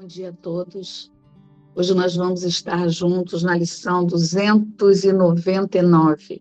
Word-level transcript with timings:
Bom 0.00 0.06
dia 0.06 0.30
a 0.30 0.32
todos. 0.32 1.12
Hoje 1.74 1.92
nós 1.92 2.14
vamos 2.14 2.44
estar 2.44 2.88
juntos 2.88 3.42
na 3.42 3.56
lição 3.56 4.06
299. 4.06 6.40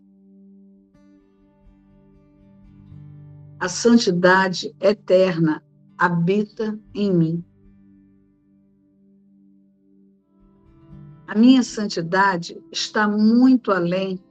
A 3.60 3.68
santidade 3.68 4.76
eterna 4.80 5.64
habita 5.98 6.80
em 6.94 7.12
mim. 7.12 7.44
A 11.26 11.34
minha 11.34 11.64
santidade 11.64 12.64
está 12.72 13.08
muito 13.08 13.72
além 13.72 14.24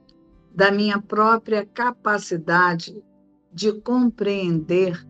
da 0.55 0.71
minha 0.71 1.01
própria 1.01 1.65
capacidade 1.65 3.03
de 3.51 3.73
compreender 3.81 5.05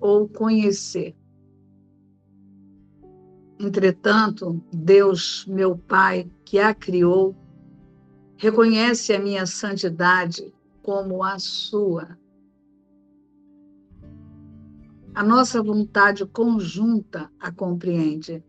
ou 0.00 0.26
conhecer. 0.26 1.17
Entretanto, 3.60 4.62
Deus, 4.72 5.44
meu 5.46 5.76
Pai, 5.76 6.30
que 6.44 6.60
a 6.60 6.72
criou, 6.72 7.34
reconhece 8.36 9.12
a 9.12 9.18
minha 9.18 9.46
santidade 9.46 10.54
como 10.82 11.24
a 11.24 11.38
sua. 11.40 12.16
A 15.12 15.24
nossa 15.24 15.60
vontade 15.60 16.24
conjunta 16.24 17.28
a 17.40 17.50
compreende. 17.50 18.44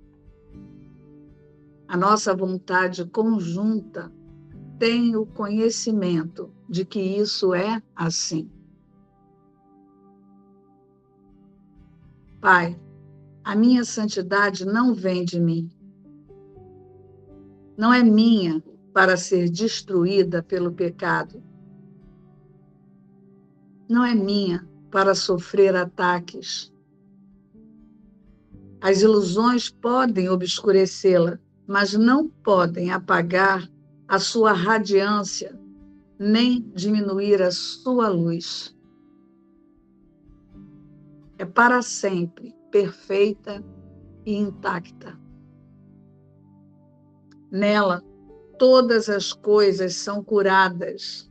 A 1.87 1.97
nossa 1.97 2.35
vontade 2.35 3.03
conjunta 3.05 4.13
tem 4.77 5.15
o 5.15 5.25
conhecimento 5.25 6.53
de 6.69 6.85
que 6.85 7.01
isso 7.01 7.55
é 7.55 7.81
assim. 7.95 8.47
Pai, 12.39 12.79
a 13.49 13.55
minha 13.55 13.83
santidade 13.83 14.63
não 14.63 14.93
vem 14.93 15.25
de 15.25 15.39
mim. 15.39 15.71
Não 17.75 17.91
é 17.91 18.03
minha 18.03 18.63
para 18.93 19.17
ser 19.17 19.49
destruída 19.49 20.43
pelo 20.43 20.71
pecado. 20.71 21.41
Não 23.89 24.05
é 24.05 24.13
minha 24.13 24.69
para 24.91 25.15
sofrer 25.15 25.75
ataques. 25.75 26.71
As 28.81 29.01
ilusões 29.01 29.67
podem 29.67 30.29
obscurecê-la, 30.29 31.39
mas 31.65 31.95
não 31.95 32.29
podem 32.29 32.91
apagar 32.91 33.67
a 34.07 34.19
sua 34.19 34.53
radiância, 34.53 35.59
nem 36.19 36.71
diminuir 36.75 37.41
a 37.41 37.49
sua 37.49 38.09
luz. 38.09 38.77
É 41.39 41.45
para 41.45 41.81
sempre 41.81 42.58
perfeita 42.71 43.63
e 44.25 44.35
intacta. 44.35 45.19
Nela, 47.51 48.03
todas 48.57 49.09
as 49.09 49.33
coisas 49.33 49.95
são 49.95 50.23
curadas, 50.23 51.29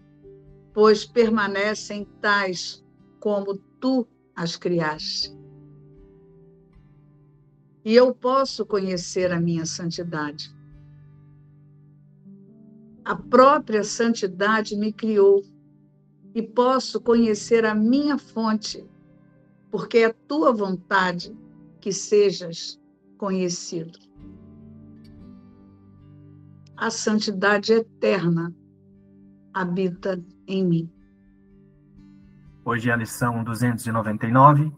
pois 0.72 1.04
permanecem 1.04 2.04
tais 2.20 2.84
como 3.20 3.58
tu 3.80 4.06
as 4.34 4.56
criaste. 4.56 5.36
E 7.84 7.94
eu 7.94 8.14
posso 8.14 8.66
conhecer 8.66 9.32
a 9.32 9.40
minha 9.40 9.64
santidade. 9.64 10.54
A 13.04 13.16
própria 13.16 13.82
santidade 13.82 14.76
me 14.76 14.92
criou 14.92 15.42
e 16.34 16.42
posso 16.42 17.00
conhecer 17.00 17.64
a 17.64 17.74
minha 17.74 18.18
fonte 18.18 18.86
porque 19.70 19.98
é 19.98 20.12
tua 20.12 20.52
vontade 20.52 21.36
que 21.80 21.92
sejas 21.92 22.80
conhecido. 23.16 23.98
A 26.76 26.90
santidade 26.90 27.72
eterna 27.72 28.54
habita 29.52 30.22
em 30.46 30.64
mim. 30.64 30.92
Hoje 32.64 32.90
é 32.90 32.92
a 32.92 32.96
lição 32.96 33.42
299. 33.42 34.72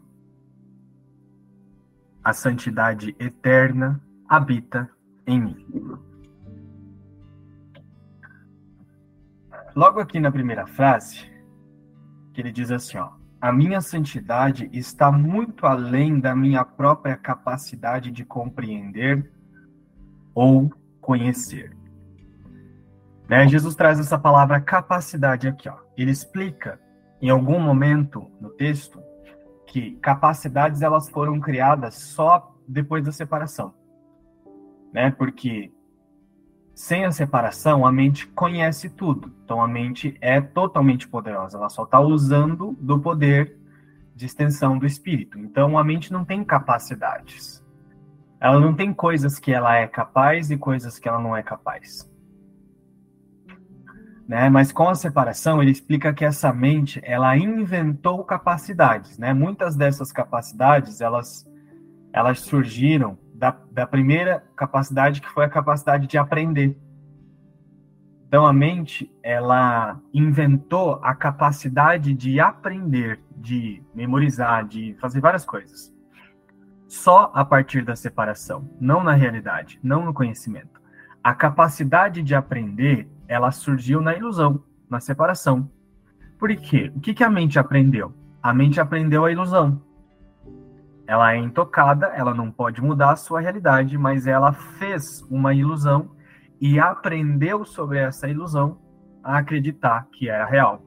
A 2.23 2.33
santidade 2.33 3.15
eterna 3.19 4.01
habita 4.27 4.89
em 5.27 5.41
mim. 5.41 5.97
Logo 9.75 9.99
aqui 9.99 10.19
na 10.19 10.31
primeira 10.31 10.65
frase, 10.67 11.29
que 12.33 12.41
ele 12.41 12.51
diz 12.51 12.71
assim, 12.71 12.97
ó: 12.97 13.20
a 13.41 13.51
minha 13.51 13.81
santidade 13.81 14.69
está 14.71 15.11
muito 15.11 15.65
além 15.65 16.19
da 16.19 16.35
minha 16.35 16.63
própria 16.63 17.17
capacidade 17.17 18.11
de 18.11 18.23
compreender 18.23 19.31
ou 20.35 20.71
conhecer. 21.01 21.75
Né? 23.27 23.47
Jesus 23.47 23.75
traz 23.75 23.99
essa 23.99 24.19
palavra 24.19 24.61
capacidade 24.61 25.47
aqui. 25.47 25.67
Ó. 25.67 25.75
Ele 25.97 26.11
explica 26.11 26.79
em 27.19 27.29
algum 27.29 27.59
momento 27.59 28.29
no 28.39 28.49
texto 28.51 29.01
que 29.65 29.95
capacidades 30.01 30.81
elas 30.81 31.09
foram 31.09 31.39
criadas 31.39 31.95
só 31.95 32.55
depois 32.67 33.03
da 33.03 33.11
separação, 33.11 33.73
né? 34.93 35.11
Porque 35.11 35.71
sem 36.73 37.05
a 37.05 37.11
separação, 37.11 37.85
a 37.85 37.91
mente 37.91 38.27
conhece 38.27 38.89
tudo. 38.89 39.31
Então, 39.43 39.61
a 39.61 39.67
mente 39.67 40.17
é 40.21 40.41
totalmente 40.41 41.07
poderosa. 41.07 41.57
Ela 41.57 41.69
só 41.69 41.83
está 41.83 41.99
usando 41.99 42.75
do 42.79 42.99
poder 42.99 43.57
de 44.15 44.25
extensão 44.25 44.77
do 44.77 44.85
espírito. 44.85 45.37
Então, 45.37 45.77
a 45.77 45.83
mente 45.83 46.11
não 46.11 46.25
tem 46.25 46.43
capacidades. 46.43 47.63
Ela 48.39 48.59
não 48.59 48.73
tem 48.73 48.93
coisas 48.93 49.37
que 49.37 49.51
ela 49.51 49.75
é 49.75 49.85
capaz 49.85 50.49
e 50.49 50.57
coisas 50.57 50.97
que 50.97 51.07
ela 51.07 51.19
não 51.19 51.35
é 51.35 51.43
capaz. 51.43 52.09
Né? 54.27 54.49
Mas 54.49 54.71
com 54.71 54.87
a 54.87 54.95
separação, 54.95 55.61
ele 55.61 55.71
explica 55.71 56.13
que 56.13 56.23
essa 56.23 56.53
mente, 56.53 57.01
ela 57.03 57.37
inventou 57.37 58.23
capacidades, 58.23 59.17
né? 59.17 59.33
Muitas 59.33 59.75
dessas 59.75 60.11
capacidades, 60.11 61.01
elas 61.01 61.45
elas 62.13 62.39
surgiram 62.39 63.17
da, 63.41 63.57
da 63.71 63.87
primeira 63.87 64.43
capacidade, 64.55 65.19
que 65.19 65.27
foi 65.27 65.43
a 65.43 65.49
capacidade 65.49 66.05
de 66.05 66.15
aprender. 66.15 66.77
Então, 68.27 68.45
a 68.45 68.53
mente, 68.53 69.11
ela 69.23 69.99
inventou 70.13 70.99
a 71.01 71.15
capacidade 71.15 72.13
de 72.13 72.39
aprender, 72.39 73.19
de 73.35 73.83
memorizar, 73.95 74.67
de 74.67 74.95
fazer 75.01 75.19
várias 75.19 75.43
coisas. 75.43 75.91
Só 76.87 77.31
a 77.33 77.43
partir 77.43 77.83
da 77.83 77.95
separação, 77.95 78.69
não 78.79 79.03
na 79.03 79.13
realidade, 79.13 79.79
não 79.81 80.05
no 80.05 80.13
conhecimento. 80.13 80.79
A 81.23 81.33
capacidade 81.33 82.21
de 82.21 82.35
aprender, 82.35 83.09
ela 83.27 83.49
surgiu 83.49 84.01
na 84.01 84.15
ilusão, 84.15 84.63
na 84.87 84.99
separação. 84.99 85.67
Por 86.37 86.55
quê? 86.55 86.91
O 86.95 86.99
que, 86.99 87.15
que 87.15 87.23
a 87.23 87.29
mente 87.29 87.57
aprendeu? 87.57 88.13
A 88.41 88.53
mente 88.53 88.79
aprendeu 88.79 89.25
a 89.25 89.31
ilusão. 89.31 89.81
Ela 91.11 91.33
é 91.33 91.37
intocada, 91.37 92.05
ela 92.15 92.33
não 92.33 92.49
pode 92.49 92.81
mudar 92.81 93.11
a 93.11 93.15
sua 93.17 93.41
realidade, 93.41 93.97
mas 93.97 94.27
ela 94.27 94.53
fez 94.53 95.21
uma 95.29 95.53
ilusão 95.53 96.11
e 96.57 96.79
aprendeu 96.79 97.65
sobre 97.65 97.97
essa 97.97 98.29
ilusão 98.29 98.77
a 99.21 99.37
acreditar 99.39 100.07
que 100.13 100.29
era 100.29 100.45
real. 100.45 100.81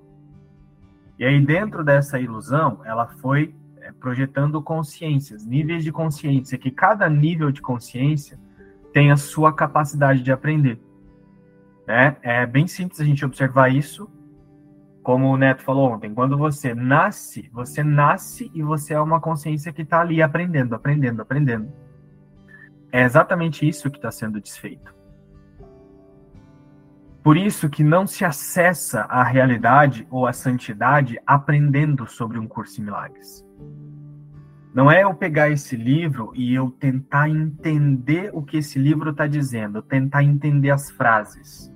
E 1.18 1.26
aí, 1.26 1.38
dentro 1.44 1.84
dessa 1.84 2.18
ilusão, 2.18 2.80
ela 2.86 3.06
foi 3.06 3.54
é, 3.76 3.92
projetando 3.92 4.62
consciências, 4.62 5.44
níveis 5.44 5.84
de 5.84 5.92
consciência, 5.92 6.56
que 6.56 6.70
cada 6.70 7.06
nível 7.06 7.52
de 7.52 7.60
consciência 7.60 8.40
tem 8.94 9.12
a 9.12 9.18
sua 9.18 9.52
capacidade 9.52 10.22
de 10.22 10.32
aprender. 10.32 10.80
Né? 11.86 12.16
É 12.22 12.46
bem 12.46 12.66
simples 12.66 12.98
a 12.98 13.04
gente 13.04 13.26
observar 13.26 13.68
isso 13.68 14.10
como 15.04 15.26
o 15.26 15.36
Neto 15.36 15.62
falou 15.62 15.92
ontem, 15.92 16.14
quando 16.14 16.36
você 16.36 16.74
nasce, 16.74 17.50
você 17.52 17.84
nasce 17.84 18.50
e 18.54 18.62
você 18.62 18.94
é 18.94 19.00
uma 19.00 19.20
consciência 19.20 19.70
que 19.70 19.82
está 19.82 20.00
ali 20.00 20.22
aprendendo, 20.22 20.74
aprendendo, 20.74 21.20
aprendendo. 21.20 21.70
É 22.90 23.02
exatamente 23.02 23.68
isso 23.68 23.90
que 23.90 23.98
está 23.98 24.10
sendo 24.10 24.40
desfeito. 24.40 24.94
Por 27.22 27.36
isso 27.36 27.68
que 27.68 27.84
não 27.84 28.06
se 28.06 28.24
acessa 28.24 29.02
a 29.02 29.22
realidade 29.22 30.06
ou 30.10 30.26
a 30.26 30.32
santidade 30.32 31.20
aprendendo 31.26 32.06
sobre 32.06 32.38
um 32.38 32.48
curso 32.48 32.80
em 32.80 32.84
milagres. 32.84 33.46
Não 34.74 34.90
é 34.90 35.02
eu 35.02 35.14
pegar 35.14 35.50
esse 35.50 35.76
livro 35.76 36.32
e 36.34 36.54
eu 36.54 36.70
tentar 36.70 37.28
entender 37.28 38.30
o 38.32 38.42
que 38.42 38.56
esse 38.56 38.78
livro 38.78 39.10
está 39.10 39.26
dizendo, 39.26 39.82
tentar 39.82 40.24
entender 40.24 40.70
as 40.70 40.90
frases. 40.90 41.70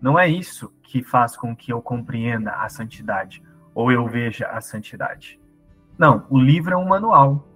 Não 0.00 0.18
é 0.18 0.26
isso 0.26 0.72
que 0.90 1.02
faz 1.02 1.36
com 1.36 1.54
que 1.54 1.72
eu 1.72 1.80
compreenda 1.80 2.50
a 2.52 2.68
santidade 2.68 3.42
ou 3.74 3.92
eu 3.92 4.06
veja 4.08 4.48
a 4.48 4.60
santidade. 4.60 5.40
Não, 5.96 6.26
o 6.28 6.38
livro 6.38 6.74
é 6.74 6.76
um 6.76 6.88
manual. 6.88 7.48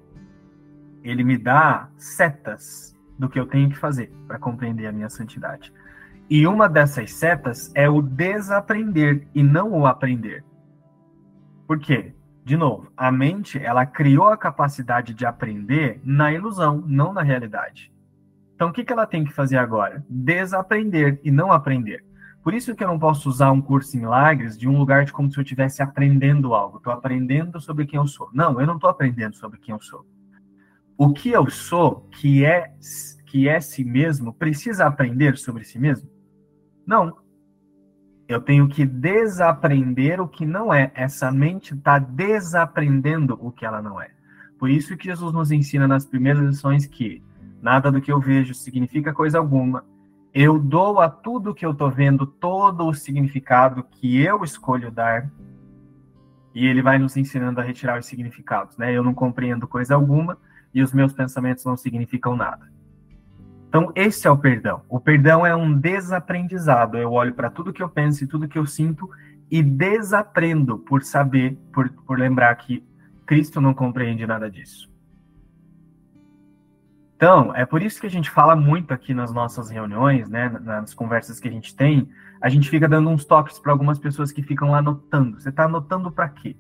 Ele 1.03 1.25
me 1.25 1.37
dá 1.37 1.89
setas 1.97 2.97
do 3.19 3.29
que 3.29 3.39
eu 3.39 3.47
tenho 3.47 3.69
que 3.69 3.77
fazer 3.77 4.13
para 4.29 4.39
compreender 4.39 4.87
a 4.87 4.93
minha 4.93 5.11
santidade. 5.11 5.73
E 6.31 6.47
uma 6.47 6.69
dessas 6.69 7.13
setas 7.13 7.73
é 7.75 7.89
o 7.89 8.01
desaprender 8.01 9.27
e 9.35 9.43
não 9.43 9.73
o 9.73 9.87
aprender. 9.87 10.45
Por 11.67 11.79
quê? 11.79 12.15
de 12.45 12.59
novo, 12.59 12.93
a 12.95 13.11
mente, 13.11 13.59
ela 13.59 13.87
criou 13.87 14.29
a 14.29 14.37
capacidade 14.37 15.15
de 15.15 15.25
aprender 15.25 15.99
na 16.05 16.31
ilusão, 16.31 16.85
não 16.87 17.11
na 17.11 17.23
realidade. 17.23 17.91
Então, 18.55 18.69
o 18.69 18.73
que, 18.73 18.85
ela 18.93 19.07
tem 19.07 19.25
que 19.25 19.33
fazer 19.33 19.57
agora? 19.57 20.05
Desaprender 20.09 21.19
e 21.25 21.31
não 21.31 21.51
aprender. 21.51 22.05
Por 22.45 22.53
isso 22.53 22.77
que 22.77 22.85
eu 22.85 22.89
não 22.89 22.99
posso 22.99 23.27
usar 23.27 23.51
um 23.51 23.63
curso 23.63 23.97
em 23.97 24.01
milagres 24.01 24.59
de 24.59 24.69
um 24.69 24.77
lugar 24.77 25.07
de 25.07 25.13
como 25.15 25.33
se 25.33 25.39
eu 25.39 25.43
estivesse 25.43 25.83
aprendendo 25.83 26.55
algo. 26.55 26.77
Estou 26.77 26.93
aprendendo 26.93 27.59
sobre 27.59 27.87
quem 27.87 27.99
eu 27.99 28.07
sou. 28.07 28.29
Não, 28.35 28.61
eu 28.61 28.67
não 28.67 28.75
estou 28.75 28.91
aprendendo 28.91 29.35
sobre 29.35 29.59
quem 29.59 29.75
eu 29.75 29.81
sou. 29.81 30.05
O 30.97 31.11
que 31.15 31.31
eu 31.31 31.49
sou, 31.49 32.07
que 32.13 32.45
é 32.45 32.75
que 33.25 33.49
é 33.49 33.61
si 33.63 33.83
mesmo, 33.83 34.33
precisa 34.35 34.85
aprender 34.85 35.39
sobre 35.39 35.65
si 35.65 35.79
mesmo? 35.79 36.09
Não. 36.87 37.17
Eu 38.29 38.43
tenho 38.43 38.69
que 38.69 38.85
desaprender 38.85 40.21
o 40.21 40.29
que 40.29 40.45
não 40.45 40.73
é. 40.73 40.93
Essa 40.95 41.33
mente 41.33 41.73
está 41.75 41.99
desaprendendo 41.99 43.39
o 43.41 43.51
que 43.51 43.65
ela 43.65 43.81
não 43.81 43.99
é. 43.99 44.11
Por 44.59 44.69
isso 44.69 44.97
que 44.99 45.07
Jesus 45.07 45.33
nos 45.33 45.51
ensina 45.51 45.89
nas 45.89 46.05
primeiras 46.05 46.43
lições 46.43 46.85
que 46.85 47.23
nada 47.63 47.91
do 47.91 48.03
que 48.03 48.13
eu 48.13 48.21
vejo 48.21 48.53
significa 48.53 49.15
coisa 49.15 49.39
alguma. 49.39 49.83
Eu 50.35 50.59
dou 50.59 50.99
a 50.99 51.09
tudo 51.09 51.55
que 51.55 51.65
eu 51.65 51.71
estou 51.71 51.89
vendo 51.89 52.27
todo 52.27 52.85
o 52.85 52.93
significado 52.93 53.85
que 53.85 54.21
eu 54.21 54.43
escolho 54.43 54.91
dar. 54.91 55.31
E 56.53 56.67
ele 56.67 56.83
vai 56.83 56.99
nos 56.99 57.17
ensinando 57.17 57.61
a 57.61 57.63
retirar 57.63 58.01
os 58.01 58.07
significados. 58.07 58.77
Né? 58.77 58.93
Eu 58.93 59.05
não 59.05 59.15
compreendo 59.15 59.69
coisa 59.69 59.95
alguma 59.95 60.37
e 60.75 60.83
os 60.83 60.93
meus 60.93 61.13
pensamentos 61.13 61.65
não 61.65 61.77
significam 61.77 62.37
nada. 62.37 62.69
Então, 63.69 63.93
esse 63.95 64.27
é 64.27 64.31
o 64.31 64.37
perdão. 64.37 64.83
O 64.89 64.99
perdão 64.99 65.47
é 65.47 65.55
um 65.55 65.73
desaprendizado. 65.73 66.99
Eu 66.99 67.13
olho 67.13 67.33
para 67.33 67.49
tudo 67.49 67.73
que 67.73 67.83
eu 67.83 67.89
penso 67.89 68.25
e 68.25 68.27
tudo 68.27 68.49
que 68.49 68.59
eu 68.59 68.67
sinto 68.67 69.09
e 69.49 69.63
desaprendo 69.63 70.79
por 70.79 71.05
saber, 71.05 71.57
por, 71.73 71.89
por 71.91 72.19
lembrar 72.19 72.53
que 72.57 72.85
Cristo 73.25 73.61
não 73.61 73.73
compreende 73.73 74.27
nada 74.27 74.51
disso. 74.51 74.93
Então, 77.25 77.55
é 77.57 77.65
por 77.65 77.81
isso 77.83 77.99
que 77.99 78.07
a 78.07 78.11
gente 78.11 78.29
fala 78.29 78.55
muito 78.55 78.93
aqui 78.93 79.15
nas 79.15 79.33
nossas 79.33 79.71
reuniões, 79.71 80.29
né, 80.29 80.47
nas 80.63 80.93
conversas 80.93 81.41
que 81.41 81.49
a 81.49 81.51
gente 81.51 81.75
tem, 81.75 82.07
a 82.39 82.51
gente 82.51 82.69
fica 82.69 82.87
dando 82.87 83.09
uns 83.09 83.25
toques 83.25 83.59
para 83.59 83.73
algumas 83.73 83.99
pessoas 83.99 84.31
que 84.31 84.43
ficam 84.43 84.73
lá 84.73 84.81
anotando. 84.81 85.41
Você 85.41 85.49
está 85.49 85.65
anotando 85.65 86.13
para 86.13 86.29
quê? 86.29 86.55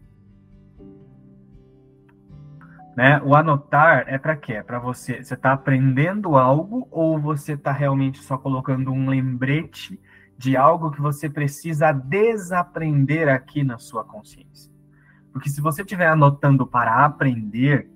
Né? 2.96 3.20
O 3.22 3.37
anotar 3.37 4.05
é 4.06 4.16
para 4.16 4.37
quê? 4.37 4.55
É 4.55 4.62
para 4.62 4.78
você. 4.78 5.22
Você 5.22 5.34
está 5.34 5.52
aprendendo 5.52 6.34
algo 6.34 6.88
ou 6.90 7.19
você 7.19 7.52
está 7.52 7.70
realmente 7.70 8.20
só 8.20 8.38
colocando 8.38 8.90
um 8.90 9.06
lembrete 9.06 10.00
de 10.38 10.56
algo 10.56 10.90
que 10.90 11.02
você 11.02 11.28
precisa 11.28 11.93
desaprender 11.93 13.28
aqui 13.28 13.62
na 13.62 13.76
sua 13.76 14.02
consciência? 14.02 14.72
Porque 15.31 15.50
se 15.50 15.61
você 15.61 15.82
estiver 15.82 16.08
anotando 16.08 16.66
para 16.66 17.05
aprender, 17.05 17.87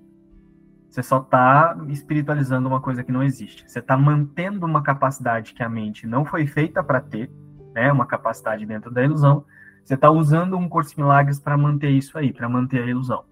você 0.89 1.03
só 1.03 1.19
está 1.19 1.77
espiritualizando 1.87 2.67
uma 2.67 2.81
coisa 2.81 3.03
que 3.03 3.11
não 3.11 3.21
existe. 3.21 3.69
Você 3.69 3.79
está 3.79 3.95
mantendo 3.95 4.65
uma 4.65 4.81
capacidade 4.81 5.53
que 5.53 5.61
a 5.61 5.69
mente 5.69 6.07
não 6.07 6.25
foi 6.25 6.47
feita 6.47 6.83
para 6.83 6.99
ter, 6.99 7.31
né? 7.73 7.91
Uma 7.91 8.05
capacidade 8.05 8.65
dentro 8.65 8.89
da 8.89 9.03
ilusão. 9.03 9.45
Você 9.83 9.93
está 9.93 10.09
usando 10.09 10.57
um 10.57 10.67
curso 10.67 10.95
de 10.95 11.01
milagres 11.01 11.39
para 11.39 11.57
manter 11.57 11.91
isso 11.91 12.17
aí, 12.17 12.33
para 12.33 12.49
manter 12.49 12.83
a 12.83 12.87
ilusão 12.87 13.23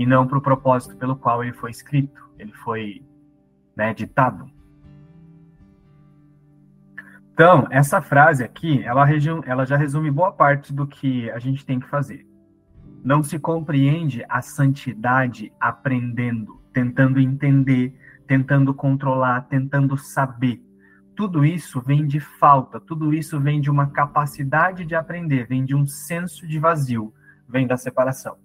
e 0.00 0.06
não 0.06 0.26
para 0.26 0.38
o 0.38 0.40
propósito 0.40 0.96
pelo 0.96 1.14
qual 1.14 1.42
ele 1.42 1.52
foi 1.52 1.70
escrito, 1.70 2.20
ele 2.38 2.52
foi 2.52 3.04
né, 3.76 3.92
ditado. 3.92 4.50
Então, 7.32 7.66
essa 7.70 8.00
frase 8.02 8.42
aqui, 8.42 8.82
ela, 8.82 9.06
ela 9.46 9.64
já 9.64 9.76
resume 9.76 10.10
boa 10.10 10.32
parte 10.32 10.72
do 10.72 10.86
que 10.86 11.30
a 11.30 11.38
gente 11.38 11.64
tem 11.64 11.78
que 11.78 11.88
fazer. 11.88 12.26
Não 13.02 13.22
se 13.22 13.38
compreende 13.38 14.24
a 14.28 14.42
santidade 14.42 15.52
aprendendo, 15.58 16.59
tentando 16.72 17.20
entender, 17.20 17.94
tentando 18.26 18.72
controlar, 18.72 19.42
tentando 19.42 19.96
saber. 19.96 20.62
Tudo 21.16 21.44
isso 21.44 21.80
vem 21.80 22.06
de 22.06 22.20
falta, 22.20 22.80
tudo 22.80 23.12
isso 23.12 23.38
vem 23.40 23.60
de 23.60 23.70
uma 23.70 23.90
capacidade 23.90 24.84
de 24.84 24.94
aprender, 24.94 25.46
vem 25.46 25.64
de 25.64 25.74
um 25.74 25.86
senso 25.86 26.46
de 26.46 26.58
vazio, 26.58 27.12
vem 27.48 27.66
da 27.66 27.76
separação. 27.76 28.38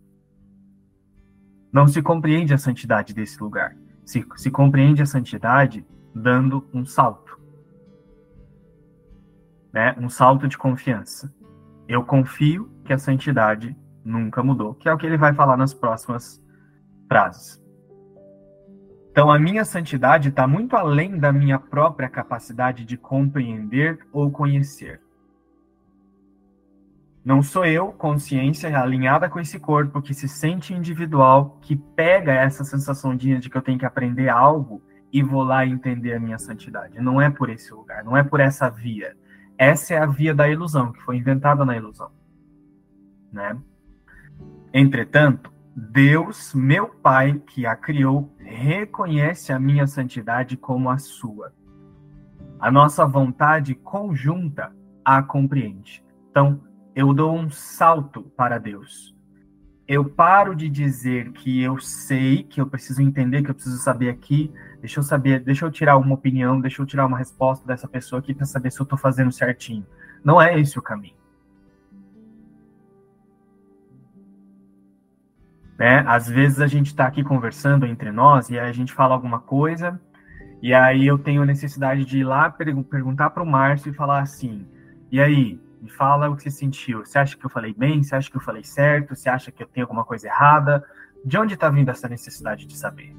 Não 1.72 1.88
se 1.88 2.02
compreende 2.02 2.54
a 2.54 2.58
santidade 2.58 3.14
desse 3.14 3.42
lugar. 3.42 3.76
Se, 4.06 4.26
se 4.36 4.50
compreende 4.50 5.02
a 5.02 5.06
santidade 5.06 5.86
dando 6.14 6.68
um 6.74 6.86
salto. 6.86 7.40
Né? 9.74 9.96
Um 10.00 10.10
salto 10.10 10.48
de 10.48 10.58
confiança. 10.58 11.34
Eu 11.88 12.04
confio 12.04 12.72
que 12.84 12.94
a 12.94 12.98
santidade 12.98 13.76
nunca 14.04 14.42
mudou, 14.42 14.74
que 14.74 14.88
é 14.88 14.94
o 14.94 14.98
que 14.98 15.06
ele 15.06 15.18
vai 15.18 15.34
falar 15.34 15.58
nas 15.58 15.74
próximas 15.74 16.42
frases. 17.08 17.65
Então, 19.16 19.32
a 19.32 19.40
minha 19.40 19.64
santidade 19.64 20.28
está 20.28 20.46
muito 20.46 20.76
além 20.76 21.18
da 21.18 21.32
minha 21.32 21.58
própria 21.58 22.10
capacidade 22.10 22.84
de 22.84 22.98
compreender 22.98 23.98
ou 24.12 24.30
conhecer. 24.30 25.00
Não 27.24 27.42
sou 27.42 27.66
eu, 27.66 27.94
consciência 27.94 28.78
alinhada 28.78 29.30
com 29.30 29.40
esse 29.40 29.58
corpo 29.58 30.02
que 30.02 30.14
se 30.14 30.28
sente 30.28 30.74
individual, 30.74 31.58
que 31.62 31.78
pega 31.78 32.34
essa 32.34 32.66
sensação 32.66 33.16
de, 33.16 33.40
que 33.50 33.58
eu 33.58 33.62
tenho 33.62 33.80
que 33.80 33.86
aprender 33.86 34.28
algo 34.28 34.84
e 35.14 35.24
vou 35.24 35.44
lá 35.44 35.66
entender 35.66 36.14
a 36.14 36.20
minha 36.20 36.38
santidade. 36.38 37.00
Não 37.00 37.22
é 37.22 37.30
por 37.30 37.50
esse 37.50 37.74
lugar, 37.74 38.04
não 38.04 38.18
é 38.18 38.22
por 38.22 38.42
essa 38.42 38.70
via. 38.70 39.16
Essa 39.58 39.94
é 39.94 39.98
a 39.98 40.06
via 40.06 40.36
da 40.36 40.50
ilusão, 40.50 40.92
que 40.92 41.02
foi 41.04 41.16
inventada 41.16 41.64
na 41.64 41.78
ilusão. 41.78 42.12
Né? 43.32 43.58
Entretanto, 44.74 45.55
Deus, 45.78 46.54
meu 46.54 46.88
Pai, 46.88 47.42
que 47.46 47.66
a 47.66 47.76
criou, 47.76 48.34
reconhece 48.38 49.52
a 49.52 49.60
minha 49.60 49.86
santidade 49.86 50.56
como 50.56 50.90
a 50.90 50.98
sua. 50.98 51.54
A 52.58 52.72
nossa 52.72 53.06
vontade 53.06 53.76
conjunta 53.76 54.74
a 55.04 55.22
compreende. 55.22 56.02
Então, 56.30 56.62
eu 56.96 57.14
dou 57.14 57.36
um 57.36 57.50
salto 57.50 58.24
para 58.38 58.58
Deus. 58.58 59.14
Eu 59.86 60.06
paro 60.06 60.56
de 60.56 60.70
dizer 60.70 61.34
que 61.34 61.62
eu 61.62 61.78
sei, 61.78 62.44
que 62.44 62.62
eu 62.62 62.68
preciso 62.68 63.02
entender, 63.02 63.44
que 63.44 63.52
eu 63.52 63.56
preciso 63.56 63.78
saber 63.78 64.08
aqui. 64.08 64.54
Deixa 64.80 65.02
eu 65.02 65.04
saber, 65.04 65.42
deixa 65.42 65.66
eu 65.66 65.72
tirar 65.72 65.98
uma 65.98 66.16
opinião, 66.16 66.62
deixa 66.62 66.82
eu 66.82 66.86
tirar 66.86 67.06
uma 67.06 67.18
resposta 67.18 67.68
dessa 67.68 67.86
pessoa 67.86 68.20
aqui 68.20 68.34
para 68.34 68.46
saber 68.46 68.72
se 68.72 68.80
eu 68.80 68.86
estou 68.86 68.98
fazendo 68.98 69.32
certinho. 69.32 69.86
Não 70.24 70.42
é 70.42 70.58
esse 70.58 70.80
o 70.80 70.82
caminho. 70.82 71.15
Né? 75.78 76.04
Às 76.08 76.28
vezes 76.30 76.62
a 76.62 76.68
gente 76.68 76.88
está 76.88 77.06
aqui 77.06 77.24
conversando 77.24 77.86
entre 77.86 78.12
nós 78.12 78.50
e 78.50 78.58
a 78.58 78.72
gente 78.72 78.94
fala 78.94 79.14
alguma 79.14 79.40
coisa 79.40 80.00
e 80.62 80.74
aí 80.74 81.06
eu 81.06 81.18
tenho 81.18 81.46
necessidade 81.46 82.06
de 82.06 82.20
ir 82.20 82.24
lá 82.24 82.50
perguntar 82.50 83.30
para 83.30 83.44
o 83.44 83.46
Márcio 83.46 83.92
e 83.92 83.94
falar 83.94 84.22
assim: 84.22 84.66
e 85.12 85.22
aí, 85.22 85.62
me 85.82 85.90
fala 85.90 86.30
o 86.30 86.36
que 86.36 86.44
você 86.44 86.50
sentiu. 86.50 87.06
Você 87.06 87.20
acha 87.20 87.38
que 87.38 87.46
eu 87.46 87.50
falei 87.50 87.74
bem? 87.74 88.02
Você 88.02 88.16
acha 88.16 88.30
que 88.30 88.38
eu 88.38 88.42
falei 88.42 88.64
certo? 88.64 89.16
Você 89.16 89.30
acha 89.30 89.52
que 89.52 89.62
eu 89.62 89.68
tenho 89.68 89.86
alguma 89.86 90.04
coisa 90.04 90.28
errada? 90.28 90.84
De 91.24 91.38
onde 91.38 91.54
está 91.54 91.70
vindo 91.70 91.90
essa 91.90 92.10
necessidade 92.10 92.66
de 92.66 92.76
saber? 92.76 93.16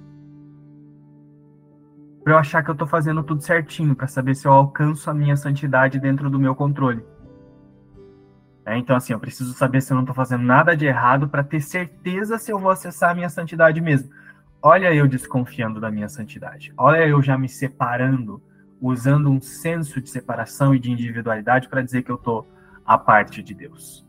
Para 2.24 2.32
eu 2.32 2.38
achar 2.38 2.64
que 2.64 2.70
eu 2.70 2.72
estou 2.72 2.88
fazendo 2.88 3.22
tudo 3.22 3.40
certinho, 3.40 3.94
para 3.94 4.08
saber 4.08 4.34
se 4.34 4.48
eu 4.48 4.52
alcanço 4.52 5.08
a 5.08 5.14
minha 5.14 5.36
santidade 5.36 6.00
dentro 6.00 6.28
do 6.28 6.40
meu 6.40 6.56
controle. 6.56 7.04
É, 8.66 8.76
então, 8.76 8.96
assim, 8.96 9.12
eu 9.12 9.20
preciso 9.20 9.54
saber 9.54 9.80
se 9.80 9.92
eu 9.92 9.94
não 9.94 10.02
estou 10.02 10.14
fazendo 10.14 10.42
nada 10.42 10.76
de 10.76 10.84
errado 10.84 11.28
para 11.28 11.44
ter 11.44 11.60
certeza 11.60 12.36
se 12.36 12.50
eu 12.50 12.58
vou 12.58 12.72
acessar 12.72 13.12
a 13.12 13.14
minha 13.14 13.28
santidade 13.28 13.80
mesmo. 13.80 14.10
Olha 14.60 14.92
eu 14.92 15.06
desconfiando 15.06 15.80
da 15.80 15.88
minha 15.88 16.08
santidade. 16.08 16.74
Olha 16.76 17.06
eu 17.06 17.22
já 17.22 17.38
me 17.38 17.48
separando, 17.48 18.42
usando 18.80 19.30
um 19.30 19.40
senso 19.40 20.00
de 20.00 20.10
separação 20.10 20.74
e 20.74 20.80
de 20.80 20.90
individualidade 20.90 21.68
para 21.68 21.80
dizer 21.80 22.02
que 22.02 22.10
eu 22.10 22.16
estou 22.16 22.50
a 22.84 22.98
parte 22.98 23.40
de 23.40 23.54
Deus. 23.54 24.04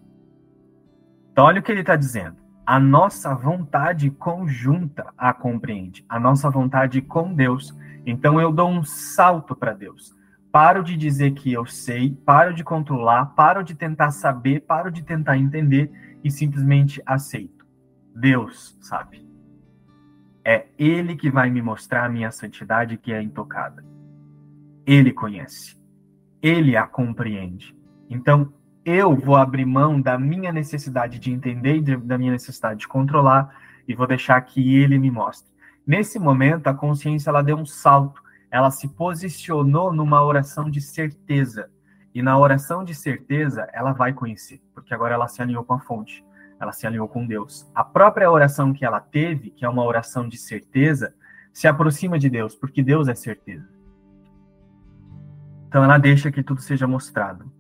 Então, 1.32 1.46
olha 1.46 1.60
o 1.60 1.64
que 1.64 1.72
ele 1.72 1.82
está 1.82 1.96
dizendo. 1.96 2.38
A 2.66 2.80
nossa 2.80 3.36
vontade 3.36 4.10
conjunta 4.10 5.14
a 5.16 5.34
compreende, 5.34 6.04
a 6.10 6.20
nossa 6.20 6.50
vontade 6.50 7.00
com 7.00 7.32
Deus. 7.32 7.78
Então, 8.08 8.42
eu 8.42 8.52
dou 8.52 8.72
um 8.72 8.84
salto 8.84 9.56
para 9.56 9.74
Deus. 9.74 10.17
Paro 10.58 10.84
de 10.84 10.98
dizer 10.98 11.36
que 11.36 11.54
eu 11.54 11.68
sei, 11.68 12.18
paro 12.26 12.52
de 12.52 12.64
controlar, 12.64 13.28
paro 13.36 13.64
de 13.64 13.76
tentar 13.76 14.10
saber, 14.10 14.62
paro 14.62 14.92
de 14.92 15.04
tentar 15.04 15.38
entender 15.38 15.92
e 16.24 16.32
simplesmente 16.32 17.00
aceito. 17.06 17.64
Deus 18.16 18.76
sabe. 18.82 19.24
É 20.44 20.66
Ele 20.76 21.16
que 21.16 21.30
vai 21.30 21.52
me 21.52 21.62
mostrar 21.62 22.06
a 22.06 22.10
minha 22.10 22.32
santidade 22.32 22.98
que 22.98 23.14
é 23.14 23.22
intocada. 23.22 23.86
Ele 24.84 25.14
conhece. 25.14 25.78
Ele 26.42 26.76
a 26.76 26.88
compreende. 26.88 27.78
Então, 28.10 28.52
eu 28.84 29.16
vou 29.16 29.36
abrir 29.36 29.64
mão 29.64 30.02
da 30.02 30.18
minha 30.18 30.52
necessidade 30.52 31.20
de 31.20 31.32
entender 31.32 31.76
e 31.76 31.98
da 31.98 32.18
minha 32.18 32.32
necessidade 32.32 32.80
de 32.80 32.88
controlar 32.88 33.56
e 33.88 33.94
vou 33.94 34.08
deixar 34.08 34.42
que 34.42 34.76
ele 34.76 34.98
me 34.98 35.12
mostre. 35.12 35.54
Nesse 35.86 36.18
momento, 36.18 36.66
a 36.66 36.74
consciência 36.74 37.30
ela 37.30 37.44
deu 37.44 37.58
um 37.58 37.66
salto, 37.66 38.24
ela 38.52 38.72
se 38.72 38.88
posicionou 38.88 39.92
numa 39.92 40.24
oração 40.24 40.70
de 40.70 40.82
certeza. 40.82 41.70
E 42.14 42.22
na 42.22 42.38
oração 42.38 42.84
de 42.84 42.96
certeza, 42.96 43.68
ela 43.74 43.94
vai 43.94 44.14
conhecer, 44.14 44.62
porque 44.74 44.94
agora 44.94 45.14
ela 45.14 45.28
se 45.28 45.42
alinhou 45.42 45.64
com 45.64 45.74
a 45.74 45.80
fonte. 45.80 46.26
ela 46.60 46.72
se 46.72 46.88
alinhou 46.88 47.08
com 47.08 47.26
Deus. 47.26 47.70
A 47.76 47.84
própria 47.84 48.32
oração 48.32 48.74
que 48.74 48.84
ela 48.84 49.00
teve, 49.00 49.52
que 49.52 49.64
é 49.64 49.70
uma 49.70 49.86
oração 49.86 50.28
de 50.28 50.38
certeza, 50.38 51.14
se 51.54 51.68
aproxima 51.68 52.18
de 52.18 52.30
Deus, 52.30 52.56
porque 52.56 52.82
Deus 52.82 53.08
é 53.08 53.14
certeza. 53.14 53.70
Então 55.68 55.84
ela 55.84 56.00
deixa 56.00 56.32
que 56.32 56.42
tudo 56.42 56.62
seja 56.62 56.88
mostrado. 56.88 57.52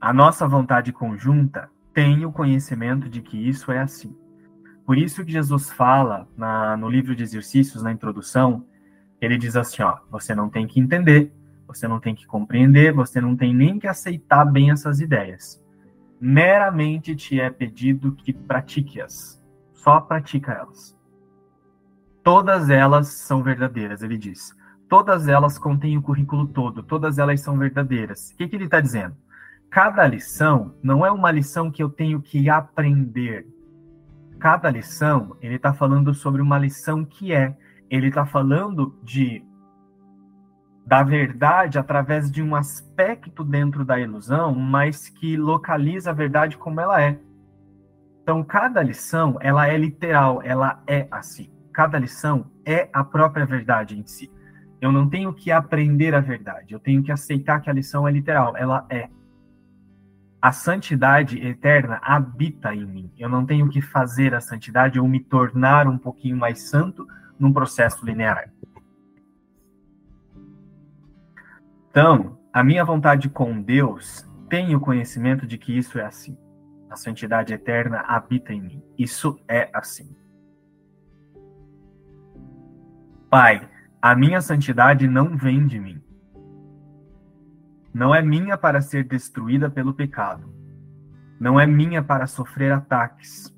A 0.00 0.12
nossa 0.12 0.46
vontade 0.46 0.92
conjunta 0.92 1.70
tem 1.94 2.24
o 2.24 2.32
conhecimento 2.32 3.08
de 3.08 3.22
que 3.22 3.36
isso 3.36 3.70
é 3.72 3.78
assim. 3.78 4.16
Por 4.90 4.98
isso 4.98 5.24
que 5.24 5.30
Jesus 5.30 5.70
fala 5.70 6.26
na, 6.36 6.76
no 6.76 6.88
livro 6.88 7.14
de 7.14 7.22
exercícios, 7.22 7.80
na 7.80 7.92
introdução, 7.92 8.66
ele 9.20 9.38
diz 9.38 9.54
assim, 9.54 9.84
ó, 9.84 9.98
você 10.10 10.34
não 10.34 10.50
tem 10.50 10.66
que 10.66 10.80
entender, 10.80 11.32
você 11.64 11.86
não 11.86 12.00
tem 12.00 12.12
que 12.12 12.26
compreender, 12.26 12.92
você 12.92 13.20
não 13.20 13.36
tem 13.36 13.54
nem 13.54 13.78
que 13.78 13.86
aceitar 13.86 14.44
bem 14.44 14.72
essas 14.72 15.00
ideias. 15.00 15.64
Meramente 16.20 17.14
te 17.14 17.40
é 17.40 17.48
pedido 17.48 18.16
que 18.16 18.32
pratique-as. 18.32 19.40
Só 19.74 20.00
pratica 20.00 20.54
elas. 20.54 20.98
Todas 22.24 22.68
elas 22.68 23.10
são 23.10 23.44
verdadeiras, 23.44 24.02
ele 24.02 24.18
diz. 24.18 24.52
Todas 24.88 25.28
elas 25.28 25.56
contêm 25.56 25.98
o 25.98 26.02
currículo 26.02 26.48
todo, 26.48 26.82
todas 26.82 27.16
elas 27.16 27.40
são 27.40 27.56
verdadeiras. 27.56 28.30
O 28.30 28.36
que, 28.36 28.48
que 28.48 28.56
ele 28.56 28.64
está 28.64 28.80
dizendo? 28.80 29.14
Cada 29.70 30.04
lição 30.04 30.74
não 30.82 31.06
é 31.06 31.12
uma 31.12 31.30
lição 31.30 31.70
que 31.70 31.80
eu 31.80 31.88
tenho 31.88 32.20
que 32.20 32.50
aprender. 32.50 33.46
Cada 34.40 34.70
lição, 34.70 35.36
ele 35.40 35.56
está 35.56 35.74
falando 35.74 36.14
sobre 36.14 36.40
uma 36.40 36.58
lição 36.58 37.04
que 37.04 37.32
é. 37.32 37.54
Ele 37.90 38.08
está 38.08 38.24
falando 38.24 38.98
de 39.02 39.44
da 40.86 41.02
verdade 41.04 41.78
através 41.78 42.30
de 42.30 42.42
um 42.42 42.56
aspecto 42.56 43.44
dentro 43.44 43.84
da 43.84 44.00
ilusão, 44.00 44.54
mas 44.54 45.08
que 45.08 45.36
localiza 45.36 46.10
a 46.10 46.14
verdade 46.14 46.56
como 46.56 46.80
ela 46.80 47.00
é. 47.00 47.20
Então, 48.22 48.42
cada 48.42 48.82
lição, 48.82 49.36
ela 49.40 49.68
é 49.68 49.76
literal, 49.76 50.40
ela 50.42 50.82
é 50.86 51.06
assim. 51.10 51.52
Cada 51.72 51.98
lição 51.98 52.50
é 52.64 52.88
a 52.92 53.04
própria 53.04 53.46
verdade 53.46 53.96
em 53.96 54.04
si. 54.06 54.30
Eu 54.80 54.90
não 54.90 55.08
tenho 55.08 55.32
que 55.32 55.52
aprender 55.52 56.14
a 56.14 56.20
verdade, 56.20 56.72
eu 56.72 56.80
tenho 56.80 57.02
que 57.02 57.12
aceitar 57.12 57.60
que 57.60 57.68
a 57.68 57.72
lição 57.72 58.08
é 58.08 58.10
literal, 58.10 58.56
ela 58.56 58.86
é. 58.88 59.08
A 60.40 60.52
santidade 60.52 61.38
eterna 61.38 62.00
habita 62.02 62.74
em 62.74 62.86
mim. 62.86 63.12
Eu 63.18 63.28
não 63.28 63.44
tenho 63.44 63.68
que 63.68 63.82
fazer 63.82 64.34
a 64.34 64.40
santidade 64.40 64.98
ou 64.98 65.06
me 65.06 65.20
tornar 65.20 65.86
um 65.86 65.98
pouquinho 65.98 66.36
mais 66.36 66.62
santo 66.62 67.06
num 67.38 67.52
processo 67.52 68.04
linear. 68.06 68.50
Então, 71.90 72.38
a 72.52 72.64
minha 72.64 72.84
vontade 72.84 73.28
com 73.28 73.60
Deus 73.60 74.26
tem 74.48 74.74
o 74.74 74.80
conhecimento 74.80 75.46
de 75.46 75.58
que 75.58 75.76
isso 75.76 75.98
é 75.98 76.04
assim. 76.04 76.38
A 76.88 76.96
santidade 76.96 77.52
eterna 77.52 78.00
habita 78.00 78.52
em 78.52 78.60
mim. 78.60 78.82
Isso 78.98 79.38
é 79.46 79.68
assim. 79.72 80.16
Pai, 83.28 83.68
a 84.00 84.14
minha 84.16 84.40
santidade 84.40 85.06
não 85.06 85.36
vem 85.36 85.66
de 85.66 85.78
mim. 85.78 86.02
Não 87.92 88.14
é 88.14 88.22
minha 88.22 88.56
para 88.56 88.80
ser 88.80 89.04
destruída 89.04 89.68
pelo 89.68 89.92
pecado. 89.92 90.48
Não 91.40 91.58
é 91.58 91.66
minha 91.66 92.02
para 92.02 92.26
sofrer 92.26 92.72
ataques. 92.72 93.54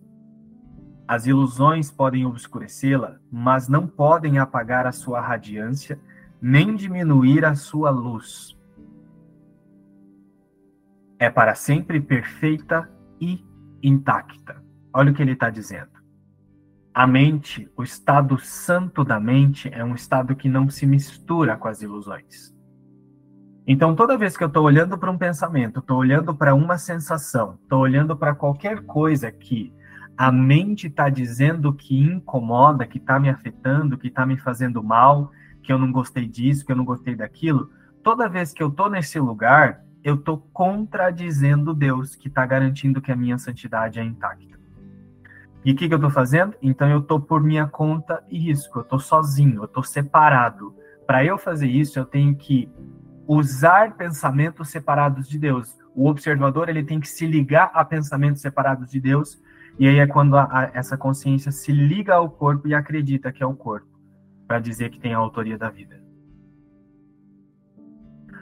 As 1.07 1.27
ilusões 1.27 1.91
podem 1.91 2.25
obscurecê-la, 2.25 3.19
mas 3.31 3.69
não 3.69 3.87
podem 3.87 4.39
apagar 4.39 4.87
a 4.87 4.93
sua 4.93 5.21
radiância, 5.21 6.01
nem 6.41 6.75
diminuir 6.75 7.45
a 7.45 7.55
sua 7.55 7.91
luz. 7.91 8.57
É 11.19 11.29
para 11.29 11.55
sempre 11.55 12.01
perfeita 12.01 12.91
e 13.21 13.45
intacta. 13.83 14.63
Olha 14.93 15.13
o 15.13 15.15
que 15.15 15.23
ele 15.23 15.33
está 15.33 15.51
dizendo. 15.51 15.91
A 16.95 17.07
mente, 17.07 17.71
o 17.77 17.83
estado 17.83 18.39
santo 18.39 19.03
da 19.05 19.19
mente, 19.19 19.69
é 19.73 19.85
um 19.85 19.95
estado 19.95 20.37
que 20.37 20.49
não 20.49 20.69
se 20.69 20.87
mistura 20.87 21.57
com 21.57 21.69
as 21.69 21.81
ilusões. 21.83 22.55
Então, 23.67 23.95
toda 23.95 24.19
vez 24.19 24.37
que 24.37 24.43
eu 24.43 24.49
estou 24.49 24.65
olhando 24.65 24.99
para 24.99 25.11
um 25.11 25.17
pensamento, 25.17 25.79
estou 25.79 25.99
olhando 25.99 26.35
para 26.35 26.55
uma 26.55 26.77
sensação, 26.79 27.59
estou 27.63 27.81
olhando 27.81 28.17
para 28.17 28.35
qualquer 28.35 28.83
coisa 28.83 29.31
que 29.31 29.73
a 30.17 30.33
mente 30.33 30.89
está 30.89 31.09
dizendo 31.09 31.73
que 31.73 31.99
incomoda, 31.99 32.87
que 32.87 32.99
está 32.99 33.21
me 33.21 33.29
afetando, 33.29 33.97
que 33.97 34.09
está 34.09 34.27
me 34.27 34.37
fazendo 34.37 34.83
mal, 34.83 35.31
que 35.63 35.73
eu 35.73 35.79
não 35.79 35.93
gostei 35.93 36.27
disso, 36.27 36.67
que 36.67 36.73
eu 36.73 36.77
não 36.77 36.85
gostei 36.85 37.15
daquilo, 37.15 37.71
toda 38.03 38.29
vez 38.29 38.53
que 38.53 38.63
eu 38.63 38.69
estou 38.69 38.91
nesse 38.91 39.19
lugar, 39.21 39.81
eu 40.03 40.17
estou 40.17 40.39
contradizendo 40.53 41.73
Deus, 41.73 42.17
que 42.17 42.27
está 42.27 42.45
garantindo 42.45 43.01
que 43.01 43.13
a 43.13 43.17
minha 43.17 43.39
santidade 43.39 44.01
é 44.01 44.05
intacta. 44.05 44.59
E 45.65 45.73
o 45.73 45.77
que, 45.77 45.87
que 45.87 45.95
eu 45.95 45.99
estou 45.99 46.11
fazendo? 46.11 46.57
Então 46.61 46.89
eu 46.91 46.99
estou 46.99 47.21
por 47.21 47.41
minha 47.41 47.69
conta 47.69 48.23
e 48.29 48.37
risco, 48.37 48.81
eu 48.81 48.83
estou 48.83 48.99
sozinho, 48.99 49.59
eu 49.59 49.67
estou 49.67 49.85
separado. 49.85 50.75
Para 51.07 51.25
eu 51.25 51.39
fazer 51.39 51.69
isso, 51.69 51.99
eu 51.99 52.05
tenho 52.05 52.35
que 52.35 52.69
usar 53.27 53.97
pensamentos 53.97 54.69
separados 54.69 55.29
de 55.29 55.39
Deus. 55.39 55.77
O 55.95 56.09
observador 56.09 56.69
ele 56.69 56.83
tem 56.83 57.01
que 57.01 57.09
se 57.09 57.27
ligar 57.27 57.71
a 57.75 57.85
pensamentos 57.85 58.41
separados 58.41 58.91
de 58.91 59.01
Deus, 59.01 59.41
e 59.79 59.87
aí 59.87 59.99
é 59.99 60.07
quando 60.07 60.37
a, 60.37 60.45
a, 60.45 60.71
essa 60.75 60.97
consciência 60.97 61.51
se 61.51 61.73
liga 61.73 62.15
ao 62.15 62.31
corpo 62.31 62.69
e 62.69 62.75
acredita 62.75 63.33
que 63.33 63.43
é 63.43 63.47
o 63.47 63.55
corpo, 63.55 63.89
para 64.47 64.59
dizer 64.59 64.91
que 64.91 65.01
tem 65.01 65.15
a 65.15 65.19
autoria 65.19 65.57
da 65.57 65.71
vida. 65.71 66.03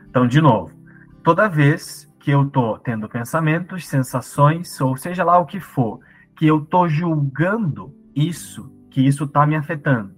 Então, 0.09 0.27
de 0.27 0.41
novo, 0.41 0.75
toda 1.23 1.49
vez 1.49 2.11
que 2.19 2.31
eu 2.31 2.47
estou 2.47 2.79
tendo 2.79 3.09
pensamentos, 3.09 3.87
sensações, 3.87 4.81
ou 4.81 4.97
seja 4.97 5.25
lá 5.25 5.39
o 5.39 5.47
que 5.47 5.61
for, 5.61 6.01
que 6.37 6.47
eu 6.47 6.65
tô 6.65 6.89
julgando 6.89 7.95
isso, 8.15 8.73
que 8.91 9.01
isso 9.01 9.27
tá 9.27 9.47
me 9.47 9.55
afetando, 9.55 10.15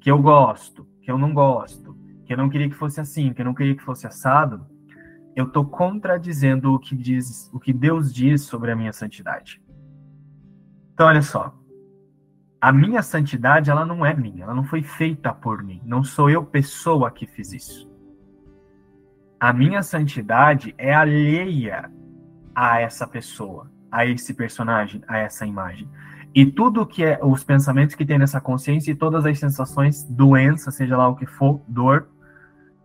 que 0.00 0.10
eu 0.10 0.20
gosto, 0.20 0.86
que 1.02 1.10
eu 1.10 1.18
não 1.18 1.34
gosto, 1.34 1.83
que 2.24 2.32
eu 2.32 2.36
não 2.36 2.48
queria 2.48 2.68
que 2.68 2.74
fosse 2.74 3.00
assim, 3.00 3.32
que 3.32 3.40
eu 3.40 3.44
não 3.44 3.54
queria 3.54 3.74
que 3.74 3.82
fosse 3.82 4.06
assado, 4.06 4.66
eu 5.36 5.50
tô 5.50 5.64
contradizendo 5.64 6.72
o 6.72 6.78
que 6.78 6.96
diz, 6.96 7.50
o 7.52 7.58
que 7.58 7.72
Deus 7.72 8.12
diz 8.12 8.42
sobre 8.42 8.70
a 8.70 8.76
minha 8.76 8.92
santidade. 8.92 9.62
Então 10.92 11.06
olha 11.06 11.22
só, 11.22 11.54
a 12.60 12.72
minha 12.72 13.02
santidade 13.02 13.70
ela 13.70 13.84
não 13.84 14.06
é 14.06 14.14
minha, 14.14 14.44
ela 14.44 14.54
não 14.54 14.64
foi 14.64 14.82
feita 14.82 15.32
por 15.32 15.62
mim, 15.62 15.82
não 15.84 16.02
sou 16.02 16.30
eu 16.30 16.44
pessoa 16.44 17.10
que 17.10 17.26
fiz 17.26 17.52
isso. 17.52 17.90
A 19.38 19.52
minha 19.52 19.82
santidade 19.82 20.74
é 20.78 20.94
alheia 20.94 21.90
a 22.54 22.80
essa 22.80 23.06
pessoa 23.06 23.70
a 23.94 24.04
esse 24.04 24.34
personagem, 24.34 25.00
a 25.06 25.18
essa 25.18 25.46
imagem. 25.46 25.88
E 26.34 26.44
tudo 26.44 26.84
que 26.84 27.04
é 27.04 27.20
os 27.22 27.44
pensamentos 27.44 27.94
que 27.94 28.04
tem 28.04 28.18
nessa 28.18 28.40
consciência 28.40 28.90
e 28.90 28.94
todas 28.94 29.24
as 29.24 29.38
sensações, 29.38 30.02
doença, 30.02 30.72
seja 30.72 30.96
lá 30.96 31.06
o 31.06 31.14
que 31.14 31.26
for, 31.26 31.62
dor, 31.68 32.08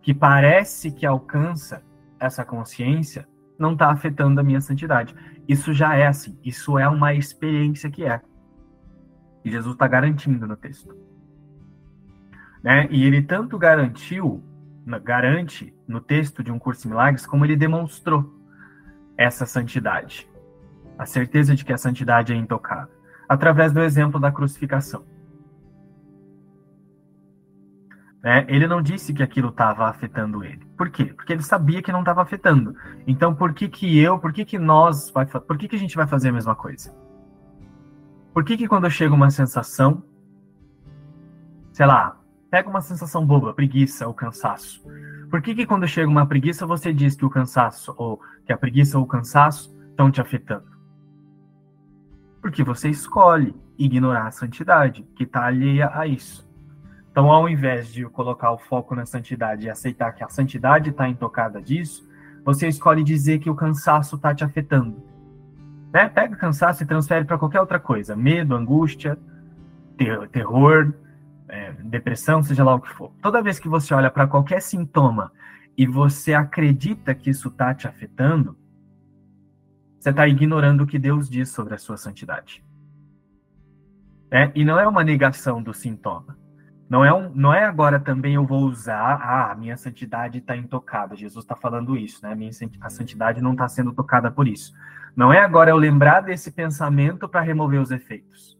que 0.02 0.14
parece 0.14 0.90
que 0.90 1.04
alcança 1.06 1.82
essa 2.18 2.44
consciência, 2.44 3.28
não 3.58 3.72
está 3.72 3.90
afetando 3.90 4.40
a 4.40 4.44
minha 4.44 4.60
santidade. 4.60 5.14
Isso 5.46 5.72
já 5.72 5.94
é 5.94 6.06
assim, 6.06 6.38
isso 6.44 6.78
é 6.78 6.88
uma 6.88 7.14
experiência 7.14 7.90
que 7.90 8.04
é. 8.04 8.20
E 9.44 9.50
Jesus 9.50 9.74
está 9.74 9.86
garantindo 9.86 10.46
no 10.46 10.56
texto. 10.56 10.96
Né? 12.62 12.88
E 12.90 13.04
ele 13.04 13.22
tanto 13.22 13.58
garantiu, 13.58 14.42
garante 15.02 15.74
no 15.86 16.00
texto 16.00 16.42
de 16.42 16.50
um 16.50 16.58
curso 16.58 16.82
de 16.82 16.88
milagres, 16.88 17.26
como 17.26 17.44
ele 17.44 17.56
demonstrou 17.56 18.34
essa 19.16 19.46
santidade 19.46 20.30
a 21.00 21.06
certeza 21.06 21.56
de 21.56 21.64
que 21.64 21.72
a 21.72 21.78
santidade 21.78 22.30
é 22.30 22.36
intocável, 22.36 22.94
através 23.26 23.72
do 23.72 23.80
exemplo 23.80 24.20
da 24.20 24.30
crucificação. 24.30 25.02
É, 28.22 28.44
ele 28.54 28.66
não 28.66 28.82
disse 28.82 29.14
que 29.14 29.22
aquilo 29.22 29.48
estava 29.48 29.88
afetando 29.88 30.44
ele. 30.44 30.64
Por 30.76 30.90
quê? 30.90 31.06
Porque 31.06 31.32
ele 31.32 31.42
sabia 31.42 31.80
que 31.80 31.90
não 31.90 32.00
estava 32.00 32.20
afetando. 32.20 32.76
Então, 33.06 33.34
por 33.34 33.54
que 33.54 33.68
que 33.68 33.98
eu, 33.98 34.18
por 34.18 34.32
que 34.32 34.44
que 34.44 34.58
nós, 34.58 35.10
por 35.10 35.56
que 35.56 35.68
que 35.68 35.76
a 35.76 35.78
gente 35.78 35.96
vai 35.96 36.06
fazer 36.06 36.28
a 36.28 36.32
mesma 36.32 36.54
coisa? 36.54 36.94
Por 38.34 38.44
que 38.44 38.56
que 38.56 38.68
quando 38.68 38.90
chega 38.90 39.14
uma 39.14 39.30
sensação, 39.30 40.02
sei 41.72 41.86
lá, 41.86 42.20
pega 42.50 42.68
uma 42.68 42.80
sensação 42.80 43.24
boba, 43.24 43.54
preguiça 43.54 44.06
ou 44.06 44.12
cansaço. 44.12 44.82
Por 45.30 45.40
que 45.40 45.54
que 45.54 45.64
quando 45.64 45.86
chega 45.86 46.08
uma 46.08 46.26
preguiça 46.26 46.66
você 46.66 46.92
diz 46.92 47.14
que 47.14 47.24
o 47.24 47.30
cansaço 47.30 47.94
ou 47.96 48.20
que 48.44 48.52
a 48.52 48.58
preguiça 48.58 48.98
ou 48.98 49.04
o 49.04 49.06
cansaço 49.06 49.74
estão 49.90 50.10
te 50.10 50.20
afetando? 50.20 50.68
Porque 52.42 52.64
você 52.64 52.88
escolhe 52.88 53.54
ignorar 53.78 54.26
a 54.26 54.30
santidade, 54.30 55.06
que 55.14 55.24
está 55.24 55.44
alheia 55.44 55.90
a 55.94 56.06
isso. 56.06 56.49
Então, 57.20 57.30
ao 57.30 57.46
invés 57.50 57.92
de 57.92 58.02
colocar 58.06 58.50
o 58.50 58.56
foco 58.56 58.94
na 58.94 59.04
santidade 59.04 59.66
e 59.66 59.70
aceitar 59.70 60.10
que 60.12 60.24
a 60.24 60.28
santidade 60.30 60.88
está 60.88 61.06
intocada 61.06 61.60
disso, 61.60 62.08
você 62.42 62.66
escolhe 62.66 63.04
dizer 63.04 63.40
que 63.40 63.50
o 63.50 63.54
cansaço 63.54 64.16
está 64.16 64.34
te 64.34 64.42
afetando. 64.42 65.04
Né? 65.92 66.08
Pega 66.08 66.34
o 66.34 66.38
cansaço 66.38 66.82
e 66.82 66.86
transfere 66.86 67.26
para 67.26 67.36
qualquer 67.36 67.60
outra 67.60 67.78
coisa. 67.78 68.16
Medo, 68.16 68.54
angústia, 68.54 69.18
ter 69.98 70.30
terror, 70.30 70.94
é, 71.46 71.72
depressão, 71.84 72.42
seja 72.42 72.64
lá 72.64 72.74
o 72.74 72.80
que 72.80 72.88
for. 72.88 73.12
Toda 73.20 73.42
vez 73.42 73.58
que 73.58 73.68
você 73.68 73.92
olha 73.92 74.10
para 74.10 74.26
qualquer 74.26 74.62
sintoma 74.62 75.30
e 75.76 75.86
você 75.86 76.32
acredita 76.32 77.14
que 77.14 77.28
isso 77.28 77.48
está 77.48 77.74
te 77.74 77.86
afetando, 77.86 78.56
você 79.98 80.08
está 80.08 80.26
ignorando 80.26 80.84
o 80.84 80.86
que 80.86 80.98
Deus 80.98 81.28
diz 81.28 81.50
sobre 81.50 81.74
a 81.74 81.78
sua 81.78 81.98
santidade. 81.98 82.64
É, 84.30 84.50
e 84.54 84.64
não 84.64 84.80
é 84.80 84.88
uma 84.88 85.04
negação 85.04 85.62
do 85.62 85.74
sintoma. 85.74 86.39
Não 86.90 87.04
é, 87.04 87.14
um, 87.14 87.30
não 87.32 87.54
é 87.54 87.64
agora 87.64 88.00
também 88.00 88.34
eu 88.34 88.44
vou 88.44 88.64
usar, 88.64 89.14
ah, 89.22 89.52
a 89.52 89.54
minha 89.54 89.76
santidade 89.76 90.38
está 90.38 90.56
intocada. 90.56 91.14
Jesus 91.14 91.44
está 91.44 91.54
falando 91.54 91.96
isso, 91.96 92.20
né? 92.20 92.34
Minha, 92.34 92.50
a 92.80 92.90
santidade 92.90 93.40
não 93.40 93.52
está 93.52 93.68
sendo 93.68 93.92
tocada 93.92 94.28
por 94.28 94.48
isso. 94.48 94.72
Não 95.14 95.32
é 95.32 95.38
agora 95.38 95.70
eu 95.70 95.76
lembrar 95.76 96.20
desse 96.20 96.50
pensamento 96.50 97.28
para 97.28 97.42
remover 97.42 97.80
os 97.80 97.92
efeitos. 97.92 98.58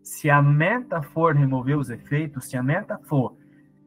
Se 0.00 0.30
a 0.30 0.40
meta 0.40 1.02
for 1.02 1.34
remover 1.34 1.76
os 1.76 1.90
efeitos, 1.90 2.48
se 2.48 2.56
a 2.56 2.62
meta 2.62 3.00
for 3.02 3.36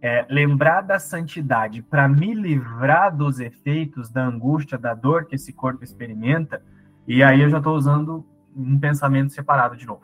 é, 0.02 0.26
lembrar 0.30 0.82
da 0.82 1.00
santidade 1.00 1.82
para 1.82 2.06
me 2.06 2.34
livrar 2.34 3.16
dos 3.16 3.40
efeitos 3.40 4.12
da 4.12 4.26
angústia, 4.26 4.78
da 4.78 4.94
dor 4.94 5.24
que 5.24 5.36
esse 5.36 5.54
corpo 5.54 5.86
experimenta, 5.86 6.62
e 7.08 7.24
aí 7.24 7.40
eu 7.40 7.50
já 7.50 7.60
estou 7.60 7.78
usando 7.78 8.26
um 8.54 8.78
pensamento 8.78 9.32
separado 9.32 9.78
de 9.78 9.86
novo. 9.86 10.02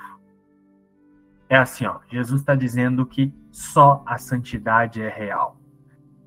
É 1.51 1.57
assim, 1.57 1.85
ó, 1.85 1.99
Jesus 2.09 2.39
está 2.39 2.55
dizendo 2.55 3.05
que 3.05 3.35
só 3.51 4.01
a 4.07 4.17
santidade 4.17 5.01
é 5.01 5.09
real. 5.09 5.57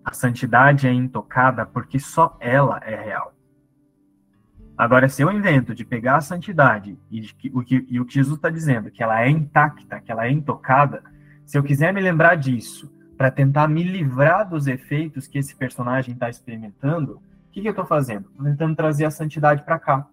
A 0.05 0.13
santidade 0.13 0.87
é 0.87 0.93
intocada 0.93 1.65
porque 1.65 1.99
só 1.99 2.37
ela 2.39 2.79
é 2.85 2.95
real. 2.95 3.35
Agora, 4.77 5.09
se 5.09 5.23
eu 5.23 5.33
invento 5.33 5.75
de 5.75 5.83
pegar 5.83 6.17
a 6.17 6.21
santidade 6.21 6.99
e, 7.11 7.23
que, 7.23 7.51
o, 7.55 7.63
que, 7.63 7.87
e 7.89 7.99
o 7.99 8.05
que 8.05 8.13
Jesus 8.13 8.37
está 8.37 8.51
dizendo, 8.51 8.91
que 8.91 9.03
ela 9.03 9.23
é 9.23 9.31
intacta, 9.31 9.99
que 9.99 10.13
ela 10.13 10.27
é 10.27 10.31
intocada, 10.31 11.03
se 11.47 11.57
eu 11.57 11.63
quiser 11.63 11.91
me 11.91 12.03
lembrar 12.03 12.35
disso 12.35 12.93
para 13.17 13.31
tentar 13.31 13.67
me 13.67 13.83
livrar 13.83 14.47
dos 14.47 14.67
efeitos 14.67 15.27
que 15.27 15.39
esse 15.39 15.57
personagem 15.57 16.13
está 16.13 16.29
experimentando, 16.29 17.15
o 17.15 17.51
que, 17.51 17.63
que 17.63 17.69
eu 17.69 17.73
estou 17.73 17.87
fazendo? 17.87 18.29
Estou 18.29 18.45
tentando 18.45 18.77
trazer 18.77 19.07
a 19.07 19.11
santidade 19.11 19.63
para 19.63 19.79
cá. 19.79 20.07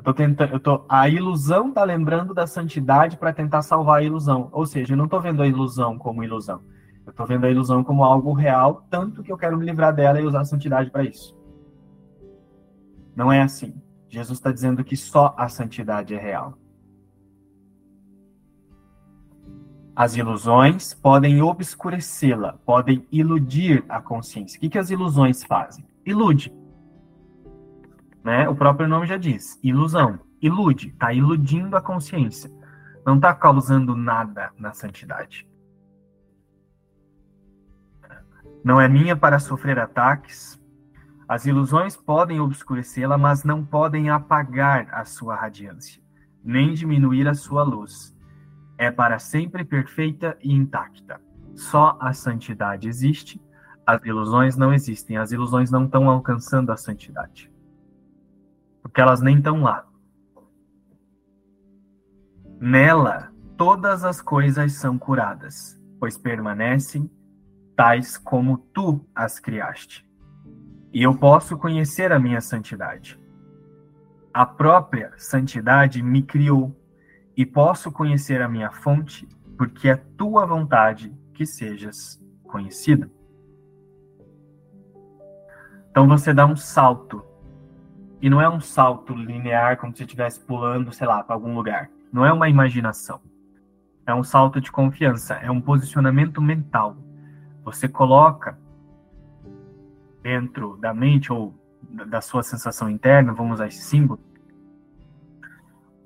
Eu 0.00 0.04
tô 0.04 0.14
tentando, 0.14 0.54
eu 0.54 0.58
tô, 0.58 0.82
a 0.88 1.10
ilusão 1.10 1.70
tá 1.70 1.84
lembrando 1.84 2.32
da 2.32 2.46
santidade 2.46 3.18
para 3.18 3.34
tentar 3.34 3.60
salvar 3.60 3.98
a 3.98 4.02
ilusão. 4.02 4.48
Ou 4.50 4.64
seja, 4.64 4.94
eu 4.94 4.96
não 4.96 5.04
estou 5.04 5.20
vendo 5.20 5.42
a 5.42 5.46
ilusão 5.46 5.98
como 5.98 6.24
ilusão. 6.24 6.62
Eu 7.04 7.10
estou 7.10 7.26
vendo 7.26 7.44
a 7.44 7.50
ilusão 7.50 7.84
como 7.84 8.02
algo 8.02 8.32
real, 8.32 8.86
tanto 8.88 9.22
que 9.22 9.30
eu 9.30 9.36
quero 9.36 9.58
me 9.58 9.66
livrar 9.66 9.94
dela 9.94 10.18
e 10.18 10.24
usar 10.24 10.40
a 10.40 10.44
santidade 10.46 10.90
para 10.90 11.04
isso. 11.04 11.36
Não 13.14 13.30
é 13.30 13.42
assim. 13.42 13.74
Jesus 14.08 14.38
está 14.38 14.50
dizendo 14.50 14.82
que 14.82 14.96
só 14.96 15.34
a 15.36 15.50
santidade 15.50 16.14
é 16.14 16.18
real. 16.18 16.54
As 19.94 20.16
ilusões 20.16 20.94
podem 20.94 21.42
obscurecê-la, 21.42 22.54
podem 22.64 23.06
iludir 23.12 23.84
a 23.86 24.00
consciência. 24.00 24.56
O 24.56 24.60
que, 24.62 24.70
que 24.70 24.78
as 24.78 24.88
ilusões 24.88 25.44
fazem? 25.44 25.84
Ilude. 26.06 26.50
Né? 28.24 28.48
O 28.48 28.54
próprio 28.54 28.88
nome 28.88 29.06
já 29.06 29.16
diz, 29.16 29.58
ilusão. 29.62 30.18
Ilude, 30.40 30.88
está 30.88 31.12
iludindo 31.12 31.76
a 31.76 31.82
consciência. 31.82 32.50
Não 33.04 33.16
está 33.16 33.34
causando 33.34 33.94
nada 33.94 34.50
na 34.58 34.72
santidade. 34.72 35.48
Não 38.62 38.80
é 38.80 38.88
minha 38.88 39.16
para 39.16 39.38
sofrer 39.38 39.78
ataques, 39.78 40.60
as 41.30 41.46
ilusões 41.46 41.96
podem 41.96 42.40
obscurecê-la, 42.40 43.16
mas 43.16 43.44
não 43.44 43.64
podem 43.64 44.10
apagar 44.10 44.88
a 44.92 45.04
sua 45.04 45.36
radiância, 45.36 46.02
nem 46.42 46.74
diminuir 46.74 47.28
a 47.28 47.34
sua 47.34 47.62
luz. 47.62 48.12
É 48.76 48.90
para 48.90 49.18
sempre 49.20 49.64
perfeita 49.64 50.36
e 50.42 50.52
intacta. 50.52 51.20
Só 51.54 51.96
a 52.00 52.12
santidade 52.12 52.88
existe, 52.88 53.40
as 53.86 54.04
ilusões 54.04 54.56
não 54.56 54.72
existem. 54.72 55.16
As 55.16 55.32
ilusões 55.32 55.70
não 55.70 55.84
estão 55.84 56.08
alcançando 56.08 56.72
a 56.72 56.76
santidade. 56.76 57.49
Porque 58.90 59.00
elas 59.00 59.20
nem 59.20 59.38
estão 59.38 59.62
lá. 59.62 59.86
Nela, 62.60 63.32
todas 63.56 64.04
as 64.04 64.20
coisas 64.20 64.72
são 64.74 64.98
curadas, 64.98 65.80
pois 65.98 66.18
permanecem 66.18 67.10
tais 67.74 68.18
como 68.18 68.58
tu 68.58 69.00
as 69.14 69.38
criaste 69.38 70.10
e 70.92 71.02
eu 71.02 71.16
posso 71.16 71.56
conhecer 71.56 72.12
a 72.12 72.18
minha 72.18 72.40
santidade. 72.40 73.18
A 74.32 74.44
própria 74.44 75.12
santidade 75.16 76.02
me 76.02 76.22
criou 76.22 76.76
e 77.36 77.46
posso 77.46 77.90
conhecer 77.92 78.42
a 78.42 78.48
minha 78.48 78.70
fonte, 78.70 79.28
porque 79.56 79.88
é 79.88 79.96
tua 79.96 80.44
vontade 80.44 81.14
que 81.32 81.46
sejas 81.46 82.20
conhecida. 82.44 83.10
Então 85.90 86.08
você 86.08 86.32
dá 86.32 86.46
um 86.46 86.56
salto. 86.56 87.24
E 88.20 88.28
não 88.28 88.40
é 88.40 88.48
um 88.48 88.60
salto 88.60 89.14
linear 89.14 89.76
como 89.78 89.96
se 89.96 90.02
estivesse 90.02 90.40
pulando, 90.40 90.92
sei 90.92 91.06
lá, 91.06 91.22
para 91.22 91.34
algum 91.34 91.54
lugar. 91.54 91.90
Não 92.12 92.24
é 92.24 92.32
uma 92.32 92.48
imaginação. 92.48 93.20
É 94.06 94.14
um 94.14 94.24
salto 94.24 94.60
de 94.60 94.70
confiança, 94.70 95.34
é 95.34 95.50
um 95.50 95.60
posicionamento 95.60 96.42
mental. 96.42 96.96
Você 97.64 97.88
coloca 97.88 98.58
dentro 100.22 100.76
da 100.78 100.92
mente 100.92 101.32
ou 101.32 101.54
da 101.82 102.20
sua 102.20 102.42
sensação 102.42 102.88
interna, 102.90 103.32
vamos 103.32 103.54
usar 103.54 103.68
esse 103.68 103.82
símbolo, 103.82 104.20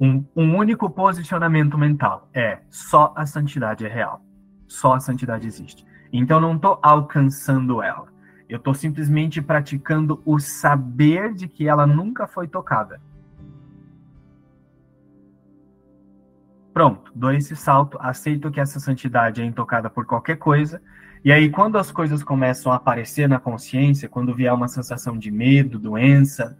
um, 0.00 0.24
um, 0.34 0.56
único 0.56 0.90
posicionamento 0.90 1.78
mental 1.78 2.28
é 2.34 2.60
só 2.70 3.12
a 3.16 3.26
santidade 3.26 3.86
é 3.86 3.88
real, 3.88 4.22
só 4.66 4.94
a 4.94 5.00
santidade 5.00 5.46
existe. 5.46 5.86
Então 6.12 6.40
não 6.40 6.56
estou 6.56 6.78
alcançando 6.82 7.82
ela, 7.82 8.06
eu 8.48 8.58
estou 8.58 8.74
simplesmente 8.74 9.40
praticando 9.40 10.22
o 10.24 10.38
saber 10.38 11.34
de 11.34 11.48
que 11.48 11.68
ela 11.68 11.86
nunca 11.86 12.26
foi 12.26 12.46
tocada. 12.46 13.00
Pronto, 16.72 17.12
dou 17.14 17.32
esse 17.32 17.54
salto, 17.54 17.96
aceito 18.00 18.50
que 18.50 18.60
essa 18.60 18.80
santidade 18.80 19.40
é 19.40 19.44
intocada 19.44 19.88
por 19.88 20.04
qualquer 20.04 20.36
coisa 20.36 20.80
e 21.24 21.32
aí, 21.32 21.48
quando 21.48 21.78
as 21.78 21.90
coisas 21.90 22.22
começam 22.22 22.70
a 22.70 22.76
aparecer 22.76 23.26
na 23.26 23.40
consciência, 23.40 24.10
quando 24.10 24.34
vier 24.34 24.52
uma 24.52 24.68
sensação 24.68 25.16
de 25.16 25.30
medo, 25.30 25.78
doença, 25.78 26.58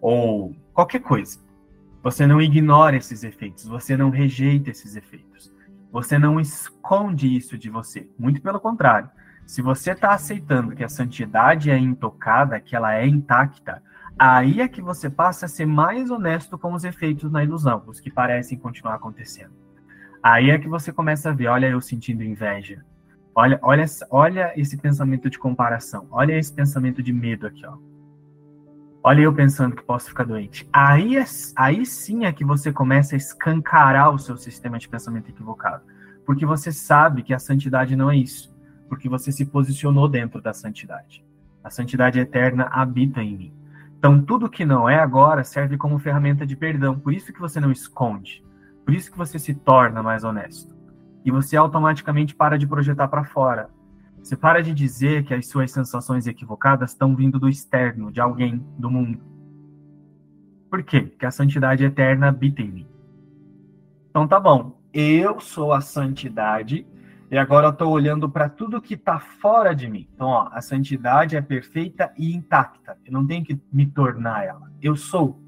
ou 0.00 0.56
qualquer 0.74 0.98
coisa, 0.98 1.38
você 2.02 2.26
não 2.26 2.42
ignora 2.42 2.96
esses 2.96 3.22
efeitos, 3.22 3.64
você 3.64 3.96
não 3.96 4.10
rejeita 4.10 4.70
esses 4.70 4.96
efeitos, 4.96 5.54
você 5.92 6.18
não 6.18 6.40
esconde 6.40 7.36
isso 7.36 7.56
de 7.56 7.70
você. 7.70 8.10
Muito 8.18 8.42
pelo 8.42 8.58
contrário. 8.58 9.08
Se 9.46 9.60
você 9.60 9.92
está 9.92 10.12
aceitando 10.12 10.74
que 10.74 10.84
a 10.84 10.88
santidade 10.88 11.70
é 11.70 11.78
intocada, 11.78 12.60
que 12.60 12.74
ela 12.74 12.94
é 12.94 13.06
intacta, 13.06 13.82
aí 14.18 14.60
é 14.60 14.68
que 14.68 14.80
você 14.80 15.10
passa 15.10 15.46
a 15.46 15.48
ser 15.48 15.66
mais 15.66 16.10
honesto 16.10 16.58
com 16.58 16.72
os 16.72 16.84
efeitos 16.84 17.30
na 17.30 17.44
ilusão, 17.44 17.82
os 17.86 18.00
que 18.00 18.10
parecem 18.10 18.58
continuar 18.58 18.94
acontecendo. 18.94 19.52
Aí 20.22 20.50
é 20.50 20.58
que 20.58 20.68
você 20.68 20.92
começa 20.92 21.30
a 21.30 21.32
ver, 21.32 21.48
olha 21.48 21.66
eu 21.66 21.80
sentindo 21.80 22.22
inveja, 22.22 22.84
Olha, 23.34 23.58
olha, 23.62 23.84
olha 24.10 24.52
esse 24.56 24.76
pensamento 24.76 25.30
de 25.30 25.38
comparação. 25.38 26.06
Olha 26.10 26.38
esse 26.38 26.52
pensamento 26.52 27.02
de 27.02 27.12
medo 27.12 27.46
aqui, 27.46 27.64
ó. 27.64 27.78
Olha 29.02 29.22
eu 29.22 29.34
pensando 29.34 29.74
que 29.74 29.82
posso 29.82 30.08
ficar 30.08 30.24
doente. 30.24 30.68
Aí, 30.72 31.16
é, 31.16 31.24
aí 31.56 31.84
sim 31.86 32.24
é 32.24 32.32
que 32.32 32.44
você 32.44 32.72
começa 32.72 33.16
a 33.16 33.18
escancarar 33.18 34.14
o 34.14 34.18
seu 34.18 34.36
sistema 34.36 34.78
de 34.78 34.88
pensamento 34.88 35.30
equivocado. 35.30 35.82
Porque 36.26 36.44
você 36.44 36.70
sabe 36.70 37.22
que 37.22 37.32
a 37.32 37.38
santidade 37.38 37.96
não 37.96 38.10
é 38.10 38.16
isso. 38.16 38.51
Porque 38.92 39.08
você 39.08 39.32
se 39.32 39.46
posicionou 39.46 40.06
dentro 40.06 40.38
da 40.38 40.52
santidade. 40.52 41.24
A 41.64 41.70
santidade 41.70 42.20
eterna 42.20 42.64
habita 42.70 43.22
em 43.22 43.34
mim. 43.34 43.52
Então, 43.96 44.20
tudo 44.20 44.50
que 44.50 44.66
não 44.66 44.86
é 44.86 44.98
agora 44.98 45.42
serve 45.44 45.78
como 45.78 45.98
ferramenta 45.98 46.44
de 46.44 46.54
perdão. 46.54 46.98
Por 46.98 47.14
isso 47.14 47.32
que 47.32 47.40
você 47.40 47.58
não 47.58 47.72
esconde. 47.72 48.44
Por 48.84 48.92
isso 48.92 49.10
que 49.10 49.16
você 49.16 49.38
se 49.38 49.54
torna 49.54 50.02
mais 50.02 50.24
honesto 50.24 50.76
e 51.24 51.30
você 51.30 51.56
automaticamente 51.56 52.34
para 52.34 52.58
de 52.58 52.66
projetar 52.66 53.08
para 53.08 53.24
fora. 53.24 53.70
Você 54.22 54.36
para 54.36 54.62
de 54.62 54.74
dizer 54.74 55.24
que 55.24 55.32
as 55.32 55.46
suas 55.46 55.70
sensações 55.70 56.26
equivocadas 56.26 56.90
estão 56.90 57.16
vindo 57.16 57.40
do 57.40 57.48
externo, 57.48 58.12
de 58.12 58.20
alguém, 58.20 58.62
do 58.76 58.90
mundo. 58.90 59.22
Por 60.70 60.82
quê? 60.82 61.00
Porque 61.00 61.24
a 61.24 61.30
santidade 61.30 61.82
eterna 61.82 62.28
habita 62.28 62.60
em 62.60 62.70
mim. 62.70 62.86
Então 64.10 64.28
tá 64.28 64.38
bom, 64.38 64.78
eu 64.92 65.40
sou 65.40 65.72
a 65.72 65.80
santidade 65.80 66.86
e 67.32 67.38
agora 67.38 67.68
eu 67.68 67.70
estou 67.70 67.90
olhando 67.90 68.28
para 68.28 68.46
tudo 68.46 68.82
que 68.82 68.92
está 68.92 69.18
fora 69.18 69.74
de 69.74 69.88
mim. 69.88 70.06
Então, 70.14 70.28
ó, 70.28 70.50
a 70.52 70.60
santidade 70.60 71.34
é 71.34 71.40
perfeita 71.40 72.12
e 72.14 72.34
intacta. 72.34 72.98
Eu 73.06 73.12
não 73.14 73.26
tenho 73.26 73.42
que 73.42 73.58
me 73.72 73.86
tornar 73.86 74.44
ela. 74.44 74.70
Eu 74.82 74.94
sou. 74.94 75.40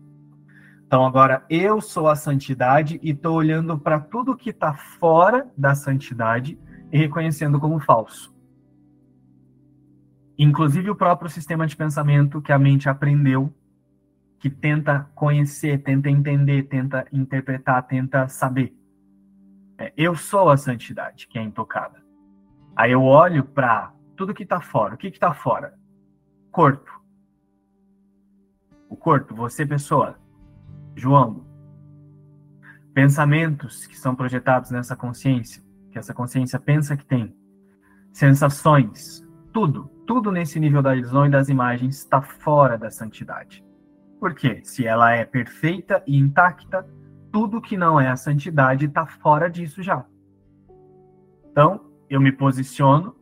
Então 0.86 1.04
agora 1.04 1.44
eu 1.50 1.82
sou 1.82 2.08
a 2.08 2.16
santidade 2.16 2.98
e 3.02 3.10
estou 3.10 3.36
olhando 3.36 3.78
para 3.78 4.00
tudo 4.00 4.34
que 4.34 4.48
está 4.48 4.72
fora 4.72 5.46
da 5.58 5.74
santidade 5.74 6.58
e 6.90 6.96
reconhecendo 6.96 7.60
como 7.60 7.78
falso. 7.78 8.34
Inclusive 10.38 10.88
o 10.88 10.96
próprio 10.96 11.28
sistema 11.28 11.66
de 11.66 11.76
pensamento 11.76 12.40
que 12.40 12.52
a 12.52 12.58
mente 12.58 12.88
aprendeu, 12.88 13.52
que 14.38 14.48
tenta 14.48 15.10
conhecer, 15.14 15.82
tenta 15.82 16.08
entender, 16.08 16.62
tenta 16.62 17.06
interpretar, 17.12 17.82
tenta 17.86 18.26
saber. 18.26 18.74
É, 19.78 19.92
eu 19.96 20.14
sou 20.14 20.50
a 20.50 20.56
santidade 20.56 21.26
que 21.26 21.38
é 21.38 21.42
intocada. 21.42 22.02
Aí 22.76 22.92
eu 22.92 23.02
olho 23.02 23.44
para 23.44 23.92
tudo 24.16 24.34
que 24.34 24.42
está 24.42 24.60
fora. 24.60 24.94
O 24.94 24.98
que 24.98 25.08
está 25.08 25.32
fora? 25.32 25.74
Corpo. 26.50 26.90
O 28.88 28.96
corpo, 28.96 29.34
você 29.34 29.66
pessoa, 29.66 30.18
João, 30.94 31.44
pensamentos 32.92 33.86
que 33.86 33.98
são 33.98 34.14
projetados 34.14 34.70
nessa 34.70 34.94
consciência, 34.94 35.62
que 35.90 35.98
essa 35.98 36.14
consciência 36.14 36.60
pensa 36.60 36.96
que 36.96 37.04
tem, 37.04 37.34
sensações, 38.12 39.26
tudo, 39.52 39.90
tudo 40.06 40.30
nesse 40.30 40.60
nível 40.60 40.80
da 40.80 40.94
ilusão 40.94 41.26
e 41.26 41.30
das 41.30 41.48
imagens 41.48 41.98
está 41.98 42.22
fora 42.22 42.78
da 42.78 42.90
santidade. 42.90 43.64
Por 44.20 44.34
quê? 44.34 44.60
Se 44.62 44.86
ela 44.86 45.10
é 45.12 45.24
perfeita 45.24 46.02
e 46.06 46.16
intacta, 46.16 46.86
tudo 47.34 47.60
que 47.60 47.76
não 47.76 48.00
é 48.00 48.08
a 48.08 48.16
santidade 48.16 48.84
está 48.84 49.04
fora 49.04 49.50
disso 49.50 49.82
já. 49.82 50.06
Então, 51.50 51.90
eu 52.08 52.20
me 52.20 52.30
posiciono 52.30 53.16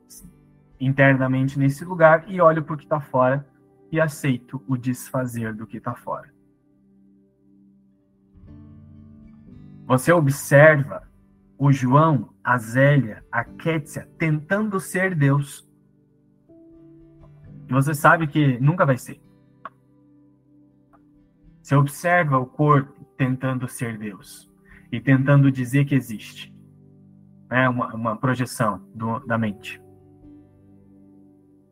internamente 0.79 1.59
nesse 1.59 1.83
lugar 1.83 2.31
e 2.31 2.39
olho 2.39 2.63
para 2.63 2.75
o 2.75 2.77
que 2.77 2.85
está 2.85 3.01
fora 3.01 3.49
e 3.91 3.99
aceito 3.99 4.63
o 4.69 4.77
desfazer 4.77 5.55
do 5.55 5.67
que 5.67 5.79
está 5.79 5.95
fora. 5.95 6.31
Você 9.87 10.13
observa 10.13 11.09
o 11.57 11.73
João, 11.73 12.35
a 12.45 12.59
Zélia, 12.59 13.25
a 13.33 13.43
Kétia 13.43 14.07
tentando 14.19 14.79
ser 14.79 15.15
Deus. 15.15 15.67
E 17.67 17.73
você 17.73 17.95
sabe 17.95 18.27
que 18.27 18.61
nunca 18.61 18.85
vai 18.85 18.99
ser. 18.99 19.23
Você 21.63 21.75
observa 21.75 22.39
o 22.39 22.45
corpo 22.45 23.02
tentando 23.23 23.69
ser 23.69 23.97
Deus 23.97 24.51
e 24.91 25.01
tentando 25.01 25.53
dizer 25.53 25.85
que 25.85 25.95
existe. 25.95 26.53
É 27.49 27.69
uma, 27.69 27.95
uma 27.95 28.17
projeção 28.17 28.83
do, 28.93 29.21
da 29.21 29.39
mente. 29.39 29.81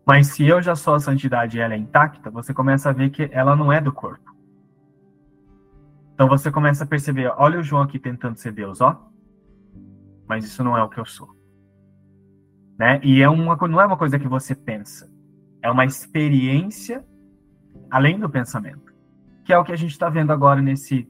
Mas 0.07 0.29
se 0.29 0.47
eu 0.47 0.63
já 0.63 0.77
sou 0.77 0.95
a 0.95 1.01
santidade 1.01 1.59
e 1.59 1.61
ela 1.61 1.75
é 1.75 1.77
intacta, 1.77 2.31
você 2.31 2.55
começa 2.55 2.89
a 2.89 2.93
ver 2.93 3.11
que 3.11 3.29
ela 3.33 3.57
não 3.57 3.73
é 3.73 3.81
do 3.81 3.93
corpo. 3.93 4.31
Então 6.15 6.29
você 6.29 6.53
começa 6.53 6.85
a 6.85 6.87
perceber, 6.87 7.33
olha 7.37 7.59
o 7.59 7.63
João 7.65 7.83
aqui 7.83 7.99
tentando 7.99 8.37
ser 8.37 8.53
Deus, 8.53 8.81
ó. 8.81 9.11
Mas 10.29 10.45
isso 10.45 10.63
não 10.63 10.79
é 10.79 10.83
o 10.85 10.89
que 10.89 11.01
eu 11.01 11.07
sou. 11.07 11.35
Né? 12.79 13.01
E 13.03 13.21
é 13.21 13.29
uma, 13.29 13.57
não 13.57 13.81
é 13.81 13.87
uma 13.87 13.97
coisa 13.97 14.21
que 14.21 14.29
você 14.29 14.55
pensa. 14.55 15.11
É 15.61 15.71
uma 15.71 15.85
experiência 15.85 17.05
além 17.91 18.21
do 18.21 18.31
pensamento. 18.31 18.93
Que 19.45 19.53
é 19.53 19.59
o 19.59 19.65
que 19.65 19.73
a 19.73 19.77
gente 19.77 19.91
está 19.91 20.09
vendo 20.09 20.33
agora 20.33 20.63
nesse 20.63 21.10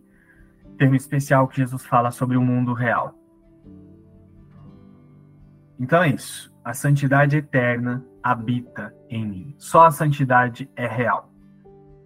termo 0.80 0.96
especial 0.96 1.46
que 1.46 1.58
Jesus 1.58 1.84
fala 1.84 2.10
sobre 2.10 2.38
o 2.38 2.42
mundo 2.42 2.72
real. 2.72 3.14
Então 5.78 6.02
é 6.02 6.08
isso. 6.08 6.50
A 6.64 6.72
santidade 6.72 7.36
eterna 7.36 8.02
habita 8.22 8.90
em 9.10 9.26
mim. 9.26 9.54
Só 9.58 9.84
a 9.84 9.90
santidade 9.90 10.70
é 10.74 10.86
real. 10.86 11.30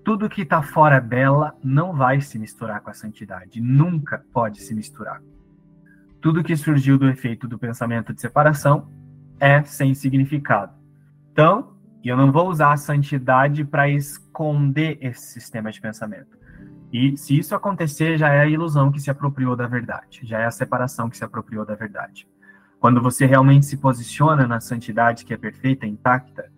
Tudo 0.05 0.29
que 0.29 0.43
está 0.43 0.61
fora 0.61 1.01
dela 1.01 1.57
não 1.63 1.95
vai 1.95 2.21
se 2.21 2.37
misturar 2.37 2.81
com 2.81 2.91
a 2.91 2.95
santidade. 2.95 3.61
Nunca 3.61 4.25
pode 4.33 4.61
se 4.61 4.75
misturar. 4.75 5.23
Tudo 6.21 6.43
que 6.43 6.57
surgiu 6.57 6.99
do 6.99 7.09
efeito 7.09 7.47
do 7.47 7.57
pensamento 7.57 8.13
de 8.13 8.21
separação 8.21 8.91
é 9.39 9.63
sem 9.63 9.95
significado. 9.95 10.73
Então, 11.31 11.77
eu 12.05 12.17
não 12.17 12.33
vou 12.33 12.49
usar 12.49 12.73
a 12.73 12.77
santidade 12.77 13.65
para 13.65 13.89
esconder 13.89 14.99
esse 15.01 15.33
sistema 15.33 15.71
de 15.71 15.81
pensamento. 15.81 16.44
E 16.95 17.17
se 17.17 17.37
isso 17.37 17.57
acontecer, 17.57 18.17
já 18.17 18.29
é 18.29 18.43
a 18.43 18.47
ilusão 18.47 18.93
que 18.93 19.01
se 19.01 19.11
apropriou 19.11 19.57
da 19.57 19.67
verdade, 19.67 20.21
já 20.23 20.39
é 20.39 20.45
a 20.45 20.51
separação 20.53 21.11
que 21.11 21.17
se 21.17 21.25
apropriou 21.25 21.67
da 21.67 21.75
verdade. 21.75 22.25
Quando 22.79 23.03
você 23.03 23.27
realmente 23.27 23.67
se 23.67 23.77
posiciona 23.79 24.47
na 24.47 24.61
santidade 24.61 25.25
que 25.25 25.35
é 25.35 25.37
perfeita, 25.37 25.89
intacta, 25.89 26.49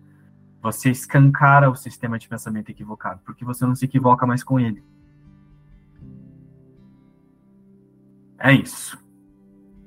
você 0.61 0.91
escancara 0.91 1.71
o 1.71 1.75
sistema 1.75 2.19
de 2.19 2.29
pensamento 2.29 2.69
equivocado, 2.69 3.19
porque 3.25 3.43
você 3.43 3.65
não 3.65 3.73
se 3.73 3.85
equivoca 3.85 4.27
mais 4.27 4.43
com 4.43 4.59
ele. 4.59 4.83
É 8.37 8.53
isso. 8.53 8.95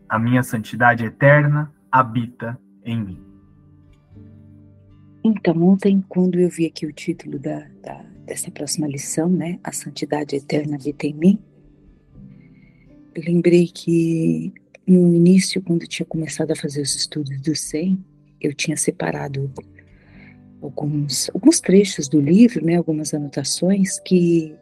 A 0.08 0.18
minha 0.18 0.42
santidade 0.42 1.04
eterna 1.04 1.72
habita 1.92 2.58
em 2.82 3.00
mim. 3.00 3.29
Então, 5.22 5.62
ontem, 5.62 6.02
quando 6.09 6.38
eu 6.40 6.48
vi 6.48 6.66
aqui 6.66 6.87
o 6.87 6.92
título 6.92 7.38
da, 7.38 7.66
da 7.83 8.11
dessa 8.30 8.48
próxima 8.48 8.87
lição, 8.87 9.28
né? 9.28 9.59
A 9.64 9.72
santidade 9.72 10.37
eterna 10.37 10.76
habita 10.76 11.04
em 11.04 11.14
mim. 11.14 11.38
Eu 13.12 13.24
lembrei 13.24 13.66
que 13.66 14.52
no 14.87 15.12
início, 15.12 15.61
quando 15.61 15.83
eu 15.83 15.88
tinha 15.88 16.06
começado 16.06 16.52
a 16.52 16.56
fazer 16.56 16.80
os 16.80 16.94
estudos 16.94 17.40
do 17.40 17.56
SEM, 17.56 17.98
eu 18.40 18.54
tinha 18.54 18.76
separado 18.76 19.52
alguns, 20.62 21.28
alguns 21.35 21.61
trechos 21.61 22.09
do 22.09 22.20
livro, 22.20 22.64
né, 22.64 22.76
algumas 22.76 23.12
anotações 23.12 23.98
que, 23.98 24.54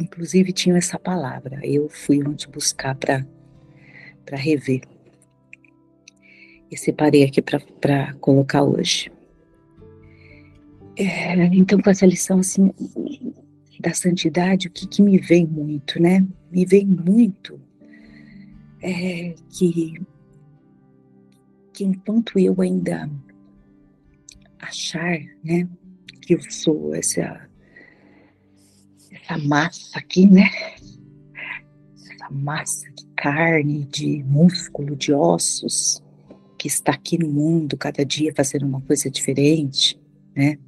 inclusive, 0.00 0.50
tinham 0.52 0.78
essa 0.78 0.98
palavra. 0.98 1.60
Eu 1.62 1.90
fui 1.90 2.26
onde 2.26 2.48
buscar 2.48 2.94
para 2.94 3.26
rever. 4.30 4.80
E 6.70 6.76
separei 6.78 7.24
aqui 7.24 7.42
para 7.42 8.14
colocar 8.14 8.62
hoje. 8.62 9.12
É, 10.96 11.34
então, 11.54 11.78
com 11.80 11.90
essa 11.90 12.06
lição 12.06 12.38
assim 12.38 12.70
da 13.80 13.92
santidade, 13.92 14.68
o 14.68 14.70
que, 14.70 14.86
que 14.86 15.02
me 15.02 15.18
vem 15.18 15.46
muito, 15.46 16.00
né? 16.00 16.26
Me 16.50 16.64
vem 16.64 16.86
muito 16.86 17.60
é, 18.80 19.34
que, 19.50 20.00
que 21.72 21.84
enquanto 21.84 22.38
eu 22.38 22.60
ainda 22.60 23.10
achar, 24.58 25.18
né, 25.44 25.68
que 26.22 26.34
eu 26.34 26.40
sou 26.50 26.94
essa 26.94 27.46
essa 29.10 29.38
massa 29.38 29.98
aqui, 29.98 30.26
né? 30.26 30.48
Essa 31.94 32.30
massa 32.30 32.90
de 32.92 33.06
carne, 33.16 33.84
de 33.84 34.22
músculo, 34.24 34.94
de 34.96 35.12
ossos 35.12 36.02
que 36.58 36.68
está 36.68 36.92
aqui 36.92 37.18
no 37.18 37.28
mundo 37.28 37.76
cada 37.76 38.04
dia 38.04 38.32
fazendo 38.34 38.66
uma 38.66 38.80
coisa 38.80 39.10
diferente, 39.10 40.00
né? 40.34 40.58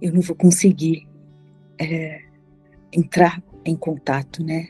Eu 0.00 0.12
não 0.12 0.20
vou 0.20 0.36
conseguir 0.36 1.08
é, 1.78 2.22
entrar 2.92 3.42
em 3.64 3.76
contato, 3.76 4.42
né? 4.42 4.68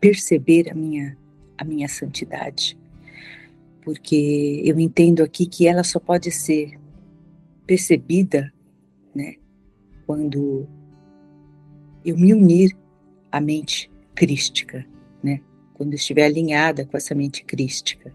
Perceber 0.00 0.70
a 0.70 0.74
minha, 0.74 1.16
a 1.58 1.64
minha 1.64 1.88
santidade. 1.88 2.78
Porque 3.82 4.62
eu 4.64 4.78
entendo 4.78 5.22
aqui 5.22 5.46
que 5.46 5.66
ela 5.66 5.82
só 5.82 5.98
pode 5.98 6.30
ser 6.30 6.78
percebida, 7.66 8.52
né? 9.14 9.36
Quando 10.06 10.66
eu 12.04 12.16
me 12.16 12.32
unir 12.32 12.76
à 13.30 13.40
mente 13.40 13.90
crística, 14.14 14.86
né? 15.22 15.40
Quando 15.74 15.94
estiver 15.94 16.24
alinhada 16.24 16.84
com 16.84 16.96
essa 16.96 17.14
mente 17.14 17.44
crística. 17.44 18.12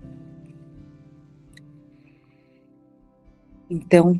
Então, 3.69 4.19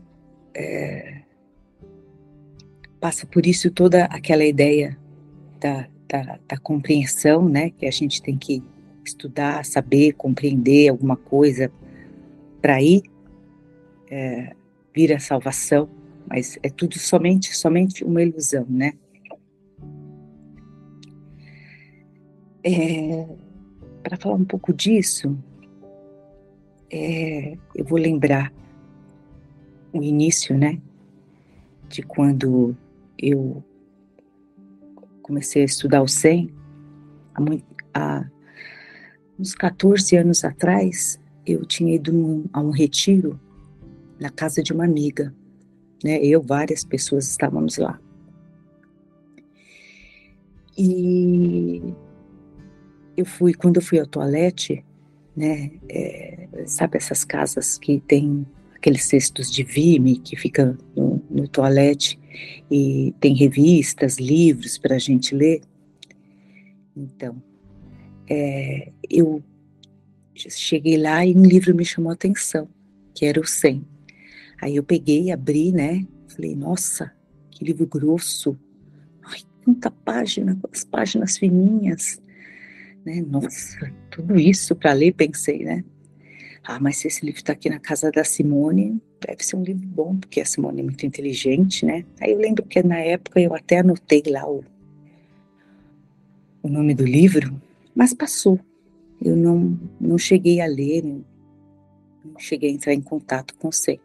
é, 0.53 1.21
passa 2.99 3.25
por 3.25 3.45
isso 3.45 3.71
toda 3.71 4.05
aquela 4.05 4.45
ideia 4.45 4.97
da, 5.59 5.87
da, 6.07 6.39
da, 6.47 6.57
compreensão, 6.57 7.47
né? 7.47 7.69
Que 7.71 7.85
a 7.85 7.91
gente 7.91 8.21
tem 8.21 8.37
que 8.37 8.63
estudar, 9.05 9.63
saber, 9.65 10.13
compreender 10.13 10.89
alguma 10.89 11.15
coisa 11.15 11.71
para 12.61 12.81
ir 12.81 13.03
é, 14.09 14.55
vir 14.93 15.13
a 15.13 15.19
salvação, 15.19 15.89
mas 16.27 16.57
é 16.63 16.69
tudo 16.69 16.97
somente 16.97 17.55
somente 17.55 18.03
uma 18.03 18.21
ilusão, 18.21 18.65
né? 18.69 18.93
É, 22.63 23.25
para 24.03 24.17
falar 24.17 24.35
um 24.35 24.45
pouco 24.45 24.73
disso, 24.73 25.37
é, 26.91 27.57
eu 27.75 27.85
vou 27.85 27.97
lembrar 27.97 28.51
o 29.93 30.01
início, 30.01 30.57
né? 30.57 30.81
De 31.87 32.01
quando 32.01 32.75
eu 33.17 33.63
comecei 35.21 35.61
a 35.61 35.65
estudar 35.65 36.01
o 36.01 36.07
SEM, 36.07 36.53
há, 37.35 37.41
há 37.93 38.29
uns 39.37 39.53
14 39.53 40.15
anos 40.15 40.43
atrás, 40.43 41.19
eu 41.45 41.65
tinha 41.65 41.95
ido 41.95 42.11
num, 42.11 42.45
a 42.51 42.61
um 42.61 42.71
retiro 42.71 43.39
na 44.19 44.29
casa 44.29 44.63
de 44.63 44.73
uma 44.73 44.85
amiga, 44.85 45.33
né? 46.03 46.19
Eu, 46.23 46.41
várias 46.41 46.83
pessoas 46.83 47.29
estávamos 47.29 47.77
lá. 47.77 47.99
E 50.77 51.81
eu 53.15 53.25
fui, 53.25 53.53
quando 53.53 53.77
eu 53.77 53.81
fui 53.81 53.99
ao 53.99 54.05
toalete, 54.05 54.85
né? 55.35 55.71
É, 55.89 56.47
sabe 56.65 56.97
essas 56.97 57.23
casas 57.23 57.77
que 57.77 57.99
tem 57.99 58.45
aqueles 58.75 59.03
cestos 59.03 59.51
de 59.51 59.63
vime 59.63 60.17
que 60.17 60.35
fica 60.35 60.77
no, 60.95 61.21
no 61.29 61.47
toalete 61.47 62.19
e 62.69 63.13
tem 63.19 63.35
revistas, 63.35 64.17
livros 64.17 64.77
para 64.77 64.95
a 64.95 64.99
gente 64.99 65.35
ler. 65.35 65.61
Então, 66.95 67.41
é, 68.29 68.91
eu 69.09 69.43
cheguei 70.35 70.97
lá 70.97 71.25
e 71.25 71.35
um 71.35 71.43
livro 71.43 71.73
me 71.73 71.85
chamou 71.85 72.11
a 72.11 72.13
atenção, 72.13 72.67
que 73.13 73.25
era 73.25 73.39
o 73.39 73.45
100. 73.45 73.85
Aí 74.61 74.75
eu 74.75 74.83
peguei, 74.83 75.31
abri, 75.31 75.71
né? 75.71 76.05
Falei, 76.27 76.55
nossa, 76.55 77.11
que 77.51 77.63
livro 77.63 77.85
grosso. 77.87 78.57
Ai, 79.23 79.39
quanta 79.63 79.89
página, 79.89 80.59
as 80.71 80.83
páginas 80.83 81.37
fininhas. 81.37 82.21
Né? 83.05 83.21
Nossa, 83.21 83.91
tudo 84.09 84.39
isso 84.39 84.75
para 84.75 84.93
ler, 84.93 85.13
pensei, 85.13 85.63
né? 85.63 85.83
Ah, 86.63 86.79
mas 86.79 86.97
se 86.97 87.07
esse 87.07 87.25
livro 87.25 87.39
está 87.39 87.53
aqui 87.53 87.69
na 87.69 87.79
casa 87.79 88.11
da 88.11 88.23
Simone, 88.23 89.01
deve 89.25 89.43
ser 89.43 89.55
um 89.55 89.63
livro 89.63 89.87
bom, 89.87 90.17
porque 90.17 90.41
a 90.41 90.45
Simone 90.45 90.81
é 90.81 90.83
muito 90.83 91.05
inteligente, 91.05 91.85
né? 91.85 92.05
Aí 92.21 92.31
eu 92.31 92.37
lembro 92.37 92.63
que 92.65 92.81
na 92.83 92.99
época 92.99 93.39
eu 93.39 93.53
até 93.53 93.79
anotei 93.79 94.23
lá 94.27 94.49
o, 94.49 94.63
o 96.61 96.69
nome 96.69 96.93
do 96.93 97.05
livro, 97.05 97.59
mas 97.95 98.13
passou. 98.13 98.59
Eu 99.21 99.35
não, 99.35 99.79
não 99.99 100.17
cheguei 100.17 100.61
a 100.61 100.67
ler, 100.67 101.03
não, 101.03 101.25
cheguei 102.37 102.69
a 102.69 102.73
entrar 102.73 102.93
em 102.93 103.01
contato 103.01 103.55
com 103.55 103.71
você. 103.71 103.99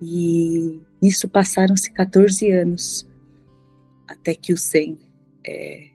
E 0.00 0.80
isso 1.02 1.28
passaram-se 1.28 1.90
14 1.90 2.50
anos, 2.50 3.08
até 4.06 4.34
que 4.34 4.52
o 4.52 4.56
Sem 4.56 4.98
é, 5.44 5.88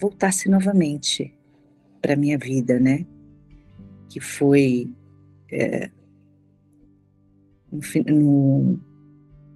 voltasse 0.00 0.48
novamente 0.48 1.32
para 2.00 2.16
minha 2.16 2.36
vida, 2.36 2.80
né? 2.80 3.06
Que 4.08 4.20
foi 4.20 4.90
é, 5.50 5.90
no, 7.74 8.14
no, 8.14 8.80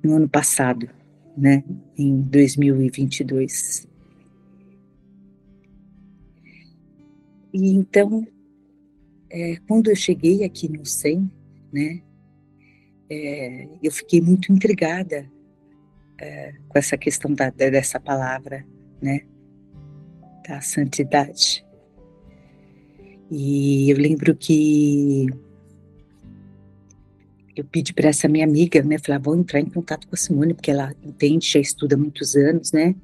no 0.02 0.16
ano 0.16 0.28
passado, 0.28 0.88
né? 1.36 1.62
Em 1.96 2.20
2022. 2.20 3.88
E 7.52 7.70
então, 7.70 8.26
é, 9.30 9.56
quando 9.66 9.90
eu 9.90 9.96
cheguei 9.96 10.44
aqui 10.44 10.68
no 10.68 10.84
SEM, 10.84 11.30
né, 11.72 12.02
é, 13.10 13.68
eu 13.82 13.90
fiquei 13.90 14.20
muito 14.20 14.52
intrigada 14.52 15.30
é, 16.20 16.54
com 16.68 16.78
essa 16.78 16.96
questão 16.96 17.32
da, 17.32 17.50
dessa 17.50 17.98
palavra, 17.98 18.66
né, 19.00 19.22
da 20.46 20.60
santidade. 20.60 21.64
E 23.30 23.90
eu 23.90 23.98
lembro 23.98 24.34
que 24.34 25.26
eu 27.60 27.64
pedi 27.64 27.92
para 27.92 28.08
essa 28.08 28.28
minha 28.28 28.44
amiga, 28.44 28.82
né, 28.82 28.98
falei, 28.98 29.16
ah, 29.16 29.22
vou 29.22 29.36
entrar 29.36 29.60
em 29.60 29.66
contato 29.66 30.06
com 30.06 30.14
a 30.14 30.18
Simone, 30.18 30.54
porque 30.54 30.70
ela 30.70 30.94
entende, 31.04 31.48
já 31.48 31.60
estuda 31.60 31.94
há 31.94 31.98
muitos 31.98 32.36
anos, 32.36 32.72
né, 32.72 32.94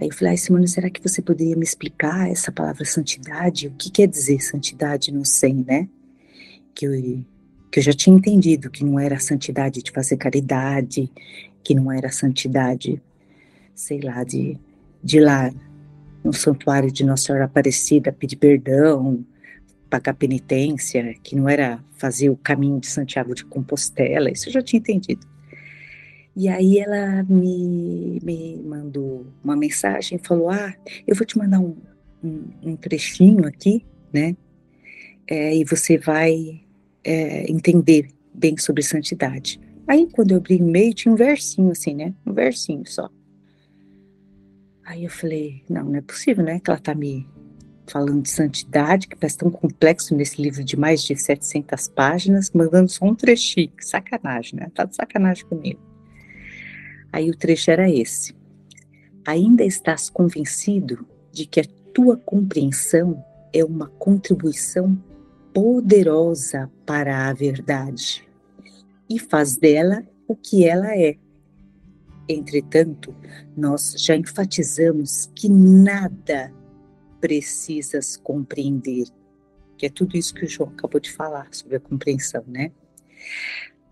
Aí 0.00 0.08
eu 0.08 0.14
falei, 0.14 0.32
ah, 0.32 0.36
Simone, 0.36 0.66
será 0.66 0.88
que 0.88 1.02
você 1.02 1.20
poderia 1.20 1.54
me 1.54 1.62
explicar 1.62 2.30
essa 2.30 2.50
palavra 2.50 2.86
santidade? 2.86 3.66
O 3.68 3.72
que 3.72 3.90
quer 3.90 4.08
dizer 4.08 4.40
santidade 4.40 5.12
no 5.12 5.26
SEM, 5.26 5.62
né? 5.68 5.88
Que 6.74 6.86
eu, 6.86 7.22
que 7.70 7.80
eu 7.80 7.82
já 7.82 7.92
tinha 7.92 8.16
entendido 8.16 8.70
que 8.70 8.82
não 8.82 8.98
era 8.98 9.20
santidade 9.20 9.82
de 9.82 9.90
fazer 9.90 10.16
caridade, 10.16 11.12
que 11.62 11.74
não 11.74 11.92
era 11.92 12.10
santidade, 12.10 13.00
sei 13.74 14.00
lá, 14.00 14.24
de, 14.24 14.56
de 15.04 15.18
ir 15.18 15.20
lá 15.20 15.52
no 16.24 16.32
santuário 16.32 16.90
de 16.90 17.04
Nossa 17.04 17.24
Senhora 17.24 17.44
Aparecida 17.44 18.10
pedir 18.10 18.36
perdão, 18.36 19.22
pagar 19.90 20.14
penitência, 20.14 21.14
que 21.22 21.34
não 21.34 21.48
era 21.48 21.82
fazer 21.98 22.30
o 22.30 22.36
caminho 22.36 22.78
de 22.78 22.86
Santiago 22.86 23.34
de 23.34 23.44
Compostela, 23.44 24.30
isso 24.30 24.48
eu 24.48 24.52
já 24.52 24.62
tinha 24.62 24.78
entendido. 24.78 25.26
E 26.36 26.48
aí 26.48 26.78
ela 26.78 27.24
me, 27.24 28.20
me 28.22 28.56
mandou 28.64 29.26
uma 29.42 29.56
mensagem, 29.56 30.18
falou, 30.18 30.48
ah, 30.48 30.74
eu 31.06 31.14
vou 31.16 31.26
te 31.26 31.36
mandar 31.36 31.58
um, 31.58 31.76
um, 32.22 32.44
um 32.62 32.76
trechinho 32.76 33.46
aqui, 33.46 33.84
né? 34.12 34.36
É, 35.26 35.56
e 35.56 35.64
você 35.64 35.98
vai 35.98 36.62
é, 37.04 37.50
entender 37.50 38.10
bem 38.32 38.56
sobre 38.56 38.82
santidade. 38.82 39.60
Aí 39.86 40.08
quando 40.12 40.30
eu 40.30 40.36
abri 40.36 40.54
o 40.54 40.58
e-mail 40.58 40.94
tinha 40.94 41.12
um 41.12 41.16
versinho 41.16 41.72
assim, 41.72 41.94
né? 41.94 42.14
Um 42.24 42.32
versinho 42.32 42.84
só. 42.86 43.10
Aí 44.84 45.04
eu 45.04 45.10
falei, 45.10 45.62
não, 45.68 45.84
não 45.84 45.96
é 45.96 46.00
possível, 46.00 46.44
né? 46.44 46.60
Que 46.60 46.70
ela 46.70 46.80
tá 46.80 46.94
me 46.94 47.26
falando 47.90 48.22
de 48.22 48.30
santidade, 48.30 49.08
que 49.08 49.16
parece 49.16 49.38
tão 49.38 49.50
complexo 49.50 50.14
nesse 50.14 50.40
livro 50.40 50.62
de 50.62 50.76
mais 50.76 51.02
de 51.02 51.16
700 51.16 51.88
páginas, 51.88 52.50
mandando 52.50 52.90
só 52.90 53.04
um 53.04 53.14
trechinho. 53.14 53.72
Sacanagem, 53.80 54.60
né? 54.60 54.70
Tá 54.74 54.84
de 54.84 54.94
sacanagem 54.94 55.44
comigo. 55.46 55.80
Aí 57.12 57.28
o 57.28 57.36
trecho 57.36 57.70
era 57.70 57.90
esse: 57.90 58.34
Ainda 59.26 59.64
estás 59.64 60.08
convencido 60.08 61.06
de 61.32 61.46
que 61.46 61.60
a 61.60 61.64
tua 61.92 62.16
compreensão 62.16 63.24
é 63.52 63.64
uma 63.64 63.88
contribuição 63.88 64.96
poderosa 65.52 66.70
para 66.86 67.28
a 67.28 67.32
verdade 67.32 68.28
e 69.08 69.18
faz 69.18 69.56
dela 69.56 70.04
o 70.28 70.36
que 70.36 70.64
ela 70.64 70.96
é. 70.96 71.16
Entretanto, 72.28 73.12
nós 73.56 73.96
já 73.98 74.14
enfatizamos 74.14 75.28
que 75.34 75.48
nada 75.48 76.52
precisas 77.20 78.16
compreender, 78.16 79.06
que 79.76 79.86
é 79.86 79.90
tudo 79.90 80.16
isso 80.16 80.34
que 80.34 80.44
o 80.44 80.48
João 80.48 80.70
acabou 80.70 81.00
de 81.00 81.12
falar 81.12 81.48
sobre 81.52 81.76
a 81.76 81.80
compreensão, 81.80 82.44
né? 82.46 82.72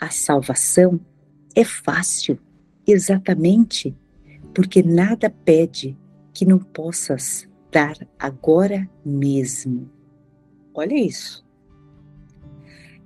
A 0.01 0.11
salvação 0.11 1.01
é 1.55 1.65
fácil 1.65 2.39
exatamente 2.87 3.95
porque 4.55 4.83
nada 4.83 5.29
pede 5.29 5.97
que 6.33 6.45
não 6.45 6.59
possas 6.59 7.49
dar 7.71 7.97
agora 8.19 8.89
mesmo. 9.05 9.91
Olha 10.75 10.95
isso. 10.95 11.45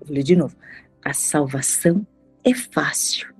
Eu 0.00 0.06
vou 0.06 0.14
ler 0.14 0.22
de 0.22 0.36
novo. 0.36 0.56
A 1.04 1.12
salvação 1.12 2.06
é 2.44 2.54
fácil, 2.54 3.32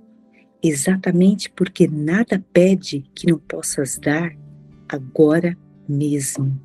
exatamente 0.63 1.51
porque 1.51 1.87
nada 1.87 2.45
pede 2.53 3.05
que 3.15 3.27
não 3.31 3.39
possas 3.39 3.99
dar 3.99 4.35
agora 4.89 5.57
mesmo. 5.89 6.61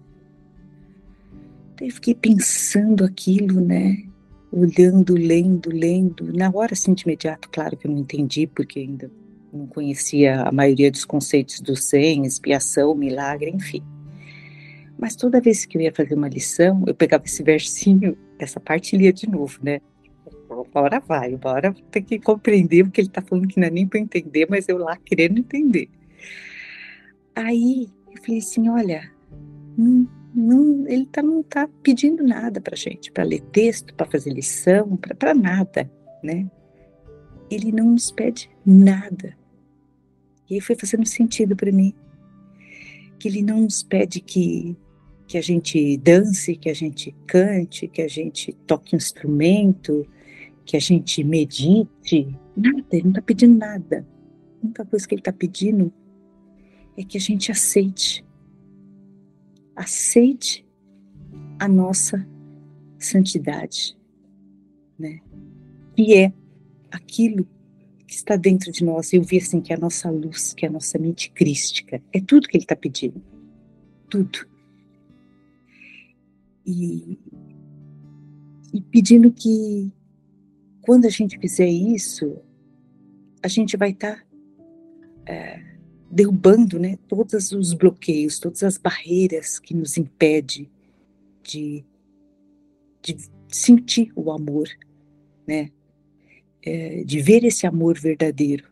Eu 1.80 1.92
fiquei 1.92 2.16
pensando 2.16 3.06
aquilo, 3.06 3.62
né? 3.62 4.04
Olhando, 4.52 5.14
lendo, 5.14 5.70
lendo. 5.70 6.34
Na 6.34 6.50
hora, 6.54 6.74
assim, 6.74 6.94
de 6.94 7.04
imediato, 7.04 7.50
claro 7.50 7.78
que 7.78 7.88
eu 7.88 7.92
não 7.92 8.00
entendi, 8.00 8.48
porque 8.48 8.80
ainda 8.80 9.12
não 9.54 9.68
conhecia 9.68 10.42
a 10.42 10.52
maioria 10.52 10.92
dos 10.92 11.06
conceitos 11.06 11.62
do 11.62 11.76
SEM, 11.76 12.26
expiação, 12.26 12.96
milagre, 12.96 13.50
enfim. 13.50 13.84
Mas 14.98 15.16
toda 15.16 15.40
vez 15.40 15.66
que 15.66 15.78
eu 15.78 15.82
ia 15.82 15.94
fazer 15.94 16.16
uma 16.16 16.28
lição, 16.28 16.84
eu 16.88 16.96
pegava 16.96 17.26
esse 17.26 17.44
versinho, 17.44 18.18
essa 18.40 18.60
parte 18.60 18.96
e 18.96 19.00
lia 19.00 19.14
de 19.14 19.30
novo, 19.30 19.60
né? 19.62 19.80
Bora 20.74 21.00
vai, 21.00 21.36
bora 21.36 21.76
tem 21.92 22.02
que 22.02 22.20
compreender 22.20 22.84
o 22.84 22.90
que 22.90 23.02
ele 23.02 23.10
está 23.10 23.22
falando, 23.22 23.48
que 23.48 23.60
não 23.60 23.68
é 23.68 23.70
nem 23.70 23.86
para 23.86 24.00
entender, 24.00 24.48
mas 24.50 24.68
eu 24.68 24.78
lá 24.78 24.98
querendo 24.98 25.40
entender. 25.40 25.90
Aí 27.36 27.88
eu 28.12 28.22
falei 28.24 28.40
assim: 28.40 28.70
olha, 28.70 29.12
não, 29.78 30.08
não, 30.38 30.88
ele 30.88 31.08
tá, 31.08 31.24
não 31.24 31.42
está 31.42 31.68
pedindo 31.82 32.24
nada 32.24 32.62
para 32.62 32.76
gente, 32.76 33.12
para 33.12 33.24
ler 33.24 33.42
texto, 33.52 33.92
para 33.96 34.06
fazer 34.06 34.32
lição, 34.32 34.96
para 34.96 35.34
nada, 35.34 35.92
né? 36.24 36.48
Ele 37.50 37.72
não 37.72 37.92
nos 37.92 38.12
pede 38.12 38.48
nada. 38.64 39.36
E 40.48 40.54
aí 40.54 40.62
foi 40.62 40.76
fazendo 40.76 41.08
sentido 41.08 41.56
para 41.56 41.72
mim. 41.72 41.92
Que 43.18 43.28
ele 43.30 43.42
não 43.42 43.62
nos 43.62 43.82
pede 43.82 44.22
que, 44.22 44.78
que 45.28 45.40
a 45.40 45.42
gente 45.42 45.98
dance, 45.98 46.56
que 46.56 46.70
a 46.70 46.74
gente 46.74 47.16
cante, 47.26 47.88
que 47.88 48.04
a 48.04 48.08
gente 48.08 48.54
toque 48.68 48.96
um 48.96 48.98
instrumento, 48.98 50.08
que 50.64 50.78
a 50.78 50.80
gente 50.80 51.24
medite. 51.24 52.38
Nada, 52.56 52.86
ele 52.92 53.04
não 53.04 53.10
está 53.10 53.22
pedindo 53.24 53.58
nada. 53.58 54.06
A 54.62 54.66
única 54.66 54.86
coisa 54.86 55.08
que 55.08 55.16
ele 55.16 55.22
está 55.22 55.34
pedindo 55.34 55.92
é 56.96 57.04
que 57.04 57.18
a 57.18 57.22
gente 57.22 57.52
aceite. 57.52 58.27
Aceite 59.78 60.68
a 61.60 61.68
nossa 61.68 62.28
santidade, 63.00 63.98
né? 64.98 65.22
Que 65.96 66.16
é 66.16 66.34
aquilo 66.92 67.48
que 68.08 68.14
está 68.14 68.36
dentro 68.36 68.72
de 68.72 68.84
nós. 68.84 69.14
Eu 69.14 69.22
vi 69.22 69.38
assim 69.38 69.62
que 69.62 69.72
é 69.72 69.76
a 69.76 69.80
nossa 69.80 70.10
luz, 70.10 70.54
que 70.54 70.66
é 70.66 70.70
a 70.70 70.72
nossa 70.72 70.98
mente 70.98 71.32
crística, 71.32 72.02
é 72.12 72.20
tudo 72.20 72.48
que 72.48 72.58
ele 72.58 72.64
está 72.64 72.76
pedindo. 72.76 73.22
Tudo. 74.10 74.40
E, 76.66 77.20
e 78.74 78.82
pedindo 78.82 79.32
que 79.32 79.94
quando 80.82 81.06
a 81.06 81.10
gente 81.10 81.38
fizer 81.38 81.68
isso, 81.68 82.38
a 83.44 83.48
gente 83.48 83.76
vai 83.76 83.92
estar 83.92 84.16
tá, 84.16 84.24
é, 85.26 85.62
derrubando 86.10 86.80
né, 86.80 86.98
todos 87.08 87.52
os 87.52 87.74
bloqueios, 87.74 88.40
todas 88.40 88.64
as 88.64 88.78
barreiras 88.78 89.60
que 89.60 89.74
nos 89.74 89.98
impedem 89.98 90.70
de, 91.44 91.84
de 93.02 93.18
sentir 93.50 94.12
o 94.16 94.32
amor, 94.32 94.68
né? 95.46 95.72
é, 96.68 97.04
de 97.04 97.22
ver 97.22 97.46
esse 97.46 97.66
amor 97.66 97.98
verdadeiro 97.98 98.66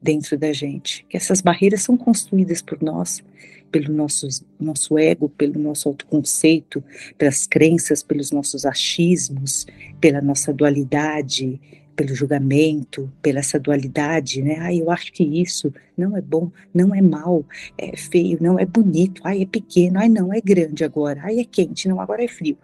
dentro 0.00 0.36
da 0.36 0.52
gente. 0.52 1.06
Que 1.08 1.16
essas 1.16 1.40
barreiras 1.40 1.82
são 1.82 1.96
construídas 1.96 2.60
por 2.60 2.82
nós, 2.82 3.22
pelo 3.70 3.92
nosso, 3.92 4.28
nosso 4.60 4.98
ego, 4.98 5.28
pelo 5.30 5.58
nosso 5.58 5.88
autoconceito, 5.88 6.84
pelas 7.16 7.46
crenças, 7.46 8.02
pelos 8.02 8.30
nossos 8.30 8.66
achismos, 8.66 9.66
pela 10.00 10.20
nossa 10.20 10.52
dualidade, 10.52 11.58
pelo 11.94 12.14
julgamento, 12.14 13.10
pela 13.22 13.38
essa 13.38 13.58
dualidade, 13.58 14.42
né? 14.42 14.56
Ai, 14.58 14.80
eu 14.80 14.90
acho 14.90 15.12
que 15.12 15.22
isso 15.22 15.72
não 15.96 16.16
é 16.16 16.20
bom, 16.20 16.50
não 16.72 16.94
é 16.94 17.00
mal, 17.00 17.44
é 17.78 17.96
feio, 17.96 18.38
não 18.40 18.58
é 18.58 18.66
bonito, 18.66 19.20
ai, 19.24 19.42
é 19.42 19.46
pequeno, 19.46 19.98
ai, 19.98 20.08
não, 20.08 20.32
é 20.32 20.40
grande 20.40 20.84
agora, 20.84 21.20
ai, 21.22 21.40
é 21.40 21.44
quente, 21.44 21.88
não, 21.88 22.00
agora 22.00 22.24
é 22.24 22.28
frio, 22.28 22.58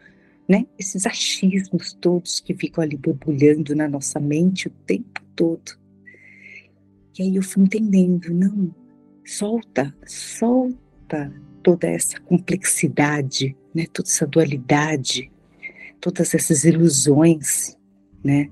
né? 0.48 0.66
Esses 0.78 1.06
achismos 1.06 1.92
todos 1.92 2.40
que 2.40 2.54
ficam 2.54 2.82
ali 2.82 2.96
borbulhando 2.96 3.74
na 3.74 3.88
nossa 3.88 4.18
mente 4.18 4.68
o 4.68 4.72
tempo 4.86 5.20
todo. 5.36 5.78
E 7.18 7.22
aí 7.22 7.36
eu 7.36 7.42
fui 7.42 7.62
entendendo, 7.62 8.32
não, 8.32 8.74
solta, 9.24 9.94
solta 10.06 11.32
toda 11.62 11.86
essa 11.86 12.18
complexidade, 12.20 13.56
né? 13.74 13.86
Toda 13.92 14.08
essa 14.08 14.26
dualidade, 14.26 15.30
todas 16.00 16.34
essas 16.34 16.64
ilusões, 16.64 17.76
né? 18.24 18.50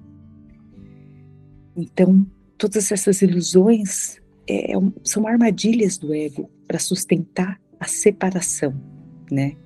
Então, 1.78 2.26
todas 2.58 2.90
essas 2.90 3.22
ilusões 3.22 4.20
é, 4.48 4.72
é 4.72 4.74
são 5.04 5.28
armadilhas 5.28 5.96
do 5.96 6.12
ego 6.12 6.50
para 6.66 6.80
sustentar 6.80 7.60
a 7.78 7.86
separação, 7.86 8.74
né? 9.30 9.56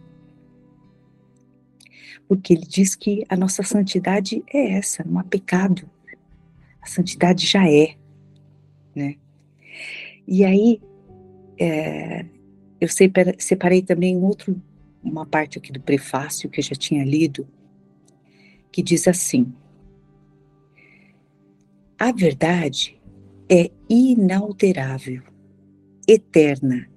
Porque 2.28 2.52
ele 2.52 2.66
diz 2.66 2.94
que 2.94 3.24
a 3.30 3.34
nossa 3.34 3.62
santidade 3.62 4.44
é 4.52 4.72
essa, 4.72 5.02
não 5.04 5.18
há 5.18 5.24
pecado. 5.24 5.88
A 6.82 6.86
santidade 6.86 7.46
já 7.46 7.66
é, 7.66 7.96
né? 8.94 9.16
E 10.28 10.44
aí, 10.44 10.82
é, 11.58 12.26
eu 12.78 12.88
separei 13.38 13.80
também 13.80 14.18
outro, 14.18 14.60
uma 15.02 15.24
parte 15.24 15.56
aqui 15.56 15.72
do 15.72 15.80
prefácio 15.80 16.50
que 16.50 16.60
eu 16.60 16.64
já 16.64 16.74
tinha 16.74 17.04
lido, 17.04 17.48
que 18.70 18.82
diz 18.82 19.08
assim: 19.08 19.50
A 22.02 22.10
verdade 22.10 23.00
é 23.48 23.70
inalterável, 23.88 25.22
eterna 26.08 26.88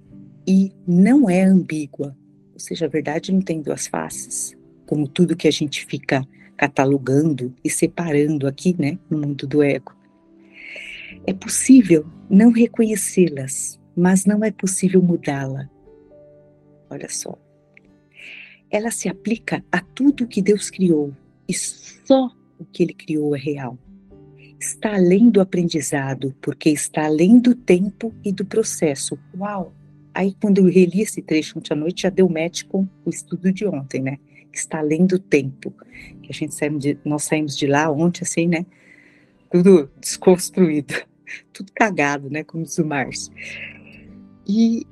e 0.44 0.72
não 0.84 1.30
é 1.30 1.44
ambígua. 1.44 2.18
Ou 2.52 2.58
seja, 2.58 2.86
a 2.86 2.88
verdade 2.88 3.30
não 3.30 3.40
tem 3.40 3.62
duas 3.62 3.86
faces, 3.86 4.58
como 4.84 5.06
tudo 5.06 5.36
que 5.36 5.46
a 5.46 5.50
gente 5.52 5.86
fica 5.86 6.26
catalogando 6.56 7.54
e 7.62 7.70
separando 7.70 8.48
aqui, 8.48 8.74
né, 8.76 8.98
no 9.08 9.18
mundo 9.18 9.46
do 9.46 9.62
ego. 9.62 9.94
É 11.24 11.32
possível 11.32 12.04
não 12.28 12.50
reconhecê-las, 12.50 13.80
mas 13.96 14.26
não 14.26 14.42
é 14.42 14.50
possível 14.50 15.00
mudá-la. 15.00 15.70
Olha 16.90 17.08
só. 17.08 17.38
Ela 18.68 18.90
se 18.90 19.08
aplica 19.08 19.64
a 19.70 19.80
tudo 19.80 20.26
que 20.26 20.42
Deus 20.42 20.68
criou, 20.68 21.14
e 21.48 21.54
só 21.54 22.28
o 22.58 22.64
que 22.64 22.82
ele 22.82 22.92
criou 22.92 23.36
é 23.36 23.38
real. 23.38 23.78
Está 24.58 24.94
além 24.94 25.28
do 25.28 25.40
aprendizado, 25.40 26.34
porque 26.40 26.70
está 26.70 27.04
além 27.04 27.38
do 27.38 27.54
tempo 27.54 28.14
e 28.24 28.32
do 28.32 28.44
processo. 28.44 29.18
Uau! 29.36 29.74
Aí, 30.14 30.34
quando 30.40 30.58
eu 30.58 30.64
reli 30.64 31.02
esse 31.02 31.20
trecho 31.20 31.58
ontem 31.58 31.74
à 31.74 31.76
noite, 31.76 32.02
já 32.02 32.10
deu 32.10 32.26
match 32.28 32.64
com 32.64 32.88
o 33.04 33.10
estudo 33.10 33.52
de 33.52 33.66
ontem, 33.66 34.00
né? 34.00 34.18
Que 34.50 34.58
está 34.58 34.78
além 34.78 35.04
do 35.04 35.18
tempo. 35.18 35.70
Que 36.22 36.30
a 36.30 36.34
gente 36.34 36.54
saímos 36.54 36.82
de, 36.82 36.98
nós 37.04 37.24
saímos 37.24 37.56
de 37.56 37.66
lá 37.66 37.90
ontem, 37.90 38.22
assim, 38.22 38.48
né? 38.48 38.64
Tudo 39.50 39.90
desconstruído, 40.00 40.94
tudo 41.52 41.70
cagado, 41.74 42.30
né? 42.30 42.42
Como 42.42 42.64
diz 42.64 42.78
o 42.78 42.86
Márcio. 42.86 43.30
E 44.48 44.86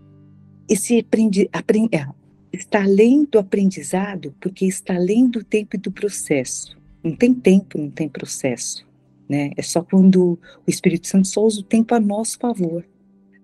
esse 0.69 0.99
aprendi, 0.99 1.49
aprendi, 1.53 1.97
é, 1.97 2.07
está 2.53 2.83
além 2.83 3.25
do 3.25 3.39
aprendizado, 3.39 4.35
porque 4.41 4.67
está 4.67 4.95
além 4.95 5.29
do 5.29 5.43
tempo 5.43 5.77
e 5.77 5.79
do 5.79 5.91
processo. 5.91 6.77
Não 7.03 7.17
tem 7.17 7.33
tempo, 7.33 7.79
não 7.79 7.91
tem 7.91 8.09
processo. 8.09 8.87
Né? 9.29 9.53
É 9.57 9.63
só 9.63 9.83
quando 9.83 10.39
o 10.67 10.71
Espírito 10.71 11.07
Santo 11.07 11.29
só 11.29 11.43
usa 11.43 11.61
o 11.61 11.65
tempo 11.65 11.95
a 11.95 12.01
nosso 12.01 12.39
favor, 12.39 12.85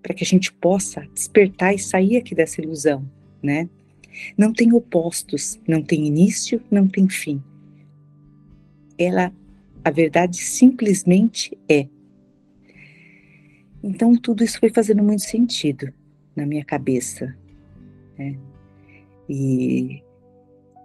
para 0.01 0.13
que 0.13 0.23
a 0.23 0.27
gente 0.27 0.51
possa 0.53 1.07
despertar 1.13 1.73
e 1.73 1.79
sair 1.79 2.17
aqui 2.17 2.35
dessa 2.35 2.61
ilusão. 2.61 3.07
Né? 3.41 3.69
Não 4.37 4.53
tem 4.53 4.73
opostos, 4.73 5.59
não 5.67 5.81
tem 5.81 6.05
início, 6.05 6.61
não 6.69 6.87
tem 6.87 7.07
fim. 7.09 7.41
Ela, 8.97 9.33
a 9.83 9.89
verdade 9.89 10.37
simplesmente 10.37 11.57
é. 11.67 11.87
Então 13.83 14.15
tudo 14.15 14.43
isso 14.43 14.59
foi 14.59 14.69
fazendo 14.69 15.03
muito 15.03 15.23
sentido 15.23 15.91
na 16.35 16.45
minha 16.45 16.63
cabeça. 16.63 17.35
Né? 18.17 18.37
E 19.27 20.03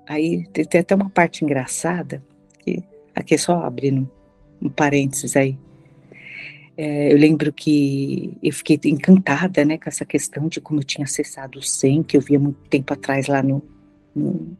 aí 0.08 0.46
tem 0.48 0.80
até 0.80 0.94
uma 0.94 1.10
parte 1.10 1.44
engraçada, 1.44 2.24
que 2.60 2.82
aqui 3.14 3.34
é 3.34 3.38
só 3.38 3.62
abrindo 3.62 4.10
um 4.60 4.68
parênteses 4.68 5.36
aí. 5.36 5.58
É, 6.76 7.12
eu 7.12 7.16
lembro 7.16 7.52
que 7.52 8.36
eu 8.42 8.52
fiquei 8.52 8.78
encantada 8.84 9.64
né, 9.64 9.78
com 9.78 9.88
essa 9.88 10.04
questão 10.04 10.46
de 10.46 10.60
como 10.60 10.80
eu 10.80 10.84
tinha 10.84 11.04
acessado 11.04 11.58
o 11.58 11.62
SEM, 11.62 12.02
que 12.02 12.16
eu 12.16 12.20
via 12.20 12.38
muito 12.38 12.58
tempo 12.68 12.92
atrás 12.92 13.28
lá 13.28 13.42
no, 13.42 13.62
no, 14.14 14.56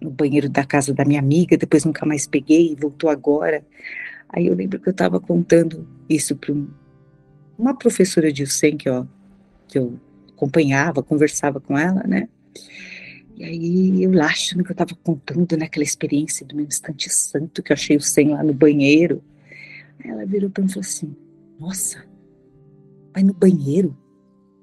no 0.00 0.10
banheiro 0.10 0.48
da 0.48 0.64
casa 0.64 0.92
da 0.92 1.04
minha 1.04 1.20
amiga, 1.20 1.56
depois 1.56 1.84
nunca 1.84 2.04
mais 2.04 2.26
peguei 2.26 2.72
e 2.72 2.74
voltou 2.74 3.08
agora. 3.08 3.64
Aí 4.28 4.46
eu 4.46 4.54
lembro 4.54 4.78
que 4.78 4.88
eu 4.88 4.92
estava 4.92 5.18
contando 5.18 5.88
isso 6.08 6.36
para 6.36 6.52
um, 6.52 6.68
uma 7.58 7.74
professora 7.74 8.30
de 8.30 8.42
USEM 8.42 8.76
que, 8.76 8.90
ó, 8.90 9.06
que 9.66 9.78
eu 9.78 9.98
acompanhava, 10.32 11.02
conversava 11.02 11.60
com 11.60 11.78
ela, 11.78 12.02
né? 12.02 12.28
E 13.36 13.44
aí 13.44 14.02
eu 14.02 14.12
lá 14.12 14.26
achando 14.26 14.62
que 14.62 14.70
eu 14.70 14.74
estava 14.74 14.94
contando 15.02 15.56
naquela 15.56 15.82
né, 15.82 15.88
experiência 15.88 16.46
do 16.46 16.54
meu 16.54 16.66
instante 16.66 17.10
santo 17.10 17.62
que 17.62 17.72
eu 17.72 17.74
achei 17.74 17.96
o 17.96 18.00
100 18.00 18.28
lá 18.30 18.42
no 18.42 18.52
banheiro. 18.52 19.22
Ela 20.02 20.24
virou 20.24 20.50
e 20.50 20.52
falou 20.52 20.80
assim: 20.80 21.16
Nossa, 21.58 22.04
vai 23.12 23.22
no 23.22 23.34
banheiro? 23.34 23.96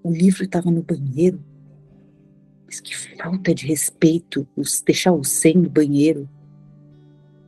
O 0.03 0.11
livro 0.11 0.43
estava 0.43 0.71
no 0.71 0.81
banheiro? 0.81 1.43
Mas 2.65 2.79
que 2.79 2.95
falta 3.17 3.53
de 3.53 3.67
respeito 3.67 4.47
os, 4.55 4.81
deixar 4.81 5.11
o 5.11 5.23
100 5.23 5.57
no 5.57 5.69
banheiro. 5.69 6.29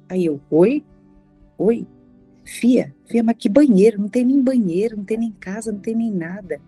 Aí 0.09 0.25
eu: 0.25 0.39
Oi? 0.49 0.83
Oi? 1.57 1.87
Fia, 2.45 2.93
fia, 3.05 3.23
mas 3.23 3.37
que 3.37 3.47
banheiro? 3.47 4.01
Não 4.01 4.09
tem 4.09 4.25
nem 4.25 4.41
banheiro, 4.41 4.97
não 4.97 5.05
tem 5.05 5.17
nem 5.17 5.31
casa, 5.31 5.71
não 5.71 5.79
tem 5.79 5.95
nem 5.95 6.11
nada 6.11 6.59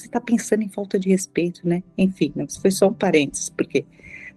você 0.00 0.06
está 0.06 0.20
pensando 0.20 0.62
em 0.62 0.68
falta 0.68 0.98
de 0.98 1.10
respeito, 1.10 1.66
né? 1.66 1.82
Enfim, 1.96 2.32
não, 2.34 2.48
foi 2.48 2.70
só 2.70 2.88
um 2.88 2.94
parênteses, 2.94 3.50
porque 3.50 3.84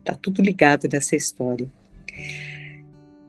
tá 0.04 0.14
tudo 0.14 0.42
ligado 0.42 0.88
nessa 0.92 1.16
história. 1.16 1.72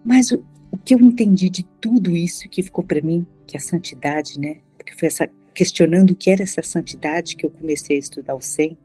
Mas 0.04 0.32
o, 0.32 0.44
o 0.74 0.76
que 0.76 0.92
eu 0.92 0.98
entendi 0.98 1.48
de 1.48 1.62
tudo 1.80 2.16
isso 2.16 2.48
que 2.48 2.60
ficou 2.60 2.82
para 2.82 3.00
mim, 3.00 3.24
que 3.46 3.56
é 3.56 3.60
a 3.60 3.62
santidade, 3.62 4.40
né? 4.40 4.56
Porque 4.76 4.92
foi 4.92 5.06
essa 5.06 5.30
questionando 5.54 6.10
o 6.10 6.16
que 6.16 6.28
era 6.28 6.42
essa 6.42 6.62
santidade 6.62 7.36
que 7.36 7.46
eu 7.46 7.50
comecei 7.50 7.94
a 7.94 8.00
estudar 8.00 8.34
o 8.34 8.40
SEM, 8.40 8.76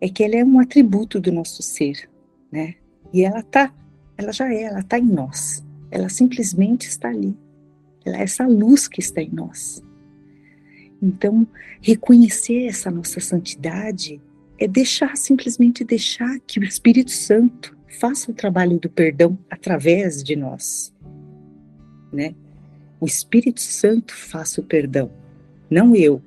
é 0.00 0.08
que 0.08 0.24
ela 0.24 0.34
é 0.34 0.44
um 0.44 0.58
atributo 0.58 1.20
do 1.20 1.30
nosso 1.30 1.62
ser, 1.62 2.10
né? 2.50 2.74
E 3.12 3.22
ela 3.22 3.40
tá, 3.40 3.72
ela 4.18 4.32
já 4.32 4.52
é, 4.52 4.64
ela 4.64 4.82
tá 4.82 4.98
em 4.98 5.06
nós. 5.06 5.64
Ela 5.92 6.08
simplesmente 6.08 6.88
está 6.88 7.08
ali. 7.08 7.38
Ela 8.04 8.18
é 8.18 8.22
essa 8.22 8.44
luz 8.44 8.88
que 8.88 8.98
está 8.98 9.22
em 9.22 9.30
nós. 9.30 9.80
Então, 11.00 11.46
reconhecer 11.80 12.66
essa 12.66 12.90
nossa 12.90 13.20
santidade 13.20 14.20
é 14.58 14.66
deixar, 14.66 15.16
simplesmente 15.16 15.84
deixar 15.84 16.40
que 16.40 16.58
o 16.58 16.64
Espírito 16.64 17.12
Santo 17.12 17.78
faça 17.98 18.30
o 18.30 18.34
trabalho 18.34 18.78
do 18.78 18.88
perdão 18.88 19.38
através 19.50 20.22
de 20.22 20.36
nós, 20.36 20.94
né? 22.12 22.34
O 23.00 23.06
Espírito 23.06 23.60
Santo 23.60 24.14
faça 24.14 24.60
o 24.60 24.64
perdão, 24.64 25.10
não 25.70 25.94
eu, 25.96 26.22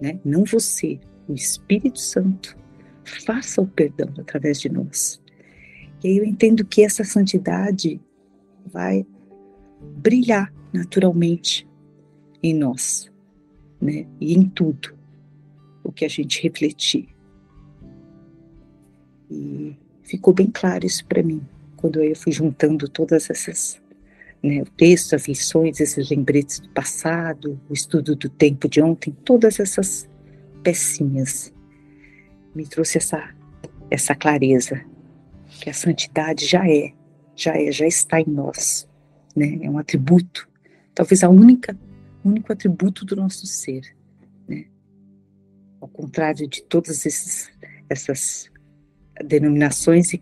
né? 0.00 0.18
Não 0.24 0.44
você, 0.44 0.98
o 1.28 1.34
Espírito 1.34 2.00
Santo 2.00 2.56
faça 3.04 3.60
o 3.60 3.66
perdão 3.66 4.12
através 4.18 4.60
de 4.60 4.68
nós. 4.68 5.22
E 6.02 6.08
aí 6.08 6.18
eu 6.18 6.24
entendo 6.24 6.64
que 6.64 6.82
essa 6.82 7.04
santidade 7.04 8.00
vai 8.66 9.06
brilhar 9.98 10.52
naturalmente 10.72 11.66
em 12.42 12.54
nós 12.54 13.10
né? 13.80 14.06
E 14.20 14.34
em 14.34 14.48
tudo 14.48 14.96
o 15.84 15.92
que 15.92 16.04
a 16.04 16.08
gente 16.08 16.42
refletir. 16.42 17.08
E 19.30 19.76
ficou 20.06 20.32
bem 20.32 20.50
claro 20.50 20.86
isso 20.86 21.04
para 21.04 21.22
mim 21.22 21.42
quando 21.76 22.02
eu 22.02 22.16
fui 22.16 22.32
juntando 22.32 22.88
todas 22.88 23.28
essas, 23.30 23.80
né, 24.42 24.62
o 24.62 24.66
texto, 24.66 25.14
as 25.14 25.28
lições, 25.28 25.78
esses 25.78 26.08
lembretes 26.10 26.58
do 26.58 26.68
passado, 26.70 27.60
o 27.68 27.72
estudo 27.72 28.16
do 28.16 28.28
tempo 28.28 28.68
de 28.68 28.80
ontem, 28.80 29.14
todas 29.24 29.60
essas 29.60 30.08
pecinhas 30.62 31.52
me 32.54 32.66
trouxe 32.66 32.98
essa 32.98 33.34
essa 33.88 34.16
clareza 34.16 34.84
que 35.60 35.70
a 35.70 35.72
santidade 35.72 36.44
já 36.44 36.68
é, 36.68 36.92
já 37.36 37.56
é, 37.56 37.70
já 37.70 37.86
está 37.86 38.20
em 38.20 38.26
nós, 38.26 38.88
né? 39.36 39.60
É 39.62 39.70
um 39.70 39.78
atributo, 39.78 40.48
talvez 40.92 41.22
a 41.22 41.28
única 41.28 41.78
único 42.24 42.52
atributo 42.52 43.04
do 43.04 43.14
nosso 43.14 43.46
ser. 43.46 43.82
Né? 44.48 44.66
Ao 45.80 45.86
contrário 45.86 46.48
de 46.48 46.62
todas 46.64 47.06
essas 47.88 48.50
denominações 49.24 50.12
e 50.12 50.20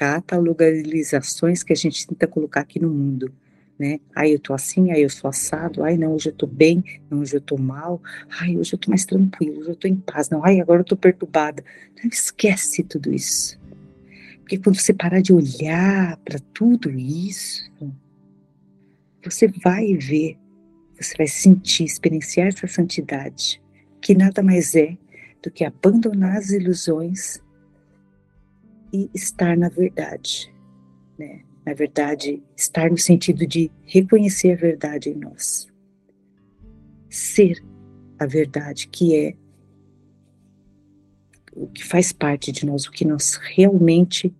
catalogalizações 0.00 1.62
que 1.62 1.72
a 1.72 1.76
gente 1.76 2.06
tenta 2.06 2.26
colocar 2.26 2.60
aqui 2.60 2.80
no 2.80 2.88
mundo. 2.88 3.32
né? 3.78 4.00
Ai, 4.14 4.34
eu 4.34 4.38
tô 4.40 4.52
assim, 4.54 4.90
ai, 4.90 5.04
eu 5.04 5.10
sou 5.10 5.30
assado, 5.30 5.84
ai, 5.84 5.96
não, 5.96 6.14
hoje 6.14 6.30
eu 6.30 6.32
tô 6.32 6.46
bem, 6.46 6.82
não, 7.08 7.20
hoje 7.20 7.36
eu 7.36 7.40
tô 7.40 7.56
mal, 7.56 8.02
ai, 8.40 8.56
hoje 8.56 8.74
eu 8.74 8.78
tô 8.78 8.90
mais 8.90 9.06
tranquilo, 9.06 9.60
hoje 9.60 9.70
eu 9.70 9.76
tô 9.76 9.86
em 9.86 9.94
paz, 9.96 10.28
não, 10.28 10.44
ai, 10.44 10.60
agora 10.60 10.80
eu 10.80 10.84
tô 10.84 10.96
perturbada. 10.96 11.64
Não 12.02 12.10
esquece 12.10 12.82
tudo 12.82 13.12
isso. 13.12 13.58
Porque 14.40 14.58
quando 14.58 14.80
você 14.80 14.92
parar 14.92 15.20
de 15.20 15.32
olhar 15.32 16.16
para 16.18 16.38
tudo 16.54 16.90
isso, 16.90 17.70
você 19.22 19.46
vai 19.46 19.94
ver, 19.94 20.38
você 20.98 21.14
vai 21.16 21.26
sentir, 21.26 21.84
experienciar 21.84 22.48
essa 22.48 22.66
santidade, 22.66 23.62
que 24.00 24.14
nada 24.14 24.42
mais 24.42 24.74
é 24.74 24.96
do 25.42 25.50
que 25.50 25.64
abandonar 25.64 26.36
as 26.36 26.50
ilusões 26.50 27.42
e 28.92 29.10
estar 29.14 29.56
na 29.56 29.68
verdade, 29.68 30.52
né? 31.18 31.42
Na 31.64 31.74
verdade, 31.74 32.42
estar 32.56 32.90
no 32.90 32.96
sentido 32.96 33.46
de 33.46 33.70
reconhecer 33.84 34.52
a 34.52 34.56
verdade 34.56 35.10
em 35.10 35.14
nós. 35.14 35.68
Ser 37.10 37.62
a 38.18 38.24
verdade 38.24 38.88
que 38.88 39.14
é 39.14 39.36
o 41.54 41.66
que 41.66 41.84
faz 41.84 42.12
parte 42.12 42.52
de 42.52 42.64
nós, 42.64 42.86
o 42.86 42.90
que 42.90 43.04
nós 43.04 43.34
realmente 43.34 44.34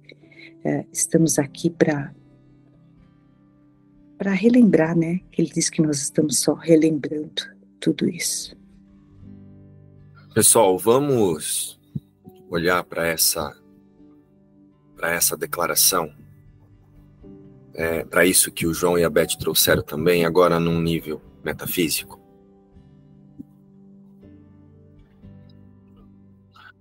é, 0.65 0.87
estamos 0.93 1.39
aqui 1.39 1.69
para 1.69 2.15
para 4.17 4.33
relembrar, 4.33 4.99
né? 4.99 5.21
Ele 5.37 5.49
diz 5.49 5.71
que 5.71 5.81
nós 5.81 6.03
estamos 6.03 6.39
só 6.39 6.55
relembrando 6.55 7.43
tudo 7.79 8.09
isso. 8.09 8.57
Pessoal, 10.35 10.79
vamos 10.79 11.81
olhar 12.51 12.85
para 12.85 13.07
essa 13.07 13.57
para 14.95 15.13
essa 15.13 15.37
declaração, 15.37 16.13
é, 17.73 18.05
para 18.05 18.27
isso 18.27 18.51
que 18.51 18.67
o 18.67 18.75
João 18.75 18.99
e 18.99 19.05
a 19.05 19.11
Beth 19.11 19.39
trouxeram 19.39 19.83
também, 19.83 20.25
agora 20.25 20.59
num 20.59 20.81
nível 20.81 21.23
metafísico. 21.45 22.21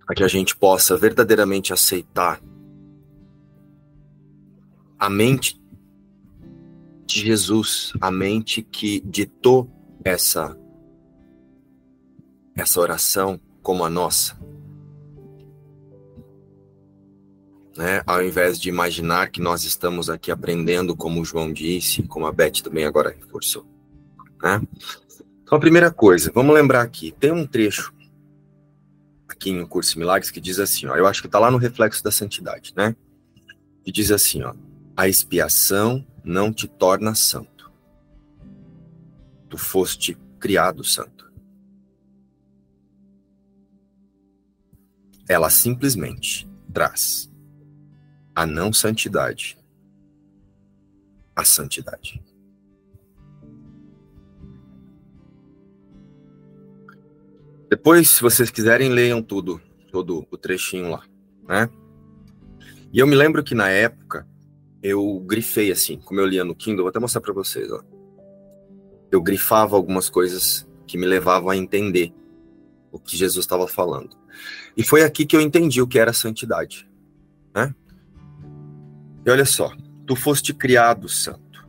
Para 0.04 0.16
que 0.16 0.24
a 0.24 0.28
gente 0.28 0.56
possa 0.56 0.98
verdadeiramente 0.98 1.72
aceitar 1.72 2.42
a 4.98 5.10
mente 5.10 5.62
de 7.06 7.22
Jesus, 7.22 7.94
a 8.02 8.10
mente 8.10 8.64
que 8.64 9.00
ditou 9.02 9.70
essa 10.04 10.58
essa 12.58 12.80
oração 12.82 13.40
como 13.62 13.86
a 13.86 13.90
nossa. 13.90 14.38
Né? 17.78 18.02
Ao 18.08 18.24
invés 18.24 18.60
de 18.60 18.70
imaginar 18.70 19.30
que 19.30 19.40
nós 19.40 19.64
estamos 19.64 20.10
aqui 20.10 20.32
aprendendo, 20.32 20.96
como 20.96 21.22
o 21.22 21.26
João 21.26 21.54
disse, 21.54 22.02
como 22.04 22.26
a 22.26 22.32
Beth 22.32 22.64
também 22.64 22.86
agora 22.86 23.16
reforçou. 23.18 23.66
Né? 24.42 24.62
Então, 25.44 25.58
a 25.58 25.62
primeira 25.62 25.92
coisa, 25.92 26.32
vamos 26.34 26.54
lembrar 26.54 26.82
aqui, 26.82 27.12
tem 27.12 27.32
um 27.32 27.46
trecho 27.46 27.94
aqui 29.30 29.54
no 29.54 29.68
Curso 29.68 30.00
Milagres 30.00 30.32
que 30.32 30.42
diz 30.42 30.60
assim, 30.60 30.88
ó, 30.88 30.96
eu 30.96 31.06
acho 31.06 31.22
que 31.22 31.28
está 31.28 31.38
lá 31.38 31.52
no 31.52 31.58
Reflexo 31.58 32.04
da 32.04 32.12
Santidade, 32.12 32.74
né? 32.76 32.96
Que 33.84 33.92
diz 33.92 34.12
assim, 34.12 34.42
ó, 34.42 34.54
a 34.96 35.08
expiação 35.08 36.06
não 36.24 36.52
te 36.52 36.68
torna 36.68 37.14
santo. 37.14 37.72
Tu 39.48 39.58
foste 39.58 40.18
criado 40.40 40.84
santo. 40.84 41.17
Ela 45.28 45.50
simplesmente 45.50 46.50
traz 46.74 47.30
a 48.36 48.46
não 48.46 48.72
santidade 48.72 49.58
a 51.38 51.44
santidade. 51.44 52.20
Depois, 57.70 58.10
se 58.10 58.22
vocês 58.24 58.50
quiserem, 58.50 58.90
leiam 58.90 59.22
tudo, 59.22 59.62
todo 59.92 60.26
o 60.32 60.38
trechinho 60.38 60.90
lá, 60.90 61.04
né? 61.48 61.70
E 62.92 62.98
eu 62.98 63.06
me 63.06 63.16
lembro 63.16 63.44
que 63.44 63.54
na 63.54 63.70
época 63.70 64.28
eu 64.82 65.20
grifei 65.20 65.72
assim, 65.72 66.00
como 66.00 66.20
eu 66.20 66.26
lia 66.26 66.44
no 66.44 66.56
Kindle, 66.56 66.84
vou 66.84 66.90
até 66.90 67.00
mostrar 67.00 67.22
para 67.22 67.34
vocês, 67.34 67.72
ó. 67.72 67.84
Eu 69.12 69.22
grifava 69.22 69.76
algumas 69.76 70.10
coisas 70.10 70.68
que 70.88 70.98
me 70.98 71.06
levavam 71.06 71.52
a 71.52 71.58
entender 71.58 72.12
o 72.92 72.98
que 72.98 73.16
Jesus 73.16 73.46
estava 73.46 73.68
falando. 73.68 74.18
E 74.78 74.84
foi 74.84 75.04
aqui 75.04 75.26
que 75.26 75.36
eu 75.36 75.42
entendi 75.42 75.82
o 75.82 75.88
que 75.88 75.98
era 75.98 76.14
santidade, 76.14 76.88
né? 77.54 77.74
E 79.26 79.30
olha 79.30 79.44
só, 79.44 79.76
tu 80.06 80.16
foste 80.16 80.54
criado 80.54 81.10
santo. 81.10 81.68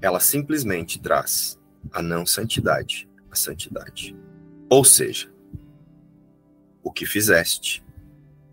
Ela 0.00 0.20
simplesmente 0.20 1.00
traz 1.00 1.58
a 1.92 2.00
não 2.00 2.24
santidade, 2.24 3.08
a 3.28 3.34
santidade. 3.34 4.16
Ou 4.70 4.84
seja, 4.84 5.28
o 6.80 6.92
que 6.92 7.04
fizeste 7.04 7.84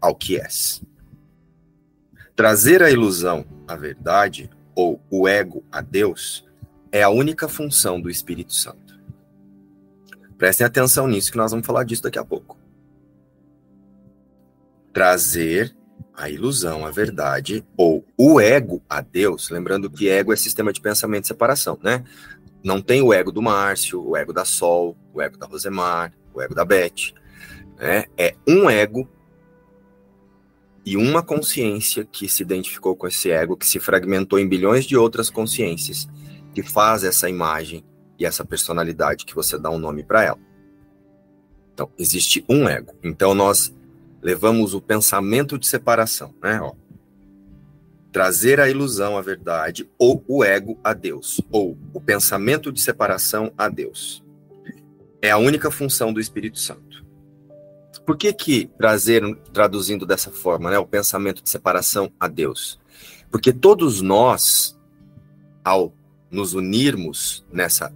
ao 0.01 0.15
que 0.15 0.39
és. 0.39 0.81
Trazer 2.35 2.81
a 2.81 2.89
ilusão 2.89 3.45
à 3.67 3.75
verdade, 3.75 4.49
ou 4.73 4.99
o 5.11 5.27
ego 5.27 5.63
a 5.71 5.79
Deus, 5.79 6.43
é 6.91 7.03
a 7.03 7.09
única 7.09 7.47
função 7.47 8.01
do 8.01 8.09
Espírito 8.09 8.53
Santo. 8.53 8.99
Prestem 10.37 10.65
atenção 10.65 11.07
nisso, 11.07 11.31
que 11.31 11.37
nós 11.37 11.51
vamos 11.51 11.67
falar 11.67 11.83
disso 11.83 12.01
daqui 12.01 12.17
a 12.17 12.25
pouco. 12.25 12.64
Trazer 14.95 15.75
a 16.13 16.29
ilusão 16.29 16.85
à 16.85 16.91
verdade, 16.91 17.65
ou 17.75 18.05
o 18.17 18.39
ego 18.39 18.81
a 18.89 19.01
Deus, 19.01 19.49
lembrando 19.49 19.89
que 19.89 20.07
ego 20.07 20.31
é 20.31 20.37
sistema 20.37 20.71
de 20.71 20.79
pensamento 20.79 21.25
e 21.25 21.27
separação, 21.27 21.77
né? 21.83 22.05
Não 22.63 22.81
tem 22.81 23.01
o 23.01 23.13
ego 23.13 23.29
do 23.29 23.41
Márcio, 23.41 24.01
o 24.01 24.15
ego 24.15 24.31
da 24.31 24.45
Sol, 24.45 24.95
o 25.13 25.21
ego 25.21 25.37
da 25.37 25.45
Rosemar, 25.45 26.13
o 26.33 26.41
ego 26.41 26.55
da 26.55 26.63
Beth. 26.63 27.13
Né? 27.77 28.05
É 28.17 28.35
um 28.47 28.69
ego 28.69 29.05
e 30.85 30.95
uma 30.95 31.21
consciência 31.21 32.05
que 32.05 32.29
se 32.29 32.41
identificou 32.41 32.95
com 32.95 33.05
esse 33.05 33.29
ego, 33.29 33.57
que 33.57 33.67
se 33.67 33.81
fragmentou 33.81 34.39
em 34.39 34.47
bilhões 34.47 34.85
de 34.85 34.95
outras 34.95 35.29
consciências, 35.29 36.07
que 36.53 36.63
faz 36.63 37.03
essa 37.03 37.29
imagem 37.29 37.83
e 38.17 38.25
essa 38.25 38.45
personalidade 38.45 39.25
que 39.25 39.35
você 39.35 39.57
dá 39.57 39.69
um 39.69 39.77
nome 39.77 40.03
para 40.03 40.23
ela. 40.23 40.39
Então, 41.73 41.91
existe 41.99 42.45
um 42.47 42.69
ego. 42.69 42.95
Então, 43.03 43.35
nós 43.35 43.74
levamos 44.25 44.73
o 44.73 44.81
pensamento 44.81 45.55
de 45.55 45.67
separação, 45.67 46.33
né? 46.41 46.59
Ó, 46.59 46.73
trazer 48.11 48.59
a 48.59 48.67
ilusão 48.67 49.19
à 49.19 49.21
verdade, 49.21 49.87
ou 49.99 50.25
o 50.27 50.43
ego 50.43 50.79
a 50.83 50.93
Deus, 50.93 51.39
ou 51.51 51.77
o 51.93 52.01
pensamento 52.01 52.71
de 52.71 52.81
separação 52.81 53.53
a 53.55 53.69
Deus. 53.69 54.23
É 55.21 55.29
a 55.29 55.37
única 55.37 55.69
função 55.69 56.11
do 56.11 56.19
Espírito 56.19 56.57
Santo. 56.57 57.05
Por 58.03 58.17
que 58.17 58.33
que 58.33 58.65
trazer, 58.79 59.21
traduzindo 59.53 60.07
dessa 60.07 60.31
forma, 60.31 60.71
né, 60.71 60.79
o 60.79 60.87
pensamento 60.87 61.43
de 61.43 61.49
separação 61.51 62.11
a 62.19 62.27
Deus? 62.27 62.79
Porque 63.29 63.53
todos 63.53 64.01
nós, 64.01 64.75
ao 65.63 65.93
nos 66.31 66.55
unirmos 66.55 67.45
nessa 67.53 67.93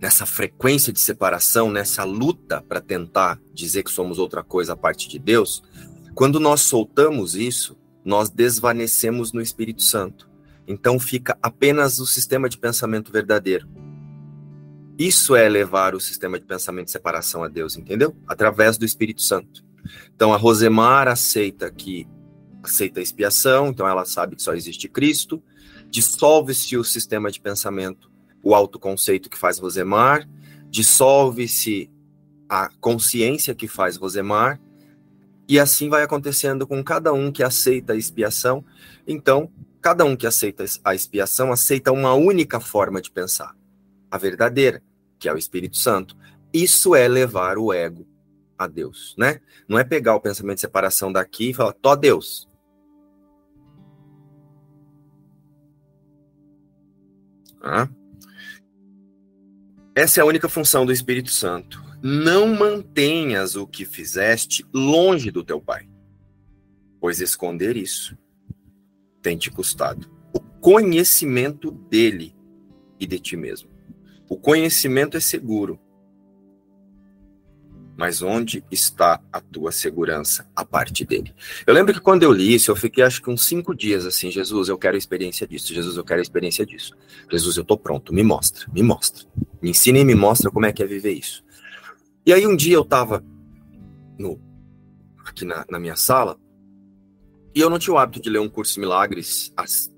nessa 0.00 0.24
frequência 0.24 0.92
de 0.92 1.00
separação, 1.00 1.70
nessa 1.70 2.04
luta 2.04 2.62
para 2.62 2.80
tentar 2.80 3.38
dizer 3.52 3.82
que 3.82 3.90
somos 3.90 4.18
outra 4.18 4.42
coisa 4.42 4.72
a 4.72 4.76
parte 4.76 5.08
de 5.08 5.18
Deus, 5.18 5.62
quando 6.14 6.40
nós 6.40 6.62
soltamos 6.62 7.34
isso, 7.34 7.76
nós 8.04 8.30
desvanecemos 8.30 9.32
no 9.32 9.42
Espírito 9.42 9.82
Santo. 9.82 10.28
Então 10.66 10.98
fica 10.98 11.36
apenas 11.42 11.98
o 11.98 12.06
sistema 12.06 12.48
de 12.48 12.56
pensamento 12.56 13.12
verdadeiro. 13.12 13.68
Isso 14.98 15.34
é 15.34 15.48
levar 15.48 15.94
o 15.94 16.00
sistema 16.00 16.38
de 16.38 16.46
pensamento 16.46 16.86
de 16.86 16.92
separação 16.92 17.42
a 17.42 17.48
Deus, 17.48 17.76
entendeu? 17.76 18.16
Através 18.26 18.78
do 18.78 18.84
Espírito 18.84 19.22
Santo. 19.22 19.64
Então 20.14 20.32
a 20.32 20.36
Rosemar 20.36 21.08
aceita 21.08 21.70
que 21.70 22.06
aceita 22.62 23.00
a 23.00 23.02
expiação, 23.02 23.68
então 23.68 23.88
ela 23.88 24.04
sabe 24.04 24.36
que 24.36 24.42
só 24.42 24.54
existe 24.54 24.88
Cristo. 24.88 25.42
Dissolve-se 25.88 26.76
o 26.76 26.84
sistema 26.84 27.30
de 27.30 27.40
pensamento, 27.40 28.09
o 28.42 28.54
autoconceito 28.54 29.28
que 29.28 29.38
faz 29.38 29.58
Rosemar, 29.58 30.28
dissolve-se 30.68 31.90
a 32.48 32.70
consciência 32.80 33.54
que 33.54 33.68
faz 33.68 33.96
Rosemar, 33.96 34.60
e 35.48 35.58
assim 35.58 35.88
vai 35.88 36.02
acontecendo 36.02 36.66
com 36.66 36.82
cada 36.82 37.12
um 37.12 37.32
que 37.32 37.42
aceita 37.42 37.92
a 37.92 37.96
expiação. 37.96 38.64
Então, 39.06 39.50
cada 39.80 40.04
um 40.04 40.16
que 40.16 40.26
aceita 40.26 40.64
a 40.84 40.94
expiação 40.94 41.50
aceita 41.50 41.90
uma 41.90 42.14
única 42.14 42.60
forma 42.60 43.00
de 43.00 43.10
pensar, 43.10 43.56
a 44.10 44.16
verdadeira 44.16 44.82
que 45.20 45.28
é 45.28 45.32
o 45.32 45.38
Espírito 45.38 45.76
Santo, 45.76 46.16
isso 46.52 46.96
é 46.96 47.06
levar 47.06 47.58
o 47.58 47.72
ego 47.72 48.06
a 48.58 48.66
Deus, 48.66 49.14
né? 49.16 49.40
Não 49.68 49.78
é 49.78 49.84
pegar 49.84 50.14
o 50.14 50.20
pensamento 50.20 50.56
de 50.56 50.62
separação 50.62 51.12
daqui 51.12 51.50
e 51.50 51.54
falar, 51.54 51.74
tó 51.74 51.94
Deus. 51.94 52.48
Ah. 57.62 57.88
Essa 59.94 60.20
é 60.20 60.22
a 60.22 60.26
única 60.26 60.48
função 60.48 60.86
do 60.86 60.92
Espírito 60.92 61.30
Santo. 61.30 61.82
Não 62.02 62.46
mantenhas 62.46 63.56
o 63.56 63.66
que 63.66 63.84
fizeste 63.84 64.64
longe 64.72 65.30
do 65.30 65.44
teu 65.44 65.60
Pai, 65.60 65.88
pois 67.00 67.20
esconder 67.20 67.76
isso 67.76 68.16
tem 69.20 69.36
te 69.36 69.50
custado 69.50 70.10
o 70.32 70.40
conhecimento 70.40 71.70
dele 71.70 72.34
e 72.98 73.06
de 73.06 73.18
ti 73.18 73.36
mesmo. 73.36 73.68
O 74.28 74.36
conhecimento 74.36 75.16
é 75.16 75.20
seguro. 75.20 75.78
Mas 78.00 78.22
onde 78.22 78.64
está 78.70 79.20
a 79.30 79.42
tua 79.42 79.70
segurança 79.70 80.50
a 80.56 80.64
parte 80.64 81.04
dele? 81.04 81.34
Eu 81.66 81.74
lembro 81.74 81.92
que 81.92 82.00
quando 82.00 82.22
eu 82.22 82.32
li 82.32 82.54
isso, 82.54 82.70
eu 82.70 82.74
fiquei 82.74 83.04
acho 83.04 83.20
que 83.20 83.28
uns 83.28 83.44
cinco 83.44 83.74
dias 83.74 84.06
assim, 84.06 84.30
Jesus, 84.30 84.70
eu 84.70 84.78
quero 84.78 84.94
a 84.94 84.98
experiência 84.98 85.46
disso, 85.46 85.74
Jesus, 85.74 85.98
eu 85.98 86.02
quero 86.02 86.18
a 86.18 86.22
experiência 86.22 86.64
disso. 86.64 86.96
Jesus, 87.30 87.58
eu 87.58 87.62
tô 87.62 87.76
pronto, 87.76 88.10
me 88.10 88.22
mostra, 88.22 88.66
me 88.72 88.82
mostra. 88.82 89.26
Me 89.60 89.68
ensina 89.68 89.98
e 89.98 90.04
me 90.06 90.14
mostra 90.14 90.50
como 90.50 90.64
é 90.64 90.72
que 90.72 90.82
é 90.82 90.86
viver 90.86 91.12
isso. 91.12 91.44
E 92.24 92.32
aí 92.32 92.46
um 92.46 92.56
dia 92.56 92.74
eu 92.74 92.86
tava 92.86 93.22
no, 94.18 94.40
aqui 95.26 95.44
na, 95.44 95.66
na 95.68 95.78
minha 95.78 95.94
sala, 95.94 96.38
e 97.54 97.60
eu 97.60 97.68
não 97.68 97.78
tinha 97.78 97.92
o 97.92 97.98
hábito 97.98 98.22
de 98.22 98.30
ler 98.30 98.38
um 98.38 98.48
curso 98.48 98.72
de 98.72 98.80
milagres, 98.80 99.52
as, 99.54 99.92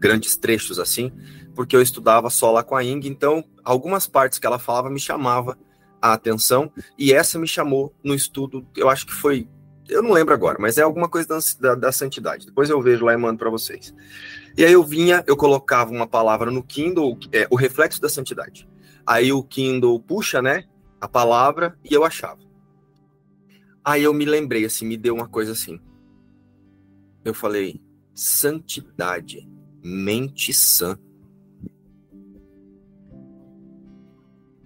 grandes 0.00 0.38
trechos 0.38 0.78
assim, 0.78 1.12
porque 1.54 1.76
eu 1.76 1.82
estudava 1.82 2.30
só 2.30 2.50
lá 2.50 2.62
com 2.62 2.74
a 2.74 2.82
Ing, 2.82 3.06
então 3.06 3.44
algumas 3.62 4.06
partes 4.06 4.38
que 4.38 4.46
ela 4.46 4.58
falava 4.58 4.88
me 4.88 4.98
chamava 4.98 5.58
a 6.10 6.14
atenção, 6.14 6.72
e 6.98 7.12
essa 7.12 7.38
me 7.38 7.46
chamou 7.46 7.94
no 8.02 8.14
estudo, 8.14 8.66
eu 8.76 8.88
acho 8.88 9.06
que 9.06 9.12
foi, 9.12 9.48
eu 9.88 10.02
não 10.02 10.12
lembro 10.12 10.34
agora, 10.34 10.58
mas 10.60 10.78
é 10.78 10.82
alguma 10.82 11.08
coisa 11.08 11.28
da, 11.28 11.38
da, 11.60 11.74
da 11.74 11.92
santidade. 11.92 12.46
Depois 12.46 12.70
eu 12.70 12.80
vejo 12.80 13.04
lá 13.04 13.12
e 13.12 13.16
mando 13.16 13.38
para 13.38 13.50
vocês. 13.50 13.94
E 14.56 14.64
aí 14.64 14.72
eu 14.72 14.82
vinha, 14.82 15.22
eu 15.26 15.36
colocava 15.36 15.90
uma 15.90 16.06
palavra 16.06 16.50
no 16.50 16.62
Kindle, 16.62 17.18
é, 17.32 17.46
o 17.50 17.56
reflexo 17.56 18.00
da 18.00 18.08
santidade. 18.08 18.68
Aí 19.06 19.32
o 19.32 19.42
Kindle 19.42 20.00
puxa, 20.00 20.40
né, 20.40 20.64
a 21.00 21.06
palavra 21.06 21.78
e 21.84 21.94
eu 21.94 22.04
achava. 22.04 22.40
Aí 23.84 24.02
eu 24.02 24.12
me 24.12 24.24
lembrei, 24.24 24.64
assim, 24.64 24.84
me 24.84 24.96
deu 24.96 25.14
uma 25.14 25.28
coisa 25.28 25.52
assim. 25.52 25.78
Eu 27.24 27.32
falei, 27.32 27.80
santidade, 28.14 29.48
mente 29.82 30.52
sã. 30.52 30.98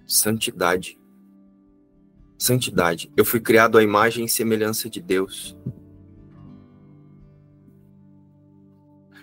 Santidade. 0.06 0.98
Santidade. 2.40 3.12
Eu 3.14 3.24
fui 3.26 3.38
criado 3.38 3.76
à 3.76 3.82
imagem 3.82 4.24
e 4.24 4.28
semelhança 4.28 4.88
de 4.88 4.98
Deus. 4.98 5.54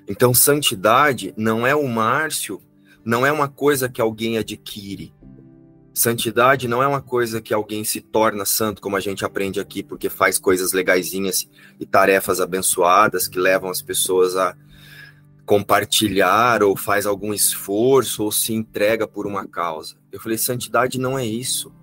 Então, 0.07 0.36
santidade 0.36 1.34
não 1.36 1.65
é 1.65 1.74
o 1.74 1.88
Márcio, 1.88 2.61
não 3.03 3.26
é 3.26 3.32
uma 3.32 3.47
coisa 3.47 3.89
que 3.89 3.99
alguém 3.99 4.38
adquire. 4.38 5.11
Santidade 5.91 6.68
não 6.68 6.84
é 6.84 6.88
uma 6.88 7.01
coisa 7.01 7.41
que 7.41 7.55
alguém 7.55 7.84
se 7.84 8.01
torna 8.01 8.45
santo, 8.45 8.84
como 8.84 8.95
a 8.95 8.99
gente 8.99 9.26
aprende 9.26 9.59
aqui, 9.59 9.82
porque 9.82 10.11
faz 10.11 10.38
coisas 10.38 10.72
legaisinhas 10.72 11.49
e 11.80 11.88
tarefas 11.88 12.39
abençoadas 12.39 13.28
que 13.28 13.39
levam 13.39 13.72
as 13.72 13.82
pessoas 13.82 14.36
a 14.36 14.55
compartilhar 15.43 16.61
ou 16.61 16.78
faz 16.78 17.07
algum 17.07 17.34
esforço 17.34 18.26
ou 18.26 18.32
se 18.32 18.53
entrega 18.53 19.07
por 19.07 19.26
uma 19.26 19.47
causa. 19.47 19.95
Eu 20.11 20.20
falei, 20.20 20.38
santidade 20.38 20.99
não 20.99 21.18
é 21.18 21.26
isso. 21.26 21.74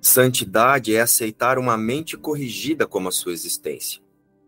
Santidade 0.00 0.94
é 0.94 1.00
aceitar 1.00 1.58
uma 1.58 1.76
mente 1.76 2.16
corrigida 2.16 2.86
como 2.86 3.08
a 3.08 3.12
sua 3.12 3.32
existência. 3.32 4.00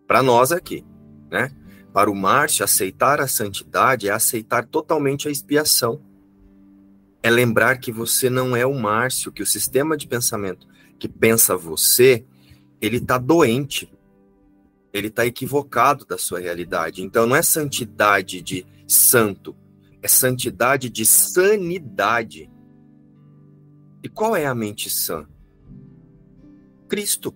Para 0.06 0.22
nós 0.22 0.52
aqui, 0.52 0.84
né? 1.30 1.50
Para 1.92 2.10
o 2.10 2.14
Márcio, 2.14 2.64
aceitar 2.64 3.20
a 3.20 3.28
santidade 3.28 4.08
é 4.08 4.10
aceitar 4.10 4.66
totalmente 4.66 5.28
a 5.28 5.30
expiação 5.30 6.00
é 7.22 7.30
lembrar 7.30 7.78
que 7.78 7.92
você 7.92 8.28
não 8.28 8.56
é 8.56 8.66
o 8.66 8.74
Márcio, 8.74 9.30
que 9.30 9.42
o 9.42 9.46
sistema 9.46 9.96
de 9.96 10.08
pensamento 10.08 10.66
que 10.98 11.08
pensa 11.08 11.56
você, 11.56 12.24
ele 12.80 12.96
está 12.96 13.16
doente. 13.16 13.92
Ele 14.92 15.06
está 15.06 15.24
equivocado 15.24 16.04
da 16.04 16.18
sua 16.18 16.40
realidade. 16.40 17.02
Então 17.02 17.26
não 17.26 17.36
é 17.36 17.42
santidade 17.42 18.42
de 18.42 18.66
santo, 18.86 19.56
é 20.02 20.08
santidade 20.08 20.90
de 20.90 21.06
sanidade. 21.06 22.50
E 24.02 24.08
qual 24.08 24.34
é 24.34 24.44
a 24.44 24.54
mente 24.54 24.90
sã? 24.90 25.26
Cristo. 26.92 27.34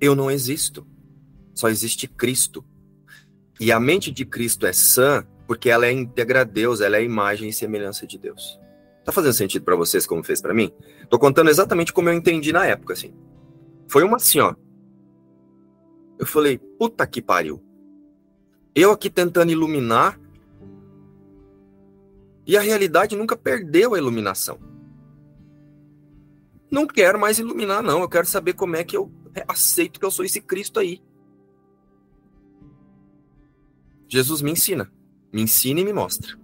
Eu 0.00 0.16
não 0.16 0.28
existo. 0.28 0.84
Só 1.54 1.68
existe 1.68 2.08
Cristo. 2.08 2.64
E 3.60 3.70
a 3.70 3.78
mente 3.78 4.10
de 4.10 4.26
Cristo 4.26 4.66
é 4.66 4.72
sã 4.72 5.24
porque 5.46 5.70
ela 5.70 5.86
é 5.86 5.92
íntegra 5.92 6.40
a 6.40 6.44
Deus, 6.44 6.80
ela 6.80 6.96
é 6.96 6.98
a 6.98 7.02
imagem 7.02 7.48
e 7.48 7.52
semelhança 7.52 8.04
de 8.04 8.18
Deus. 8.18 8.58
Tá 9.04 9.12
fazendo 9.12 9.34
sentido 9.34 9.64
para 9.64 9.76
vocês 9.76 10.04
como 10.04 10.24
fez 10.24 10.42
para 10.42 10.52
mim? 10.52 10.72
Tô 11.08 11.16
contando 11.16 11.48
exatamente 11.48 11.92
como 11.92 12.08
eu 12.08 12.14
entendi 12.14 12.52
na 12.52 12.66
época, 12.66 12.94
assim. 12.94 13.14
Foi 13.86 14.02
uma 14.02 14.16
assim, 14.16 14.40
ó. 14.40 14.52
Eu 16.18 16.26
falei, 16.26 16.58
puta 16.58 17.06
que 17.06 17.22
pariu. 17.22 17.62
Eu 18.74 18.90
aqui 18.90 19.08
tentando 19.08 19.52
iluminar 19.52 20.18
e 22.44 22.56
a 22.56 22.60
realidade 22.60 23.14
nunca 23.14 23.36
perdeu 23.36 23.94
a 23.94 23.98
iluminação. 23.98 24.58
Não 26.70 26.86
quero 26.86 27.18
mais 27.18 27.38
iluminar, 27.38 27.82
não. 27.82 28.00
Eu 28.00 28.08
quero 28.08 28.26
saber 28.26 28.54
como 28.54 28.76
é 28.76 28.84
que 28.84 28.96
eu 28.96 29.10
aceito 29.46 30.00
que 30.00 30.06
eu 30.06 30.10
sou 30.10 30.24
esse 30.24 30.40
Cristo 30.40 30.80
aí. 30.80 31.02
Jesus 34.08 34.40
me 34.42 34.50
ensina. 34.50 34.90
Me 35.32 35.42
ensina 35.42 35.80
e 35.80 35.84
me 35.84 35.92
mostra. 35.92 36.36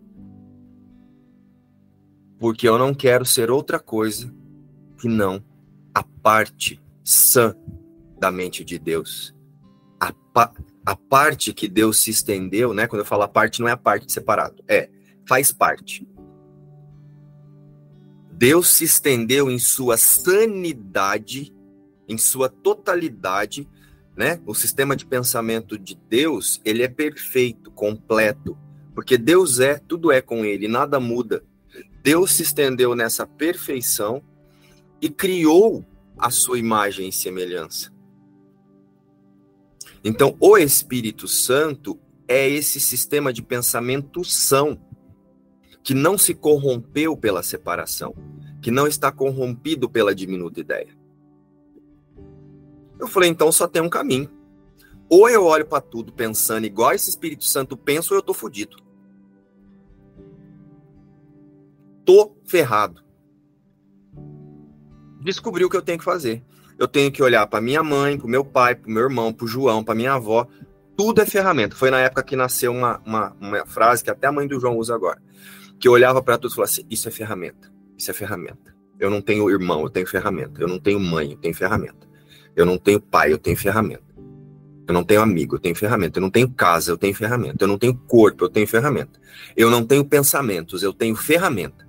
Porque 2.38 2.68
eu 2.68 2.78
não 2.78 2.92
quero 2.92 3.24
ser 3.24 3.50
outra 3.50 3.78
coisa 3.78 4.34
que 4.98 5.08
não 5.08 5.44
a 5.94 6.02
parte 6.02 6.82
sã 7.04 7.56
da 8.18 8.30
mente 8.30 8.64
de 8.64 8.78
Deus. 8.78 9.34
A, 10.00 10.12
pa 10.12 10.52
a 10.84 10.96
parte 10.96 11.52
que 11.52 11.68
Deus 11.68 11.98
se 11.98 12.10
estendeu, 12.10 12.74
né? 12.74 12.88
Quando 12.88 13.00
eu 13.00 13.06
falo 13.06 13.22
a 13.22 13.28
parte, 13.28 13.60
não 13.60 13.68
é 13.68 13.72
a 13.72 13.76
parte 13.76 14.12
separado. 14.12 14.62
É, 14.66 14.90
faz 15.28 15.52
parte. 15.52 16.06
Deus 18.43 18.70
se 18.70 18.82
estendeu 18.82 19.49
em 19.49 19.57
sua 19.57 19.97
sanidade, 19.97 21.55
em 22.09 22.18
sua 22.18 22.49
totalidade, 22.49 23.68
né? 24.16 24.40
O 24.45 24.53
sistema 24.53 24.97
de 24.97 25.07
pensamento 25.07 25.78
de 25.78 25.95
Deus, 25.95 26.61
ele 26.64 26.82
é 26.82 26.88
perfeito, 26.88 27.70
completo, 27.70 28.59
porque 28.97 29.16
Deus 29.16 29.61
é, 29.61 29.78
tudo 29.78 30.11
é 30.11 30.20
com 30.20 30.45
ele, 30.45 30.66
nada 30.66 30.99
muda. 30.99 31.45
Deus 32.03 32.32
se 32.32 32.43
estendeu 32.43 32.97
nessa 32.97 33.24
perfeição 33.24 34.20
e 35.01 35.09
criou 35.09 35.86
a 36.18 36.28
sua 36.28 36.59
imagem 36.59 37.11
e 37.11 37.12
semelhança. 37.12 37.93
Então, 40.03 40.36
o 40.40 40.59
Espírito 40.59 41.28
Santo 41.28 41.97
é 42.26 42.51
esse 42.51 42.80
sistema 42.80 43.32
de 43.32 43.40
pensamento 43.40 44.24
são, 44.24 44.80
que 45.83 45.95
não 45.95 46.16
se 46.16 46.35
corrompeu 46.35 47.16
pela 47.16 47.43
separação, 47.43 48.14
que 48.61 48.70
não 48.70 48.87
está 48.87 49.11
corrompido 49.11 49.89
pela 49.89 50.14
diminuta 50.14 50.61
ideia. 50.61 50.97
Eu 52.99 53.09
falei, 53.09 53.28
então 53.28 53.51
só 53.51 53.66
tem 53.66 53.83
um 53.83 53.91
caminho. 53.91 54.30
Ou 55.09 55.28
eu 55.28 55.45
olho 55.45 55.66
para 55.66 55.80
tudo 55.80 56.12
pensando 56.12 56.64
igual 56.64 56.93
esse 56.93 57.11
Espírito 57.11 57.45
Santo 57.45 57.76
pensa, 57.76 58.14
ou 58.14 58.18
eu 58.18 58.22
tô 58.22 58.33
fudido. 58.33 58.76
Tô 62.05 62.37
ferrado. 62.45 63.03
Descobri 65.20 65.64
o 65.64 65.70
que 65.70 65.76
eu 65.76 65.83
tenho 65.83 65.99
que 65.99 66.05
fazer. 66.05 66.43
Eu 66.78 66.89
tenho 66.89 67.12
que 67.12 67.22
olhar 67.22 67.47
para 67.47 67.61
minha 67.61 67.83
mãe, 67.83 68.18
para 68.18 68.28
meu 68.28 68.45
pai, 68.45 68.74
para 68.74 68.91
meu 68.91 69.03
irmão, 69.03 69.33
para 69.33 69.47
João, 69.47 69.85
para 69.85 69.95
minha 69.95 70.14
avó. 70.14 70.47
Tudo 70.97 71.20
é 71.20 71.26
ferramenta. 71.26 71.76
Foi 71.76 71.91
na 71.91 72.01
época 72.01 72.22
que 72.22 72.35
nasceu 72.35 72.72
uma, 72.72 73.01
uma, 73.05 73.37
uma 73.41 73.66
frase 73.66 74.03
que 74.03 74.11
até 74.11 74.26
a 74.26 74.33
mãe 74.33 74.47
do 74.47 74.59
João 74.59 74.76
usa 74.76 74.95
agora. 74.95 75.20
Que 75.83 75.89
eu 75.89 75.93
olhava 75.93 76.22
para 76.22 76.39
tudo 76.39 76.53
e 76.53 76.55
falava 76.55 76.70
assim: 76.70 76.87
Isso 76.89 77.09
é 77.09 77.11
ferramenta. 77.11 77.72
Isso 77.99 78.09
é 78.09 78.14
ferramenta. 78.14 78.72
Eu 79.01 79.11
não 79.11 79.20
tenho 79.20 79.51
irmão, 79.51 79.83
eu 79.83 79.91
tenho 79.91 80.07
ferramenta. 80.07 80.62
Eu 80.62 80.68
não 80.68 80.78
tenho 80.78 81.01
mãe, 81.01 81.33
eu 81.33 81.37
tenho 81.37 81.53
ferramenta. 81.53 82.09
Eu 82.55 82.64
não 82.64 82.78
tenho 82.78 83.01
pai, 83.01 83.33
eu 83.33 83.39
tenho 83.39 83.57
ferramenta. 83.57 84.05
Eu 84.87 84.95
não 84.95 85.03
tenho 85.03 85.20
amigo, 85.20 85.57
eu 85.57 85.59
tenho 85.59 85.74
ferramenta. 85.74 86.20
Eu 86.20 86.22
não 86.22 86.30
tenho 86.30 86.49
casa, 86.49 86.93
eu 86.93 86.97
tenho 86.97 87.12
ferramenta. 87.12 87.64
Eu 87.64 87.66
não 87.66 87.76
tenho 87.76 87.97
corpo, 87.97 88.45
eu 88.45 88.49
tenho 88.49 88.64
ferramenta. 88.64 89.20
Eu 89.57 89.70
não 89.70 89.85
tenho 89.85 90.05
pensamentos, 90.05 90.85
eu 90.85 90.93
tenho 90.93 91.16
ferramenta. 91.16 91.85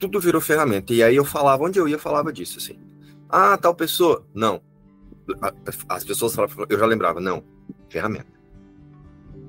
Tudo 0.00 0.18
virou 0.18 0.40
ferramenta. 0.40 0.92
E 0.92 1.00
aí 1.00 1.14
eu 1.14 1.24
falava, 1.24 1.62
onde 1.62 1.78
eu 1.78 1.86
ia, 1.86 1.98
falava 1.98 2.32
disso, 2.32 2.58
assim. 2.58 2.76
Ah, 3.28 3.56
tal 3.56 3.72
pessoa. 3.72 4.26
Não. 4.34 4.60
As 5.88 6.02
pessoas 6.02 6.34
falavam, 6.34 6.66
eu 6.68 6.76
já 6.76 6.86
lembrava, 6.86 7.20
não. 7.20 7.44
Ferramenta. 7.88 8.37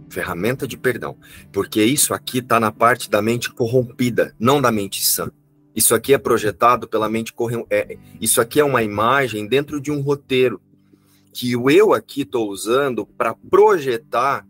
Ferramenta 0.10 0.68
de 0.68 0.78
perdão. 0.78 1.18
Porque 1.52 1.84
isso 1.84 2.14
aqui 2.14 2.40
está 2.40 2.60
na 2.60 2.72
parte 2.72 3.10
da 3.10 3.22
mente 3.22 3.52
corrompida, 3.52 4.36
não 4.40 4.62
da 4.62 4.72
mente 4.72 5.06
sã. 5.06 5.32
Isso 5.76 5.94
aqui 5.96 6.14
é 6.14 6.18
projetado 6.18 6.88
pela 6.88 7.08
mente 7.08 7.32
corrente. 7.32 7.66
É, 7.70 7.98
isso 8.20 8.42
aqui 8.42 8.60
é 8.60 8.64
uma 8.64 8.84
imagem 8.84 9.48
dentro 9.48 9.80
de 9.80 9.92
um 9.92 10.02
roteiro 10.02 10.62
que 11.32 11.56
o 11.56 11.70
eu 11.70 11.94
aqui 11.94 12.22
estou 12.22 12.50
usando 12.50 13.06
para 13.06 13.34
projetar 13.34 14.46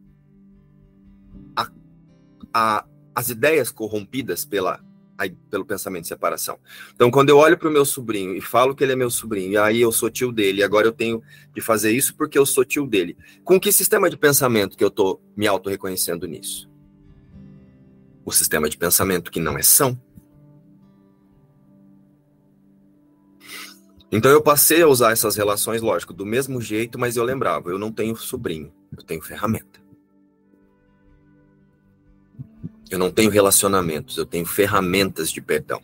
a, 1.56 1.70
a, 2.54 2.86
as 3.14 3.30
ideias 3.30 3.72
corrompidas 3.72 4.46
pela 4.46 4.80
pelo 5.50 5.66
pensamento 5.66 6.04
de 6.04 6.08
separação. 6.08 6.58
Então, 6.94 7.12
quando 7.12 7.30
eu 7.30 7.38
olho 7.38 7.58
para 7.58 7.68
o 7.68 7.72
meu 7.72 7.84
sobrinho 7.84 8.36
e 8.36 8.42
falo 8.42 8.74
que 8.74 8.84
ele 8.84 8.94
é 8.94 8.96
meu 8.96 9.10
sobrinho, 9.10 9.52
e 9.52 9.58
aí 9.58 9.82
eu 9.82 9.92
sou 9.92 10.10
tio 10.10 10.32
dele, 10.32 10.62
e 10.62 10.64
agora 10.64 10.88
eu 10.88 10.92
tenho 10.92 11.22
de 11.54 11.62
fazer 11.62 11.92
isso 11.92 12.16
porque 12.16 12.38
eu 12.38 12.46
sou 12.46 12.64
tio 12.64 12.88
dele. 12.88 13.18
Com 13.44 13.60
que 13.60 13.72
sistema 13.72 14.10
de 14.10 14.18
pensamento 14.18 14.78
que 14.78 14.84
eu 14.84 14.88
estou 14.88 15.22
me 15.36 15.48
auto-reconhecendo 15.48 16.28
nisso? 16.28 16.70
O 18.24 18.32
sistema 18.32 18.70
de 18.70 18.78
pensamento 18.78 19.32
que 19.32 19.40
não 19.40 19.58
é 19.58 19.64
são. 19.64 20.00
Então 24.12 24.32
eu 24.32 24.42
passei 24.42 24.82
a 24.82 24.88
usar 24.88 25.12
essas 25.12 25.36
relações, 25.36 25.82
lógico, 25.82 26.14
do 26.14 26.26
mesmo 26.26 26.60
jeito, 26.60 26.98
mas 26.98 27.16
eu 27.16 27.24
lembrava, 27.24 27.70
eu 27.70 27.78
não 27.78 27.92
tenho 27.92 28.16
sobrinho, 28.16 28.74
eu 28.98 29.04
tenho 29.04 29.22
ferramenta. 29.22 29.69
Eu 32.90 32.98
não 32.98 33.12
tenho 33.12 33.30
relacionamentos, 33.30 34.18
eu 34.18 34.26
tenho 34.26 34.46
ferramentas 34.46 35.32
de 35.32 35.42
perdão. 35.42 35.82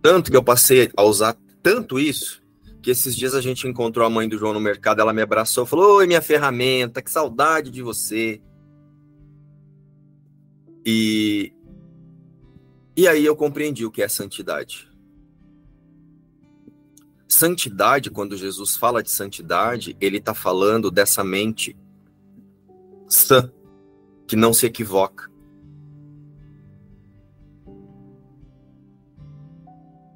Tanto 0.00 0.30
que 0.30 0.36
eu 0.36 0.42
passei 0.42 0.90
a 0.96 1.02
usar 1.04 1.36
tanto 1.62 1.98
isso, 2.00 2.42
que 2.82 2.90
esses 2.90 3.14
dias 3.14 3.34
a 3.34 3.40
gente 3.40 3.68
encontrou 3.68 4.04
a 4.04 4.10
mãe 4.10 4.28
do 4.28 4.36
João 4.36 4.52
no 4.52 4.60
mercado, 4.60 5.00
ela 5.00 5.12
me 5.12 5.22
abraçou, 5.22 5.64
falou: 5.64 5.96
"Oi, 5.98 6.06
minha 6.06 6.20
ferramenta, 6.20 7.00
que 7.00 7.10
saudade 7.10 7.70
de 7.70 7.82
você". 7.82 8.40
E 10.84 11.52
e 12.96 13.08
aí 13.08 13.24
eu 13.24 13.34
compreendi 13.34 13.86
o 13.86 13.90
que 13.90 14.02
é 14.02 14.08
santidade. 14.08 14.90
Santidade, 17.26 18.10
quando 18.10 18.36
Jesus 18.36 18.76
fala 18.76 19.02
de 19.02 19.10
santidade, 19.10 19.96
ele 19.98 20.18
está 20.18 20.34
falando 20.34 20.90
dessa 20.90 21.24
mente 21.24 21.74
sã, 23.08 23.50
que 24.32 24.36
não 24.36 24.54
se 24.54 24.64
equivoca. 24.64 25.30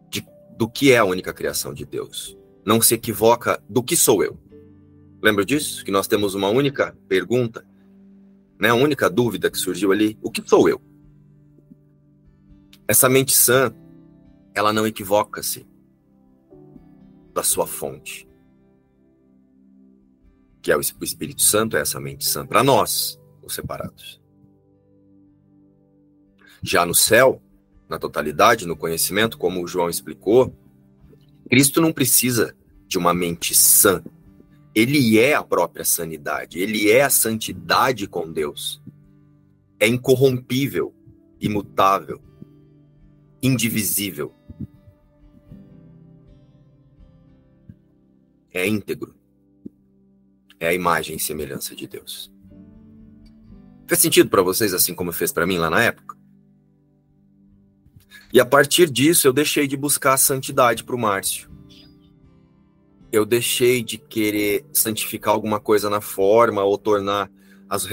De, 0.09 0.27
do 0.57 0.67
que 0.67 0.91
é 0.91 0.97
a 0.97 1.05
única 1.05 1.35
criação 1.35 1.75
de 1.75 1.85
Deus. 1.85 2.35
Não 2.65 2.81
se 2.81 2.95
equivoca 2.95 3.63
do 3.69 3.83
que 3.83 3.95
sou 3.95 4.25
eu. 4.25 4.41
Lembra 5.23 5.45
disso? 5.45 5.85
Que 5.85 5.91
nós 5.91 6.09
temos 6.09 6.35
uma 6.35 6.49
única 6.49 6.97
pergunta, 7.07 7.63
né? 8.59 8.71
a 8.71 8.75
única 8.75 9.11
dúvida 9.11 9.51
que 9.51 9.59
surgiu 9.59 9.93
ali: 9.93 10.19
o 10.23 10.31
que 10.31 10.43
sou 10.49 10.67
eu? 10.67 10.81
Essa 12.89 13.11
mente 13.11 13.37
sã, 13.37 13.71
ela 14.55 14.73
não 14.73 14.87
equivoca-se 14.87 15.69
da 17.35 17.43
sua 17.43 17.67
fonte. 17.67 18.27
Que 20.63 20.73
é 20.73 20.77
o 20.79 20.81
Espírito 20.81 21.43
Santo, 21.43 21.77
é 21.77 21.83
essa 21.83 22.01
mente 22.01 22.27
sã, 22.27 22.47
para 22.47 22.65
nós, 22.65 23.21
os 23.47 23.55
separados. 23.55 24.21
Já 26.63 26.85
no 26.85 26.95
céu, 26.95 27.41
na 27.89 27.99
totalidade, 27.99 28.67
no 28.67 28.77
conhecimento, 28.77 29.39
como 29.39 29.63
o 29.63 29.69
João 29.69 29.89
explicou, 29.89 30.55
Cristo 31.49 31.81
não 31.81 31.93
precisa 31.93 32.57
de 32.87 32.99
uma 32.99 33.15
mente 33.15 33.55
sã. 33.55 34.03
Ele 34.75 35.19
é 35.19 35.35
a 35.35 35.43
própria 35.43 35.85
sanidade, 35.85 36.59
ele 36.59 36.91
é 36.91 37.03
a 37.03 37.11
santidade 37.11 38.07
com 38.07 38.31
Deus. 38.31 38.83
É 39.79 39.87
incorrompível, 39.87 40.95
imutável, 41.41 42.21
indivisível. 43.43 44.35
é 48.57 48.67
íntegro. 48.67 49.15
É 50.59 50.69
a 50.69 50.75
imagem 50.75 51.17
e 51.17 51.21
semelhança 51.21 51.77
de 51.77 51.87
Deus. 51.87 52.33
Fez 53.87 54.01
sentido 54.01 54.29
para 54.29 54.43
vocês 54.43 54.75
assim 54.75 54.95
como 54.95 55.13
fez 55.13 55.33
para 55.33 55.47
mim 55.47 55.59
lá 55.59 55.71
na 55.71 55.83
época? 55.83 56.17
E 58.33 58.41
a 58.41 58.45
partir 58.45 58.91
disso 58.91 59.29
eu 59.29 59.33
deixei 59.33 59.67
de 59.67 59.77
buscar 59.77 60.15
a 60.15 60.19
santidade 60.19 60.85
para 60.85 60.97
o 60.97 60.99
Márcio. 60.99 61.49
Eu 63.13 63.25
deixei 63.25 63.83
de 63.83 63.97
querer 63.97 64.67
santificar 64.73 65.33
alguma 65.33 65.61
coisa 65.61 65.89
na 65.89 66.01
forma 66.01 66.63
ou 66.65 66.77
tornar 66.77 67.31
as, 67.69 67.87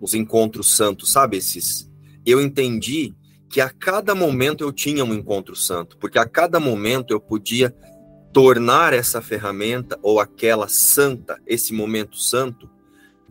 os 0.00 0.14
encontros 0.14 0.76
santos, 0.76 1.12
sabe? 1.12 1.36
Esses. 1.36 1.90
Eu 2.24 2.40
entendi 2.40 3.14
que 3.50 3.60
a 3.60 3.68
cada 3.68 4.14
momento 4.14 4.64
eu 4.64 4.72
tinha 4.72 5.04
um 5.04 5.12
encontro 5.12 5.54
santo, 5.54 5.98
porque 5.98 6.18
a 6.18 6.26
cada 6.26 6.58
momento 6.58 7.12
eu 7.12 7.20
podia 7.20 7.74
tornar 8.32 8.94
essa 8.94 9.20
ferramenta 9.20 9.98
ou 10.02 10.18
aquela 10.20 10.68
santa, 10.68 11.38
esse 11.46 11.74
momento 11.74 12.16
santo, 12.16 12.70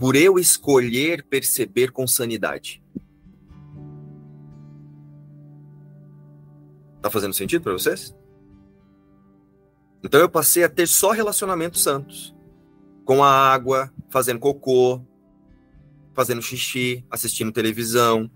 por 0.02 0.16
eu 0.16 0.40
escolher 0.40 1.24
perceber 1.24 1.92
com 1.92 2.08
sanidade. 2.08 2.84
Tá 7.00 7.12
fazendo 7.12 7.36
sentido 7.36 7.62
para 7.62 7.74
vocês? 7.74 8.18
Então 10.04 10.20
eu 10.20 10.28
passei 10.28 10.64
a 10.64 10.70
ter 10.70 10.88
só 10.88 11.12
relacionamentos 11.12 11.84
santos. 11.84 12.36
Com 13.06 13.24
a 13.24 13.30
água, 13.30 13.94
fazendo 14.10 14.40
cocô, 14.40 15.06
fazendo 16.16 16.42
xixi, 16.42 17.06
assistindo 17.08 17.52
televisão, 17.52 18.30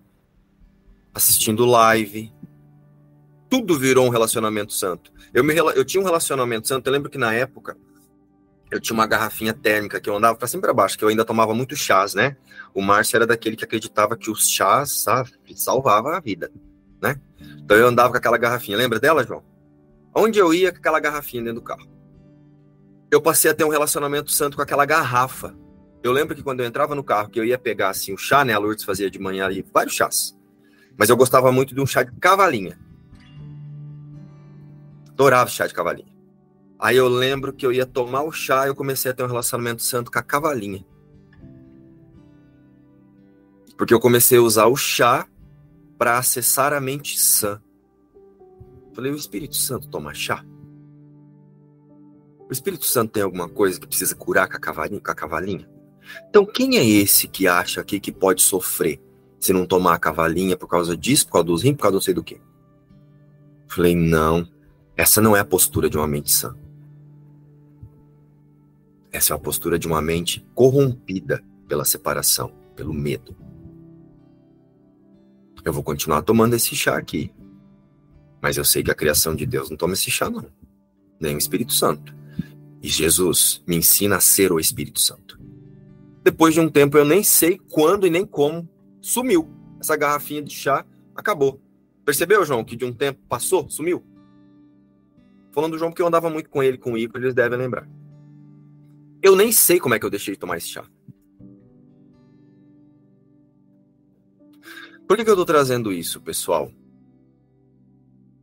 assistindo 1.16 1.66
live. 1.66 2.32
Tudo 3.50 3.80
virou 3.80 4.06
um 4.06 4.10
relacionamento 4.10 4.72
santo. 4.72 5.12
Eu, 5.34 5.44
me, 5.44 5.56
eu 5.56 5.84
tinha 5.84 6.00
um 6.00 6.06
relacionamento 6.06 6.68
santo, 6.68 6.86
eu 6.86 6.94
lembro 6.94 7.10
que 7.10 7.18
na 7.18 7.34
época 7.34 7.76
eu 8.76 8.80
tinha 8.80 8.94
uma 8.94 9.08
garrafinha 9.08 9.54
térmica 9.54 10.00
que 10.00 10.10
eu 10.10 10.16
andava 10.16 10.36
para 10.36 10.48
cima 10.48 10.60
e 10.60 10.62
para 10.62 10.74
baixo, 10.74 10.98
que 10.98 11.04
eu 11.04 11.10
ainda 11.10 11.26
tomava 11.26 11.54
muito 11.54 11.76
chás, 11.76 12.14
né? 12.14 12.36
O 12.74 12.82
Márcio 12.82 13.16
era 13.16 13.26
daquele 13.26 13.56
que 13.56 13.64
acreditava 13.64 14.18
que 14.18 14.30
os 14.30 14.50
chás 14.50 14.92
sabe, 14.92 15.32
salvava 15.56 16.16
a 16.16 16.20
vida, 16.20 16.52
né? 17.02 17.20
Então 17.64 17.78
eu 17.78 17.88
andava 17.88 18.12
com 18.12 18.18
aquela 18.18 18.38
garrafinha. 18.38 18.78
Lembra 18.78 19.00
dela, 19.00 19.24
João? 19.24 19.44
Onde 20.14 20.40
eu 20.40 20.54
ia 20.54 20.72
com 20.72 20.78
aquela 20.78 21.00
garrafinha 21.00 21.44
dentro 21.44 21.62
do 21.62 21.66
carro? 21.66 21.88
Eu 23.12 23.22
passei 23.22 23.52
a 23.52 23.54
ter 23.54 23.64
um 23.64 23.70
relacionamento 23.70 24.32
santo 24.32 24.56
com 24.56 24.62
aquela 24.62 24.86
garrafa. 24.86 25.56
Eu 26.04 26.12
lembro 26.12 26.36
que 26.36 26.44
quando 26.44 26.60
eu 26.60 26.66
entrava 26.66 26.94
no 26.94 27.04
carro, 27.04 27.30
que 27.30 27.40
eu 27.40 27.46
ia 27.46 27.58
pegar 27.58 27.90
assim 27.90 28.14
o 28.14 28.18
chá, 28.18 28.46
né? 28.46 28.54
A 28.54 28.58
Lourdes 28.58 28.84
fazia 28.84 29.10
de 29.10 29.20
manhã 29.20 29.46
ali 29.46 29.66
vários 29.74 29.96
chás. 29.96 30.36
Mas 30.98 31.10
eu 31.10 31.18
gostava 31.18 31.52
muito 31.52 31.74
de 31.74 31.82
um 31.82 31.86
chá 31.86 32.04
de 32.04 32.12
cavalinha. 32.20 32.80
Adorava 35.10 35.50
chá 35.50 35.66
de 35.68 35.74
cavalinha. 35.74 36.15
Aí 36.86 36.98
eu 36.98 37.08
lembro 37.08 37.52
que 37.52 37.66
eu 37.66 37.74
ia 37.74 37.84
tomar 37.84 38.22
o 38.22 38.32
chá 38.32 38.66
e 38.66 38.68
eu 38.68 38.76
comecei 38.76 39.10
a 39.10 39.14
ter 39.16 39.24
um 39.24 39.28
relacionamento 39.28 39.82
santo 39.82 40.12
com 40.12 40.20
a 40.20 40.22
cavalinha. 40.22 40.86
Porque 43.76 43.92
eu 43.92 44.00
comecei 44.00 44.38
a 44.38 44.42
usar 44.44 44.68
o 44.68 44.76
chá 44.76 45.28
para 45.98 46.20
acessar 46.20 46.74
a 46.74 46.80
mente 46.80 47.20
sã. 47.20 47.60
Falei, 48.94 49.12
o 49.12 49.16
Espírito 49.16 49.56
Santo 49.56 49.88
toma 49.88 50.14
chá? 50.14 50.46
O 52.48 52.52
Espírito 52.54 52.86
Santo 52.86 53.14
tem 53.14 53.24
alguma 53.24 53.50
coisa 53.50 53.80
que 53.80 53.88
precisa 53.88 54.14
curar 54.14 54.48
com 54.48 54.56
a 54.56 54.60
cavalinha? 54.60 55.02
Com 55.02 55.12
a 55.12 55.16
cavalinha? 55.16 55.68
Então, 56.30 56.46
quem 56.46 56.78
é 56.78 56.86
esse 56.86 57.28
que 57.28 57.48
acha 57.48 57.82
aqui 57.82 58.00
que 58.00 58.12
pode 58.12 58.44
sofrer 58.44 59.02
se 59.40 59.52
não 59.52 59.66
tomar 59.66 59.96
a 59.96 60.00
cavalinha 60.00 60.56
por 60.56 60.68
causa 60.68 60.96
disso, 60.96 61.26
por 61.26 61.32
causa 61.32 61.48
dos 61.48 61.64
rins, 61.64 61.78
por 61.78 61.82
causa 61.82 61.96
não 61.96 62.02
sei 62.02 62.14
do 62.14 62.24
quê? 62.24 62.40
Falei, 63.68 63.96
não. 63.96 64.48
Essa 64.96 65.20
não 65.20 65.36
é 65.36 65.40
a 65.40 65.46
postura 65.46 65.90
de 65.90 65.98
uma 65.98 66.08
mente 66.08 66.32
sã. 66.32 66.56
Essa 69.16 69.34
é 69.34 69.36
a 69.36 69.40
postura 69.40 69.80
de 69.80 69.88
uma 69.88 70.02
mente 70.02 70.46
corrompida 70.54 71.42
pela 71.70 71.86
separação, 71.86 72.52
pelo 72.76 72.94
medo. 72.94 73.34
Eu 75.64 75.72
vou 75.72 75.82
continuar 75.82 76.22
tomando 76.22 76.54
esse 76.54 76.76
chá 76.76 76.98
aqui. 76.98 77.34
Mas 78.42 78.58
eu 78.58 78.66
sei 78.66 78.84
que 78.84 78.92
a 78.92 78.96
criação 78.96 79.34
de 79.34 79.46
Deus 79.46 79.70
não 79.70 79.78
toma 79.78 79.94
esse 79.94 80.12
chá, 80.12 80.30
não. 80.30 80.46
Nem 81.18 81.34
o 81.34 81.38
Espírito 81.38 81.72
Santo. 81.72 82.14
E 82.82 82.90
Jesus 82.90 83.64
me 83.66 83.78
ensina 83.78 84.18
a 84.18 84.20
ser 84.20 84.52
o 84.52 84.60
Espírito 84.60 85.00
Santo. 85.00 85.40
Depois 86.22 86.54
de 86.54 86.60
um 86.60 86.68
tempo, 86.68 86.98
eu 86.98 87.06
nem 87.06 87.24
sei 87.24 87.58
quando 87.72 88.06
e 88.06 88.10
nem 88.10 88.26
como 88.26 88.68
sumiu. 89.00 89.50
Essa 89.80 89.96
garrafinha 89.96 90.42
de 90.42 90.54
chá 90.54 90.86
acabou. 91.16 91.62
Percebeu, 92.04 92.44
João, 92.44 92.66
que 92.66 92.76
de 92.76 92.84
um 92.84 92.92
tempo 92.92 93.22
passou, 93.30 93.70
sumiu? 93.70 94.04
Falando 95.54 95.72
do 95.72 95.78
João 95.78 95.90
porque 95.90 96.02
eu 96.02 96.08
andava 96.08 96.30
muito 96.30 96.50
com 96.50 96.62
ele, 96.62 96.78
com 96.78 96.92
o 96.92 96.98
Igor, 96.98 97.22
eles 97.22 97.34
devem 97.34 97.58
lembrar. 97.58 97.95
Eu 99.26 99.36
nem 99.36 99.52
sei 99.52 99.80
como 99.80 99.96
é 99.96 100.00
que 100.00 100.06
eu 100.06 100.10
deixei 100.12 100.36
de 100.36 100.40
tomar 100.40 100.58
esse 100.58 100.68
chá. 100.68 100.88
Por 105.08 105.18
que, 105.18 105.24
que 105.24 105.30
eu 105.32 105.34
estou 105.34 105.48
trazendo 105.48 105.92
isso, 105.92 106.22
pessoal? 106.22 106.72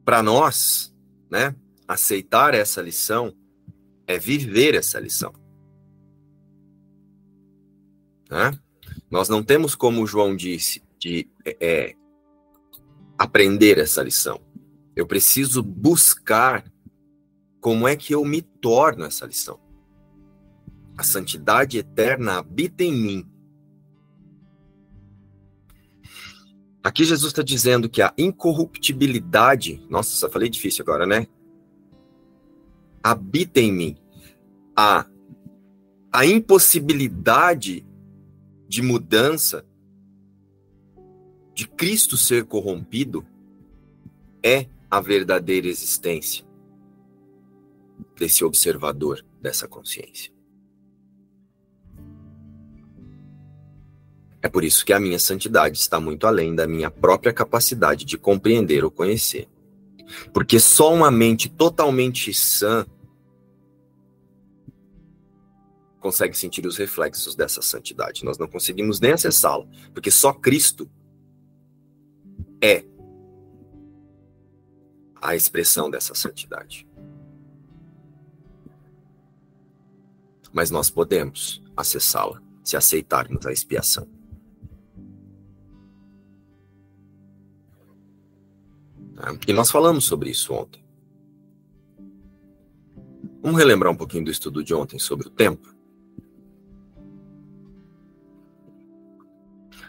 Para 0.05 0.24
nós, 0.24 0.93
né, 1.30 1.55
aceitar 1.87 2.53
essa 2.53 2.83
lição 2.83 3.33
é 4.09 4.18
viver 4.18 4.74
essa 4.74 4.99
lição. 4.99 5.33
Né? 8.28 8.51
Nós 9.09 9.28
não 9.28 9.41
temos, 9.41 9.76
como 9.76 10.03
o 10.03 10.07
João 10.07 10.35
disse, 10.35 10.83
de 10.99 11.30
é, 11.61 11.95
aprender 13.16 13.78
essa 13.78 14.03
lição. 14.03 14.41
Eu 14.97 15.07
preciso 15.07 15.62
buscar 15.62 16.64
como 17.61 17.87
é 17.87 17.95
que 17.95 18.12
eu 18.12 18.24
me 18.24 18.43
torno 18.43 19.05
essa 19.05 19.24
lição? 19.24 19.62
A 20.97 21.03
santidade 21.03 21.78
eterna 21.78 22.38
habita 22.38 22.84
em 22.84 22.93
mim. 22.93 23.32
Aqui 26.82 27.05
Jesus 27.05 27.30
está 27.30 27.43
dizendo 27.43 27.88
que 27.88 28.03
a 28.03 28.12
incorruptibilidade, 28.18 29.86
nossa, 29.88 30.16
só 30.16 30.28
falei 30.28 30.49
difícil 30.49 30.82
agora, 30.82 31.07
né? 31.07 31.28
Habita 33.03 33.61
em 33.61 33.72
mim. 33.72 33.97
A, 34.76 35.07
a 36.12 36.26
impossibilidade 36.26 37.86
de 38.68 38.82
mudança, 38.82 39.64
de 41.55 41.68
Cristo 41.68 42.16
ser 42.16 42.47
corrompido, 42.47 43.24
é 44.43 44.66
a 44.90 45.01
verdadeira 45.01 45.68
existência 45.68 46.45
desse 48.18 48.45
observador, 48.45 49.24
dessa 49.40 49.68
consciência. 49.68 50.32
É 54.43 54.49
por 54.49 54.64
isso 54.64 54.84
que 54.84 54.93
a 54.93 54.99
minha 54.99 55.20
santidade 55.20 55.78
está 55.78 56.01
muito 56.01 56.26
além 56.26 56.53
da 56.53 56.66
minha 56.66 56.90
própria 56.90 57.32
capacidade 57.32 58.05
de 58.05 58.18
compreender 58.18 58.84
ou 58.84 58.90
conhecer. 58.90 59.49
Porque 60.34 60.59
só 60.59 60.93
uma 60.93 61.12
mente 61.12 61.49
totalmente 61.49 62.34
sã 62.34 62.84
consegue 66.01 66.36
sentir 66.36 66.66
os 66.66 66.76
reflexos 66.76 67.36
dessa 67.36 67.62
santidade. 67.62 68.24
Nós 68.24 68.36
não 68.36 68.49
conseguimos 68.49 68.99
nem 68.99 69.12
acessá-la, 69.12 69.64
porque 69.95 70.11
só 70.11 70.32
Cristo 70.32 70.90
é 72.61 72.84
a 75.20 75.36
expressão 75.36 75.88
dessa 75.88 76.14
santidade. 76.14 76.84
Mas 80.53 80.68
nós 80.72 80.90
podemos 80.90 81.62
acessá-la 81.76 82.43
se 82.64 82.76
aceitarmos 82.76 83.47
a 83.47 83.53
expiação. 83.53 84.22
E 89.47 89.53
nós 89.53 89.70
falamos 89.70 90.05
sobre 90.05 90.31
isso 90.31 90.53
ontem. 90.53 90.83
Vamos 93.41 93.59
relembrar 93.59 93.93
um 93.93 93.97
pouquinho 93.97 94.25
do 94.25 94.31
estudo 94.31 94.62
de 94.62 94.75
ontem 94.75 94.99
sobre 94.99 95.27
o 95.27 95.31
tempo? 95.31 95.75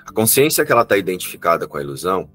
A 0.05 0.11
consciência 0.11 0.65
que 0.65 0.71
ela 0.71 0.83
está 0.83 0.97
identificada 0.97 1.67
com 1.67 1.77
a 1.77 1.81
ilusão, 1.81 2.29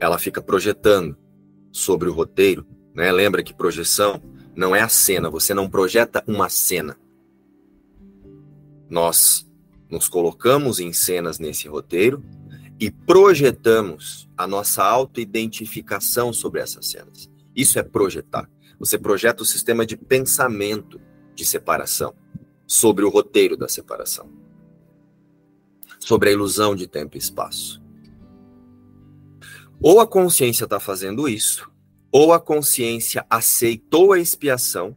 ela 0.00 0.18
fica 0.18 0.40
projetando 0.40 1.16
sobre 1.72 2.08
o 2.08 2.12
roteiro, 2.12 2.66
né? 2.94 3.10
Lembra 3.10 3.42
que 3.42 3.52
projeção 3.52 4.22
não 4.54 4.74
é 4.74 4.80
a 4.80 4.88
cena, 4.88 5.28
você 5.28 5.52
não 5.52 5.68
projeta 5.68 6.22
uma 6.26 6.48
cena. 6.48 6.98
Nós 8.88 9.46
nos 9.90 10.08
colocamos 10.08 10.80
em 10.80 10.92
cenas 10.92 11.38
nesse 11.38 11.68
roteiro 11.68 12.22
e 12.80 12.90
projetamos 12.90 14.28
a 14.36 14.46
nossa 14.46 14.84
autoidentificação 14.84 16.32
sobre 16.32 16.60
essas 16.60 16.86
cenas. 16.86 17.30
Isso 17.54 17.78
é 17.78 17.82
projetar. 17.82 18.48
Você 18.78 18.96
projeta 18.96 19.42
o 19.42 19.46
sistema 19.46 19.84
de 19.84 19.96
pensamento 19.96 21.00
de 21.34 21.44
separação 21.44 22.14
sobre 22.66 23.04
o 23.04 23.08
roteiro 23.08 23.56
da 23.56 23.68
separação, 23.68 24.30
sobre 25.98 26.28
a 26.28 26.32
ilusão 26.32 26.76
de 26.76 26.86
tempo 26.86 27.16
e 27.16 27.18
espaço. 27.18 27.82
Ou 29.80 30.00
a 30.00 30.06
consciência 30.06 30.64
está 30.64 30.78
fazendo 30.78 31.28
isso, 31.28 31.68
ou 32.12 32.32
a 32.32 32.40
consciência 32.40 33.26
aceitou 33.28 34.12
a 34.12 34.18
expiação, 34.18 34.96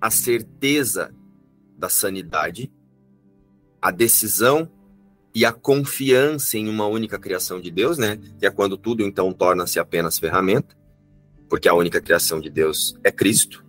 a 0.00 0.10
certeza 0.10 1.14
da 1.76 1.88
sanidade, 1.88 2.72
a 3.80 3.90
decisão 3.90 4.70
e 5.34 5.44
a 5.44 5.52
confiança 5.52 6.56
em 6.56 6.68
uma 6.68 6.86
única 6.86 7.18
criação 7.18 7.60
de 7.60 7.70
Deus, 7.70 7.98
né? 7.98 8.18
Que 8.38 8.46
é 8.46 8.50
quando 8.50 8.76
tudo 8.76 9.02
então 9.02 9.32
torna-se 9.32 9.78
apenas 9.78 10.18
ferramenta, 10.18 10.76
porque 11.48 11.68
a 11.68 11.74
única 11.74 12.00
criação 12.00 12.40
de 12.40 12.50
Deus 12.50 12.98
é 13.04 13.10
Cristo. 13.10 13.64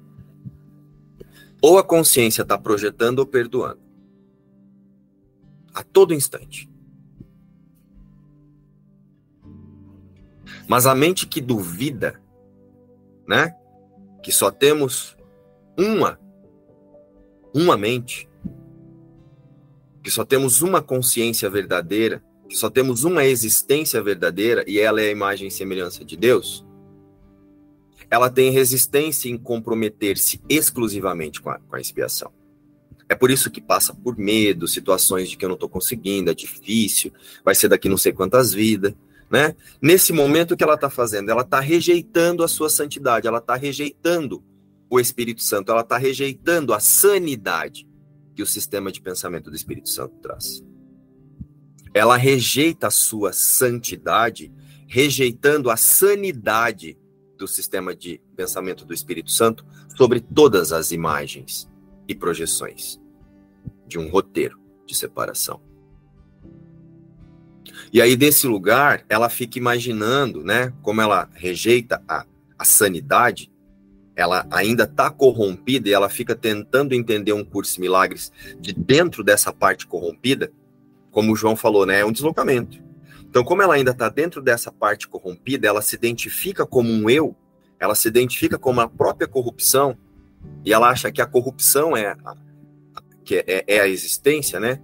Ou 1.62 1.78
a 1.78 1.84
consciência 1.84 2.42
está 2.42 2.58
projetando 2.58 3.20
ou 3.20 3.26
perdoando. 3.26 3.82
A 5.74 5.84
todo 5.84 6.14
instante. 6.14 6.70
Mas 10.68 10.86
a 10.86 10.94
mente 10.94 11.26
que 11.26 11.42
duvida, 11.42 12.22
né? 13.28 13.56
Que 14.24 14.32
só 14.32 14.52
temos 14.52 15.18
uma, 15.78 16.20
uma 17.54 17.76
mente, 17.76 18.29
que 20.10 20.16
só 20.16 20.26
temos 20.26 20.64
uma 20.64 20.82
consciência 20.82 21.48
verdadeira, 21.52 22.24
que 22.50 22.56
só 22.56 22.68
temos 22.68 23.04
uma 23.04 23.26
existência 23.26 24.02
verdadeira 24.02 24.66
e 24.66 24.80
ela 24.80 25.00
é 25.00 25.10
a 25.10 25.12
imagem 25.12 25.50
e 25.50 25.52
semelhança 25.52 26.04
de 26.04 26.18
Deus, 26.18 26.66
ela 28.10 28.28
tem 28.28 28.50
resistência 28.50 29.30
em 29.30 29.38
comprometer-se 29.38 30.42
exclusivamente 30.50 31.40
com 31.40 31.52
a, 31.52 31.60
com 31.60 31.76
a 31.76 31.80
expiação. 31.80 32.32
É 33.08 33.14
por 33.14 33.30
isso 33.30 33.52
que 33.52 33.62
passa 33.62 33.94
por 33.94 34.18
medo, 34.18 34.68
situações 34.68 35.30
de 35.30 35.38
que 35.38 35.46
eu 35.46 35.50
não 35.50 35.54
estou 35.54 35.70
conseguindo, 35.70 36.32
é 36.32 36.34
difícil, 36.34 37.14
vai 37.46 37.54
ser 37.54 37.68
daqui 37.68 37.88
não 37.88 37.96
sei 37.98 38.12
quantas 38.12 38.52
vidas, 38.52 38.96
né? 39.30 39.56
Nesse 39.80 40.12
momento, 40.12 40.56
o 40.56 40.58
que 40.58 40.64
ela 40.64 40.74
está 40.74 40.90
fazendo? 40.90 41.30
Ela 41.30 41.44
está 41.44 41.60
rejeitando 41.60 42.44
a 42.44 42.48
sua 42.48 42.72
santidade, 42.72 43.28
ela 43.28 43.38
está 43.38 43.54
rejeitando 43.54 44.44
o 44.90 45.00
Espírito 45.00 45.44
Santo, 45.44 45.72
ela 45.72 45.82
está 45.82 46.00
rejeitando 46.00 46.74
a 46.74 46.80
sanidade 46.80 47.88
que 48.40 48.44
o 48.44 48.46
sistema 48.46 48.90
de 48.90 49.02
pensamento 49.02 49.50
do 49.50 49.56
Espírito 49.58 49.90
Santo 49.90 50.16
traz. 50.22 50.64
Ela 51.94 52.16
rejeita 52.16 52.88
a 52.88 52.92
sua 52.92 53.34
santidade, 53.34 54.50
rejeitando 54.88 55.70
a 55.70 55.76
sanidade 55.76 56.98
do 57.38 57.46
sistema 57.50 57.94
de 57.94 58.22
pensamento 58.38 58.86
do 58.86 58.94
Espírito 58.94 59.30
Santo 59.30 59.66
sobre 59.98 60.22
todas 60.22 60.72
as 60.72 60.94
imagens 60.94 61.70
e 62.08 62.16
projeções 62.16 62.98
de 63.86 64.00
um 64.00 64.10
roteiro 64.10 64.58
de 64.86 64.96
separação. 64.96 65.62
E 67.92 68.02
aí, 68.02 68.16
desse 68.16 68.48
lugar, 68.48 69.04
ela 69.10 69.28
fica 69.28 69.60
imaginando, 69.60 70.46
né, 70.46 70.74
como 70.82 71.02
ela 71.02 71.30
rejeita 71.34 72.02
a, 72.08 72.26
a 72.58 72.64
sanidade, 72.64 73.52
ela 74.20 74.46
ainda 74.52 74.84
está 74.84 75.10
corrompida 75.10 75.88
e 75.88 75.94
ela 75.94 76.10
fica 76.10 76.36
tentando 76.36 76.94
entender 76.94 77.32
um 77.32 77.44
curso 77.44 77.76
de 77.76 77.80
milagres 77.80 78.34
de 78.60 78.74
dentro 78.74 79.24
dessa 79.24 79.54
parte 79.54 79.88
corrompida, 79.88 80.52
como 81.10 81.32
o 81.32 81.36
João 81.38 81.56
falou, 81.56 81.86
né? 81.86 82.02
É 82.02 82.06
um 82.06 82.12
deslocamento. 82.12 82.84
Então, 83.30 83.46
como 83.46 83.62
ela 83.62 83.76
ainda 83.76 83.92
está 83.92 84.10
dentro 84.10 84.42
dessa 84.42 84.74
parte 84.74 85.08
corrompida, 85.08 85.70
ela 85.70 85.82
se 85.82 85.96
identifica 85.96 86.66
como 86.66 86.92
um 86.92 87.10
eu, 87.10 87.34
ela 87.80 87.96
se 87.96 88.10
identifica 88.10 88.60
como 88.60 88.82
a 88.82 88.90
própria 88.90 89.26
corrupção, 89.26 89.98
e 90.66 90.74
ela 90.74 90.90
acha 90.90 91.10
que 91.14 91.22
a 91.22 91.26
corrupção 91.26 91.96
é 91.96 92.08
a, 92.08 92.36
que 93.24 93.38
é, 93.48 93.64
é 93.66 93.80
a 93.80 93.88
existência, 93.88 94.60
né? 94.60 94.82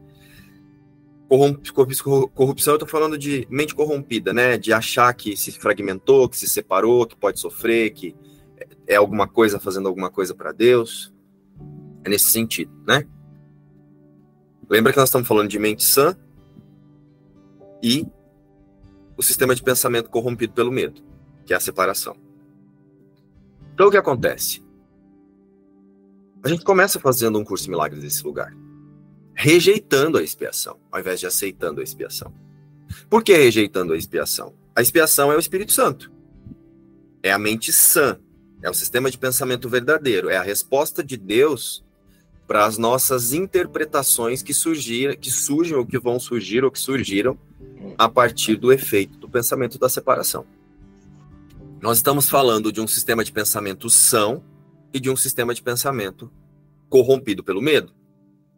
Corrupção, 1.28 2.74
eu 2.74 2.76
estou 2.76 2.88
falando 2.88 3.18
de 3.18 3.46
mente 3.50 3.76
corrompida, 3.76 4.32
né? 4.32 4.58
De 4.58 4.72
achar 4.72 5.14
que 5.14 5.36
se 5.36 5.52
fragmentou, 5.52 6.30
que 6.30 6.38
se 6.38 6.48
separou, 6.48 7.06
que 7.06 7.18
pode 7.18 7.38
sofrer, 7.38 7.90
que 7.90 8.16
é 8.88 8.96
alguma 8.96 9.28
coisa 9.28 9.60
fazendo 9.60 9.88
alguma 9.88 10.10
coisa 10.10 10.34
para 10.34 10.52
Deus. 10.52 11.14
É 12.04 12.10
nesse 12.10 12.30
sentido, 12.30 12.72
né? 12.86 13.08
Lembra 14.70 14.92
que 14.92 15.00
nós 15.00 15.10
estamos 15.10 15.28
falando 15.28 15.50
de 15.50 15.60
mente 15.60 15.84
sã 15.84 16.16
e 17.82 18.08
o 19.18 19.24
sistema 19.24 19.56
de 19.56 19.64
pensamento 19.64 20.10
corrompido 20.10 20.54
pelo 20.54 20.72
medo, 20.72 21.02
que 21.46 21.54
é 21.54 21.56
a 21.56 21.60
separação. 21.60 22.16
Então 23.74 23.88
o 23.88 23.92
que 23.92 23.98
acontece? 23.98 24.64
A 26.44 26.48
gente 26.48 26.64
começa 26.64 27.00
fazendo 27.00 27.40
um 27.40 27.44
curso 27.44 27.66
de 27.66 27.72
milagres 27.72 28.04
nesse 28.04 28.24
lugar, 28.24 28.56
rejeitando 29.34 30.18
a 30.18 30.24
expiação, 30.24 30.80
ao 30.92 31.00
invés 31.00 31.20
de 31.20 31.26
aceitando 31.26 31.82
a 31.82 31.84
expiação. 31.84 32.34
Por 33.10 33.24
que 33.24 33.36
rejeitando 33.36 33.94
a 33.94 33.98
expiação? 33.98 34.54
A 34.76 34.82
expiação 34.82 35.32
é 35.32 35.36
o 35.36 35.40
Espírito 35.40 35.72
Santo. 35.72 36.12
É 37.24 37.32
a 37.32 37.40
mente 37.40 37.74
sã, 37.74 38.20
é 38.66 38.70
o 38.70 38.74
sistema 38.74 39.12
de 39.12 39.18
pensamento 39.20 39.70
verdadeiro, 39.70 40.28
é 40.28 40.38
a 40.38 40.42
resposta 40.42 41.04
de 41.04 41.16
Deus 41.16 41.86
para 42.48 42.66
as 42.66 42.80
nossas 42.80 43.32
interpretações 43.32 44.42
que 44.42 44.56
surgir, 44.56 45.18
que 45.18 45.30
surgem 45.30 45.78
ou 45.78 45.86
que 45.86 46.00
vão 46.00 46.20
surgir 46.20 46.64
ou 46.64 46.72
que 46.72 46.80
surgiram 46.80 47.38
a 47.96 48.10
partir 48.10 48.56
do 48.56 48.74
efeito 48.74 49.20
do 49.20 49.30
pensamento 49.30 49.78
da 49.78 49.88
separação. 49.88 50.48
Nós 51.80 51.98
estamos 51.98 52.28
falando 52.28 52.72
de 52.72 52.82
um 52.82 52.88
sistema 52.88 53.24
de 53.24 53.32
pensamento 53.32 53.88
são 53.88 54.44
e 54.92 55.00
de 55.00 55.12
um 55.12 55.16
sistema 55.16 55.54
de 55.54 55.62
pensamento 55.62 56.32
corrompido 56.90 57.44
pelo 57.44 57.62
medo, 57.62 57.94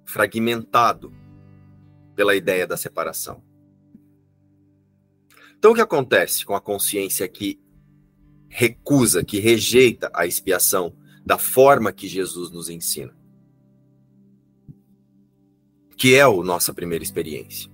fragmentado 0.05 1.13
pela 2.15 2.33
ideia 2.33 2.65
da 2.65 2.77
separação. 2.77 3.43
Então, 5.59 5.71
o 5.71 5.75
que 5.75 5.81
acontece 5.81 6.45
com 6.45 6.55
a 6.55 6.61
consciência 6.61 7.27
que 7.27 7.59
recusa, 8.59 9.23
que 9.23 9.39
rejeita 9.39 10.09
a 10.11 10.25
expiação 10.25 10.91
da 11.23 11.37
forma 11.37 11.93
que 11.93 12.07
Jesus 12.07 12.49
nos 12.49 12.69
ensina. 12.69 13.15
Que 15.95 16.15
é 16.15 16.23
a 16.23 16.31
nossa 16.31 16.73
primeira 16.73 17.03
experiência. 17.03 17.71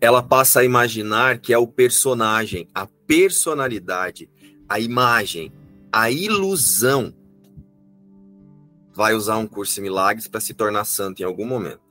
Ela 0.00 0.22
passa 0.22 0.60
a 0.60 0.64
imaginar 0.64 1.40
que 1.40 1.52
é 1.52 1.58
o 1.58 1.66
personagem, 1.66 2.70
a 2.74 2.86
personalidade, 2.86 4.30
a 4.66 4.80
imagem, 4.80 5.52
a 5.92 6.10
ilusão 6.10 7.14
vai 8.94 9.12
usar 9.12 9.36
um 9.36 9.46
curso 9.46 9.78
em 9.78 9.82
milagres 9.82 10.26
para 10.26 10.40
se 10.40 10.54
tornar 10.54 10.86
santo 10.86 11.20
em 11.20 11.26
algum 11.26 11.44
momento. 11.44 11.85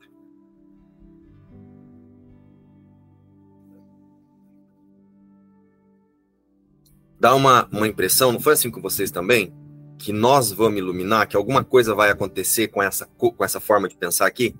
Dá 7.26 7.34
uma, 7.34 7.68
uma 7.72 7.88
impressão, 7.88 8.30
não 8.30 8.38
foi 8.38 8.52
assim 8.52 8.70
com 8.70 8.80
vocês 8.80 9.10
também? 9.10 9.52
Que 9.98 10.12
nós 10.12 10.52
vamos 10.52 10.78
iluminar, 10.78 11.26
que 11.26 11.36
alguma 11.36 11.64
coisa 11.64 11.92
vai 11.92 12.08
acontecer 12.08 12.68
com 12.68 12.80
essa, 12.80 13.04
com 13.04 13.44
essa 13.44 13.58
forma 13.58 13.88
de 13.88 13.96
pensar 13.96 14.26
aqui? 14.26 14.54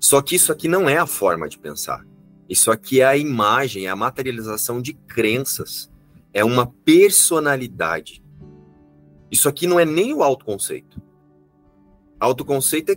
Só 0.00 0.22
que 0.22 0.34
isso 0.34 0.50
aqui 0.50 0.66
não 0.66 0.88
é 0.88 0.96
a 0.96 1.06
forma 1.06 1.46
de 1.50 1.58
pensar. 1.58 2.06
Isso 2.48 2.70
aqui 2.70 3.02
é 3.02 3.04
a 3.04 3.18
imagem, 3.18 3.84
é 3.84 3.90
a 3.90 3.94
materialização 3.94 4.80
de 4.80 4.94
crenças. 4.94 5.92
É 6.32 6.42
uma 6.42 6.66
personalidade. 6.86 8.24
Isso 9.30 9.46
aqui 9.46 9.66
não 9.66 9.78
é 9.78 9.84
nem 9.84 10.14
o 10.14 10.22
autoconceito. 10.22 11.02
Autoconceito 12.18 12.92
é 12.92 12.96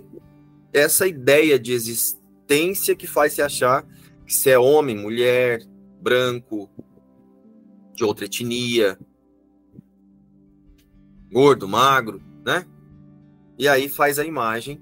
essa 0.72 1.06
ideia 1.06 1.60
de 1.60 1.74
existência 1.74 2.96
que 2.96 3.06
faz 3.06 3.34
se 3.34 3.42
achar 3.42 3.86
que 4.26 4.34
você 4.34 4.52
é 4.52 4.58
homem, 4.58 4.96
mulher, 4.96 5.62
branco, 6.02 6.70
de 7.96 8.04
outra 8.04 8.26
etnia, 8.26 9.00
gordo, 11.32 11.68
magro, 11.68 12.22
né? 12.46 12.66
E 13.58 13.68
aí 13.68 13.88
faz 13.88 14.20
a 14.20 14.26
imagem 14.26 14.82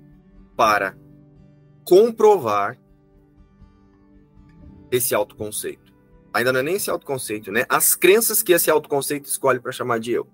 para 0.56 0.98
comprovar 1.86 2.78
esse 4.92 5.14
autoconceito. 5.14 5.94
Ainda 6.34 6.52
não 6.52 6.60
é 6.60 6.64
nem 6.64 6.76
esse 6.76 6.90
autoconceito, 6.90 7.52
né? 7.52 7.66
As 7.70 7.96
crenças 7.96 8.42
que 8.42 8.54
esse 8.54 8.70
autoconceito 8.70 9.30
escolhe 9.30 9.60
para 9.60 9.72
chamar 9.72 10.00
de 10.00 10.12
eu. 10.12 10.28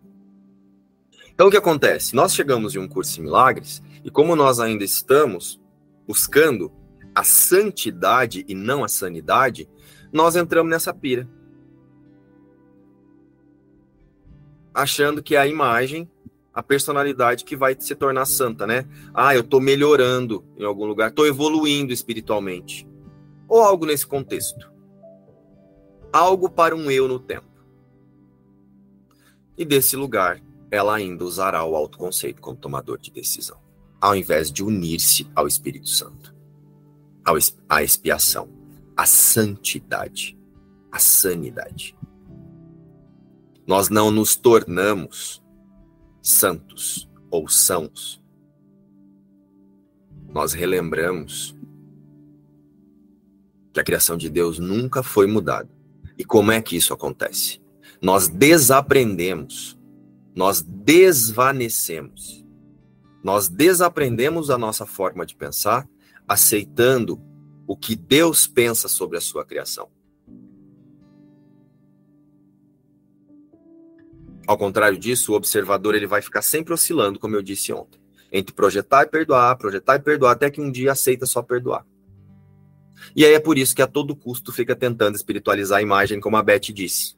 Então, 1.34 1.48
o 1.48 1.52
que 1.52 1.58
acontece? 1.58 2.16
Nós 2.16 2.34
chegamos 2.34 2.76
em 2.76 2.80
um 2.80 2.88
curso 2.88 3.16
de 3.16 3.22
milagres 3.22 3.82
e, 4.04 4.10
como 4.10 4.36
nós 4.36 4.60
ainda 4.60 4.84
estamos 4.84 5.62
buscando 6.08 6.72
a 7.16 7.24
santidade 7.24 8.46
e 8.48 8.54
não 8.54 8.84
a 8.84 8.88
sanidade, 8.88 9.70
nós 10.12 10.36
entramos 10.36 10.70
nessa 10.70 10.94
pira. 10.94 11.30
Achando 14.80 15.22
que 15.22 15.36
é 15.36 15.40
a 15.40 15.46
imagem, 15.46 16.10
a 16.54 16.64
personalidade 16.64 17.44
que 17.44 17.58
vai 17.58 17.76
se 17.78 17.94
tornar 17.96 18.26
santa, 18.26 18.66
né? 18.66 18.86
Ah, 19.14 19.36
eu 19.36 19.42
estou 19.42 19.60
melhorando 19.60 20.46
em 20.58 20.64
algum 20.64 20.86
lugar, 20.86 21.10
estou 21.10 21.28
evoluindo 21.28 21.92
espiritualmente. 21.92 22.88
Ou 23.46 23.62
algo 23.62 23.86
nesse 23.86 24.08
contexto. 24.08 24.72
Algo 26.14 26.50
para 26.50 26.74
um 26.74 26.90
eu 26.90 27.10
no 27.10 27.20
tempo. 27.20 27.50
E 29.58 29.66
desse 29.66 29.98
lugar 29.98 30.42
ela 30.72 30.96
ainda 30.96 31.26
usará 31.26 31.62
o 31.66 31.76
autoconceito 31.76 32.42
como 32.42 32.56
tomador 32.56 33.00
de 33.00 33.12
decisão, 33.12 33.60
ao 34.00 34.16
invés 34.16 34.50
de 34.50 34.64
unir-se 34.64 35.30
ao 35.36 35.46
Espírito 35.46 35.90
Santo, 35.90 36.34
à 37.68 37.84
expiação, 37.84 38.48
à 38.96 39.06
santidade, 39.06 40.40
à 40.90 41.00
sanidade. 41.00 41.98
Nós 43.70 43.90
não 43.90 44.12
nos 44.12 44.36
tornamos 44.36 45.42
santos 46.22 47.10
ou 47.32 47.48
sãos. 47.48 48.22
Nós 50.28 50.52
relembramos 50.52 51.56
que 53.72 53.80
a 53.80 53.84
criação 53.84 54.18
de 54.18 54.30
Deus 54.30 54.60
nunca 54.60 55.02
foi 55.02 55.26
mudada. 55.26 55.70
E 56.18 56.26
como 56.26 56.52
é 56.52 56.62
que 56.62 56.76
isso 56.76 56.94
acontece? 56.94 57.62
Nós 58.02 58.28
desaprendemos 58.28 59.80
nós 60.40 60.62
desvanecemos. 60.62 62.46
Nós 63.22 63.50
desaprendemos 63.50 64.50
a 64.50 64.58
nossa 64.58 64.86
forma 64.86 65.26
de 65.26 65.36
pensar, 65.36 65.86
aceitando 66.26 67.22
o 67.68 67.76
que 67.76 67.94
Deus 67.94 68.48
pensa 68.48 68.88
sobre 68.88 69.18
a 69.18 69.22
sua 69.22 69.44
criação. 69.44 69.90
Ao 74.50 74.58
contrário 74.58 74.98
disso, 74.98 75.32
o 75.32 75.36
observador 75.36 75.94
ele 75.94 76.08
vai 76.08 76.24
ficar 76.24 76.42
sempre 76.42 76.74
oscilando, 76.74 77.20
como 77.20 77.36
eu 77.36 77.42
disse 77.44 77.72
ontem, 77.72 78.00
entre 78.32 78.56
projetar 78.56 79.04
e 79.04 79.08
perdoar, 79.08 79.56
projetar 79.58 79.98
e 79.98 80.00
perdoar, 80.00 80.32
até 80.32 80.50
que 80.50 80.60
um 80.60 80.72
dia 80.72 80.92
aceita 80.92 81.28
só 81.28 81.44
perdoar. 81.44 81.86
E 83.16 83.24
aí 83.24 83.34
é 83.34 83.40
por 83.40 83.60
isso 83.60 83.76
que 83.76 83.82
a 83.84 83.88
todo 83.88 84.16
custo 84.16 84.52
fica 84.52 84.76
tentando 84.76 85.16
espiritualizar 85.16 85.78
a 85.78 85.84
imagem, 85.84 86.20
como 86.20 86.36
a 86.36 86.42
Beth 86.42 86.74
disse 86.74 87.16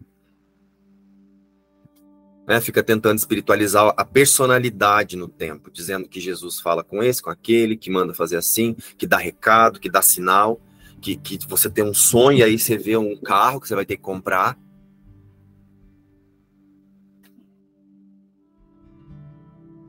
né, 2.45 2.59
fica 2.59 2.83
tentando 2.83 3.17
espiritualizar 3.17 3.93
a 3.95 4.03
personalidade 4.03 5.15
no 5.15 5.29
tempo, 5.29 5.71
dizendo 5.71 6.09
que 6.09 6.19
Jesus 6.19 6.59
fala 6.59 6.83
com 6.83 7.01
esse, 7.01 7.21
com 7.21 7.29
aquele, 7.29 7.77
que 7.77 7.89
manda 7.89 8.13
fazer 8.13 8.35
assim, 8.35 8.75
que 8.97 9.07
dá 9.07 9.15
recado, 9.15 9.79
que 9.79 9.89
dá 9.89 10.01
sinal, 10.01 10.59
que, 10.99 11.15
que 11.15 11.39
você 11.47 11.69
tem 11.69 11.83
um 11.83 11.93
sonho 11.93 12.43
aí 12.43 12.59
você 12.59 12.77
vê 12.77 12.97
um 12.97 13.15
carro 13.15 13.61
que 13.61 13.69
você 13.69 13.75
vai 13.75 13.85
ter 13.85 13.95
que 13.95 14.03
comprar. 14.03 14.57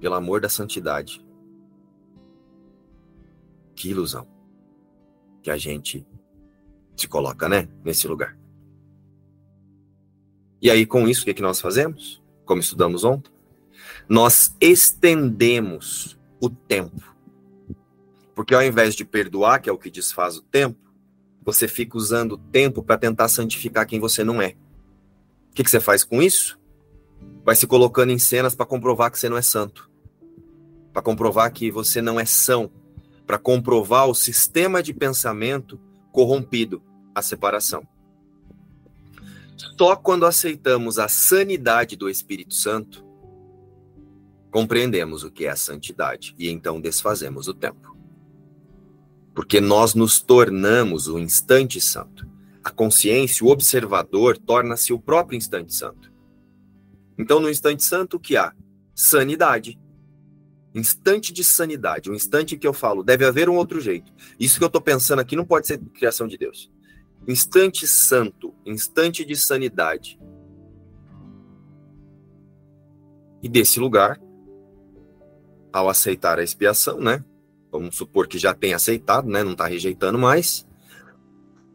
Pelo 0.03 0.17
amor 0.17 0.43
da 0.43 0.51
santidade. 0.51 1.25
Que 3.75 3.89
ilusão 3.89 4.29
que 5.43 5.51
a 5.51 5.57
gente 5.57 6.07
se 6.95 7.09
coloca, 7.09 7.49
né, 7.49 7.69
nesse 7.83 8.07
lugar. 8.07 8.39
E 10.61 10.71
aí, 10.71 10.85
com 10.85 11.09
isso, 11.09 11.23
o 11.23 11.25
que, 11.25 11.31
é 11.31 11.35
que 11.35 11.43
nós 11.43 11.61
fazemos? 11.61 12.23
como 12.45 12.61
estudamos 12.61 13.05
ontem, 13.05 13.33
nós 14.09 14.55
estendemos 14.61 16.19
o 16.41 16.51
tempo. 16.51 17.17
Porque 18.35 18.55
ao 18.55 18.63
invés 18.63 18.95
de 18.95 19.05
perdoar, 19.05 19.61
que 19.61 19.69
é 19.69 19.73
o 19.73 19.79
que 19.79 19.91
desfaz 19.91 20.37
o 20.37 20.43
tempo, 20.43 20.79
você 21.45 21.67
fica 21.67 21.97
usando 21.97 22.33
o 22.33 22.39
tempo 22.39 22.83
para 22.83 22.99
tentar 22.99 23.29
santificar 23.29 23.87
quem 23.87 23.99
você 23.99 24.23
não 24.23 24.41
é. 24.41 24.55
O 25.51 25.55
que, 25.55 25.65
que 25.65 25.71
você 25.71 25.81
faz 25.81 26.05
com 26.05 26.23
isso? 26.23 26.59
Vai 27.45 27.57
se 27.57 27.67
colocando 27.67 28.11
em 28.11 28.19
cenas 28.19 28.55
para 28.55 28.67
comprovar 28.67 29.11
que 29.11 29.19
você 29.19 29.29
não 29.29 29.37
é 29.37 29.43
santo, 29.43 29.91
para 30.93 31.03
comprovar 31.03 31.53
que 31.53 31.71
você 31.71 32.03
não 32.03 32.21
é 32.21 32.25
são, 32.25 32.71
para 33.27 33.39
comprovar 33.39 34.09
o 34.09 34.15
sistema 34.15 34.83
de 34.83 34.93
pensamento 34.93 35.81
corrompido, 36.11 36.83
a 37.15 37.23
separação. 37.23 37.87
Só 39.79 39.97
quando 39.97 40.27
aceitamos 40.27 40.99
a 40.99 41.09
sanidade 41.09 41.97
do 41.97 42.11
Espírito 42.11 42.55
Santo, 42.55 43.05
compreendemos 44.51 45.25
o 45.25 45.31
que 45.31 45.47
é 45.47 45.51
a 45.51 45.57
santidade 45.57 46.35
e 46.39 46.51
então 46.51 46.81
desfazemos 46.81 47.49
o 47.49 47.55
tempo. 47.55 47.97
Porque 49.35 49.61
nós 49.61 49.95
nos 49.95 50.21
tornamos 50.21 51.09
o 51.09 51.19
instante 51.19 51.81
santo. 51.81 52.29
A 52.63 52.71
consciência, 52.71 53.47
o 53.47 53.51
observador, 53.51 54.37
torna-se 54.37 54.93
o 54.93 55.01
próprio 55.01 55.37
instante 55.37 55.75
santo. 55.75 56.13
Então, 57.19 57.41
no 57.41 57.51
instante 57.51 57.83
santo, 57.83 58.19
o 58.19 58.21
que 58.21 58.37
há? 58.37 58.53
Sanidade. 58.95 59.79
Instante 60.75 61.33
de 61.33 61.45
sanidade. 61.45 62.11
O 62.11 62.15
instante 62.15 62.57
que 62.57 62.67
eu 62.67 62.73
falo, 62.73 63.03
deve 63.03 63.25
haver 63.25 63.49
um 63.49 63.57
outro 63.57 63.81
jeito. 63.81 64.13
Isso 64.39 64.59
que 64.59 64.65
eu 64.65 64.69
estou 64.69 64.81
pensando 64.81 65.21
aqui 65.21 65.37
não 65.37 65.45
pode 65.45 65.67
ser 65.67 65.79
criação 65.95 66.27
de 66.27 66.39
Deus 66.39 66.71
instante 67.27 67.87
santo, 67.87 68.55
instante 68.65 69.25
de 69.25 69.37
sanidade. 69.37 70.19
E 73.43 73.49
desse 73.49 73.81
lugar, 73.81 74.21
ao 75.73 75.89
aceitar 75.89 76.39
a 76.39 76.43
expiação, 76.43 77.01
né? 77.01 77.25
Vamos 77.71 77.97
supor 77.97 78.29
que 78.29 78.39
já 78.39 78.55
tem 78.55 78.75
aceitado, 78.75 79.29
né? 79.29 79.43
Não 79.43 79.53
está 79.53 79.67
rejeitando 79.67 80.19
mais. 80.19 80.67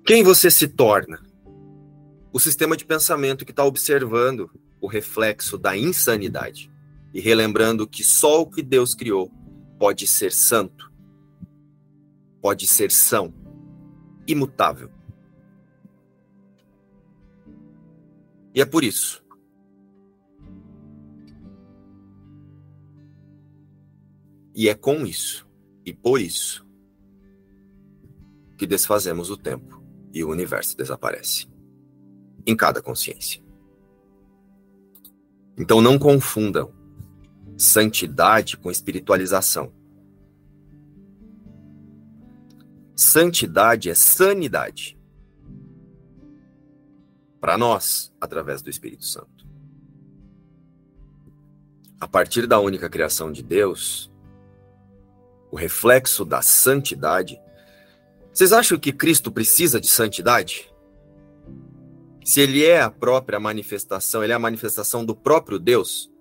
Quem 0.06 0.24
você 0.24 0.50
se 0.50 0.68
torna? 0.68 1.22
O 2.32 2.40
sistema 2.40 2.78
de 2.78 2.86
pensamento 2.86 3.46
que 3.46 3.52
está 3.52 3.66
observando 3.66 4.50
o 4.80 4.88
reflexo 4.88 5.58
da 5.58 5.76
insanidade 5.76 6.72
e 7.14 7.20
relembrando 7.20 7.88
que 7.88 8.04
só 8.04 8.42
o 8.42 8.48
que 8.48 8.62
Deus 8.62 8.94
criou 8.94 9.32
pode 9.80 10.08
ser 10.08 10.32
santo, 10.32 10.92
pode 12.42 12.68
ser 12.68 12.92
são, 12.92 13.34
imutável. 14.28 14.92
E 18.54 18.62
é 18.62 18.66
por 18.66 18.84
isso. 18.84 19.24
E 24.56 24.68
é 24.68 24.74
com 24.74 25.06
isso 25.06 25.48
e 25.86 25.94
por 25.94 26.20
isso 26.20 26.68
que 28.58 28.68
desfazemos 28.68 29.30
o 29.30 29.38
tempo 29.38 29.82
e 30.12 30.24
o 30.24 30.30
universo 30.30 30.76
desaparece 30.76 31.48
em 32.46 32.56
cada 32.56 32.82
consciência. 32.82 33.42
Então 35.58 35.80
não 35.80 35.98
confundam 35.98 36.74
santidade 37.58 38.56
com 38.58 38.70
espiritualização. 38.70 39.74
Santidade 42.96 43.90
é 43.90 43.96
sanidade. 43.96 44.98
para 47.40 47.58
nós 47.58 48.14
através 48.20 48.62
do 48.62 48.70
Espírito 48.70 49.06
Santo. 49.06 49.48
A 52.00 52.08
partir 52.08 52.46
da 52.46 52.60
única 52.60 52.90
criação 52.90 53.32
de 53.32 53.42
Deus, 53.42 54.12
o 55.52 55.56
reflexo 55.56 56.26
da 56.26 56.42
santidade. 56.42 57.40
Vocês 58.34 58.52
acham 58.52 58.78
que 58.78 58.92
Cristo 58.92 59.32
precisa 59.32 59.80
de 59.80 59.88
santidade? 59.88 60.70
Se 62.24 62.42
ele 62.42 62.66
é 62.66 62.82
a 62.82 62.92
própria 62.92 63.40
manifestação, 63.40 64.24
ele 64.24 64.34
é 64.34 64.36
a 64.36 64.40
manifestação 64.40 65.06
do 65.06 65.16
próprio 65.16 65.58
Deus. 65.58 66.12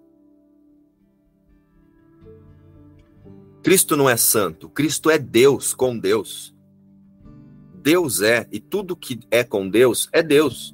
Cristo 3.67 3.97
não 3.97 4.09
é 4.09 4.17
santo, 4.17 4.69
Cristo 4.69 5.11
é 5.11 5.19
Deus 5.19 5.75
com 5.75 5.99
Deus. 5.99 6.55
Deus 7.83 8.23
é, 8.23 8.47
e 8.53 8.61
tudo 8.61 8.95
que 8.95 9.19
é 9.29 9.43
com 9.43 9.69
Deus 9.69 10.09
é 10.13 10.23
Deus. 10.23 10.73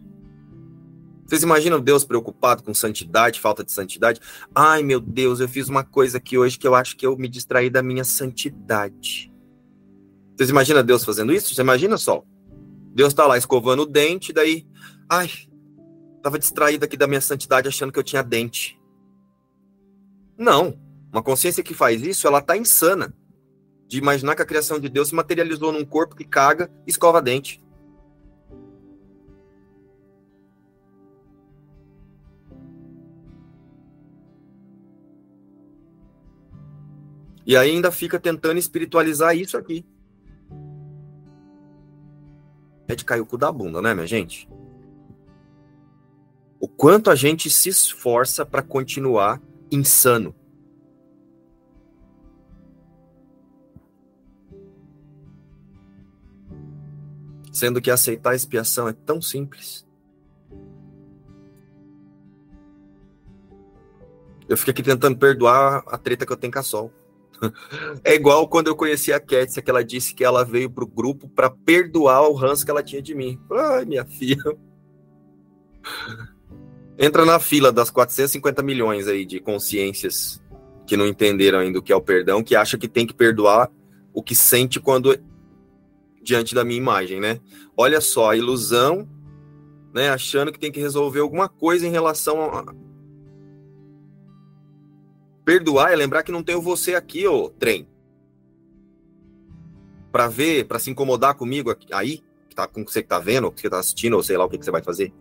Vocês 1.25 1.43
imaginam 1.43 1.81
Deus 1.81 2.05
preocupado 2.05 2.63
com 2.63 2.75
santidade, 2.75 3.41
falta 3.41 3.65
de 3.65 3.73
santidade? 3.73 4.21
Ai, 4.55 4.83
meu 4.83 5.01
Deus, 5.01 5.41
eu 5.41 5.49
fiz 5.49 5.71
uma 5.71 5.83
coisa 5.83 6.19
aqui 6.19 6.37
hoje 6.37 6.59
que 6.59 6.69
eu 6.69 6.75
acho 6.75 6.95
que 6.95 7.07
eu 7.07 7.17
me 7.17 7.31
distraí 7.31 7.71
da 7.71 7.83
minha 7.83 8.05
santidade. 8.05 9.33
Vocês 10.37 10.51
imaginam 10.51 10.85
Deus 10.85 11.03
fazendo 11.03 11.33
isso? 11.33 11.55
Você 11.55 11.63
imagina 11.63 11.97
só. 11.97 12.23
Deus 12.95 13.09
está 13.09 13.27
lá 13.27 13.39
escovando 13.39 13.85
o 13.85 13.87
dente, 13.87 14.35
daí, 14.35 14.67
ai, 15.09 15.31
estava 16.19 16.39
distraído 16.39 16.85
aqui 16.85 16.99
da 16.99 17.07
minha 17.07 17.23
santidade 17.23 17.69
achando 17.69 17.91
que 17.91 17.99
eu 17.99 18.05
tinha 18.05 18.23
dente. 18.23 18.79
Não. 20.37 20.82
Uma 21.13 21.23
consciência 21.23 21.63
que 21.63 21.75
faz 21.75 22.01
isso, 22.03 22.27
ela 22.27 22.39
está 22.39 22.57
insana. 22.57 23.15
De 23.87 23.99
imaginar 23.99 24.35
que 24.35 24.41
a 24.41 24.47
criação 24.47 24.81
de 24.81 24.89
Deus 24.89 25.09
se 25.09 25.15
materializou 25.15 25.71
num 25.71 25.85
corpo 25.85 26.17
que 26.17 26.25
caga 26.25 26.73
e 26.87 26.91
escova 26.91 27.21
dente. 27.21 27.63
E 37.45 37.55
ainda 37.57 37.93
fica 37.93 38.19
tentando 38.19 38.59
espiritualizar 38.59 39.37
isso 39.37 39.59
aqui. 39.59 39.85
É 42.89 42.95
de 42.95 43.05
cair 43.05 43.21
o 43.21 43.27
cu 43.27 43.37
da 43.37 43.53
bunda, 43.53 43.83
né, 43.83 43.93
minha 43.93 44.07
gente? 44.07 44.49
O 46.59 46.67
quanto 46.67 47.11
a 47.11 47.15
gente 47.15 47.51
se 47.51 47.69
esforça 47.69 48.47
para 48.47 48.63
continuar 48.63 49.43
insano. 49.71 50.35
Sendo 57.53 57.81
que 57.81 57.91
aceitar 57.91 58.31
a 58.31 58.35
expiação 58.35 58.89
é 58.89 58.93
tão 58.93 59.21
simples. 59.21 59.87
Eu 64.49 64.57
fico 64.57 64.71
aqui 64.71 64.83
tentando 64.83 65.17
perdoar 65.17 65.85
a 65.87 65.97
treta 65.97 66.27
que 66.27 66.33
eu 66.33 66.37
tenho 66.37 66.53
com 66.53 66.59
a 66.59 66.63
Sol. 66.63 66.93
É 68.05 68.15
igual 68.15 68.49
quando 68.49 68.69
eu 68.69 68.77
conheci 68.77 69.13
a 69.13 69.19
Kétia, 69.19 69.61
que 69.63 69.71
ela 69.71 69.83
disse 69.85 70.15
que 70.15 70.25
ela 70.25 70.45
veio 70.45 70.71
pro 70.71 70.87
grupo 70.87 71.29
para 71.29 71.51
perdoar 71.51 72.29
o 72.29 72.35
ranço 72.35 72.65
que 72.65 72.71
ela 72.71 72.83
tinha 72.83 73.03
de 73.03 73.15
mim. 73.15 73.39
Ai, 73.51 73.85
minha 73.85 74.05
filha. 74.05 74.57
Entra 76.99 77.25
na 77.25 77.41
fila 77.41 77.73
das 77.73 77.91
450 77.91 78.63
milhões 78.63 79.09
aí 79.09 79.25
de 79.25 79.41
consciências 79.41 80.41
que 80.87 80.97
não 80.97 81.07
entenderam 81.07 81.59
ainda 81.59 81.79
o 81.79 81.83
que 81.83 81.93
é 81.93 81.97
o 81.97 82.01
perdão, 82.01 82.45
que 82.45 82.55
acha 82.55 82.79
que 82.79 82.87
tem 82.87 83.07
que 83.07 83.15
perdoar 83.15 83.71
o 84.13 84.23
que 84.23 84.35
sente 84.35 84.79
quando 84.79 85.19
diante 86.23 86.55
da 86.55 86.65
minha 86.65 86.79
imagem, 86.79 87.21
né? 87.21 87.41
Olha 87.77 88.01
só, 88.01 88.31
a 88.31 88.37
ilusão, 88.37 89.09
né, 89.93 90.11
achando 90.11 90.53
que 90.53 90.59
tem 90.59 90.73
que 90.73 90.81
resolver 90.81 91.21
alguma 91.21 91.49
coisa 91.49 91.87
em 91.87 91.91
relação 91.91 92.43
a, 92.43 92.75
Perdoar 95.45 95.93
é 95.93 95.97
lembrar 95.97 96.23
que 96.23 96.31
não 96.31 96.43
tenho 96.43 96.63
você 96.63 96.95
aqui, 96.95 97.27
ô 97.27 97.49
trem. 97.51 97.89
Para 100.13 100.29
ver, 100.29 100.67
para 100.67 100.79
se 100.79 100.91
incomodar 100.91 101.35
comigo 101.35 101.75
aí, 101.91 102.23
que 102.49 102.55
tá 102.55 102.67
com 102.67 102.85
você 102.85 103.03
que 103.03 103.09
tá 103.09 103.19
vendo, 103.19 103.51
que 103.51 103.61
você 103.61 103.71
tá 103.71 103.79
assistindo, 103.79 104.15
ou 104.15 104.23
sei 104.23 104.37
lá 104.37 104.45
o 104.45 104.49
que, 104.49 104.59
que 104.59 104.65
você 104.65 104.71
vai 104.71 104.83
fazer. 104.83 105.13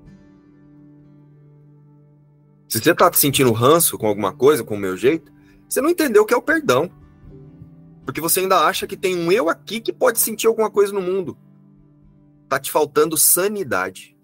Se 2.67 2.79
você 2.79 2.93
tá 2.93 3.11
sentindo 3.13 3.51
ranço 3.51 3.97
com 3.97 4.05
alguma 4.05 4.31
coisa, 4.31 4.63
com 4.63 4.75
o 4.75 4.79
meu 4.79 4.95
jeito, 4.95 5.31
você 5.67 5.81
não 5.81 5.89
entendeu 5.89 6.23
o 6.23 6.25
que 6.25 6.33
é 6.33 6.37
o 6.37 6.41
perdão. 6.41 6.89
Porque 8.11 8.19
você 8.19 8.41
ainda 8.41 8.67
acha 8.67 8.85
que 8.85 8.97
tem 8.97 9.15
um 9.15 9.31
eu 9.31 9.47
aqui 9.47 9.79
que 9.79 9.93
pode 9.93 10.19
sentir 10.19 10.45
alguma 10.45 10.69
coisa 10.69 10.91
no 10.91 11.01
mundo. 11.01 11.37
Tá 12.49 12.59
te 12.59 12.69
faltando 12.69 13.15
sanidade. 13.15 14.17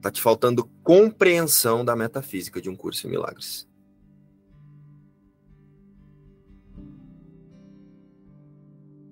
Tá 0.00 0.08
te 0.08 0.22
faltando 0.22 0.70
compreensão 0.84 1.84
da 1.84 1.96
metafísica 1.96 2.60
de 2.60 2.70
um 2.70 2.76
curso 2.76 3.08
em 3.08 3.10
milagres. 3.10 3.68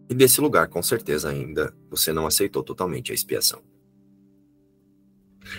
E 0.09 0.15
desse 0.15 0.41
lugar, 0.41 0.69
com 0.69 0.85
certeza 0.85 1.29
ainda, 1.29 1.77
você 1.91 2.13
não 2.13 2.29
aceitou 2.29 2.63
totalmente 2.63 3.11
a 3.11 3.15
expiação. 3.17 3.61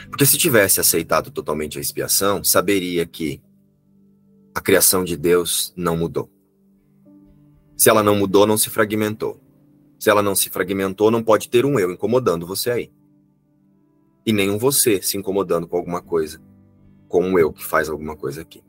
Porque 0.10 0.26
se 0.26 0.38
tivesse 0.38 0.80
aceitado 0.80 1.32
totalmente 1.32 1.78
a 1.78 1.82
expiação, 1.82 2.46
saberia 2.46 3.06
que 3.06 3.42
a 4.56 4.62
criação 4.62 5.04
de 5.04 5.18
Deus 5.18 5.74
não 5.76 5.98
mudou. 5.98 6.37
Se 7.78 7.90
ela 7.90 8.04
não 8.04 8.16
mudou, 8.16 8.46
não 8.46 8.58
se 8.58 8.70
fragmentou. 8.70 9.40
Se 9.98 10.10
ela 10.10 10.22
não 10.22 10.36
se 10.36 10.50
fragmentou, 10.50 11.10
não 11.10 11.24
pode 11.24 11.50
ter 11.50 11.66
um 11.66 11.80
eu 11.80 11.92
incomodando 11.92 12.46
você 12.46 12.72
aí 12.72 12.92
e 14.28 14.34
nenhum 14.34 14.58
você 14.58 15.02
se 15.02 15.16
incomodando 15.16 15.66
com 15.70 15.78
alguma 15.78 16.02
coisa, 16.02 16.42
como 17.08 17.40
eu 17.40 17.54
que 17.54 17.64
faz 17.64 17.88
alguma 17.88 18.14
coisa 18.14 18.42
aqui. 18.42 18.62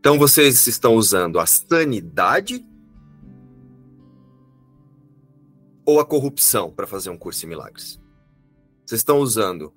Então 0.00 0.18
vocês 0.18 0.66
estão 0.66 0.94
usando 0.94 1.38
a 1.38 1.44
sanidade 1.44 2.66
ou 5.84 6.00
a 6.00 6.06
corrupção 6.06 6.70
para 6.70 6.86
fazer 6.86 7.10
um 7.10 7.18
curso 7.18 7.44
em 7.44 7.50
milagres? 7.50 8.00
Vocês 8.86 9.02
estão 9.02 9.18
usando 9.18 9.74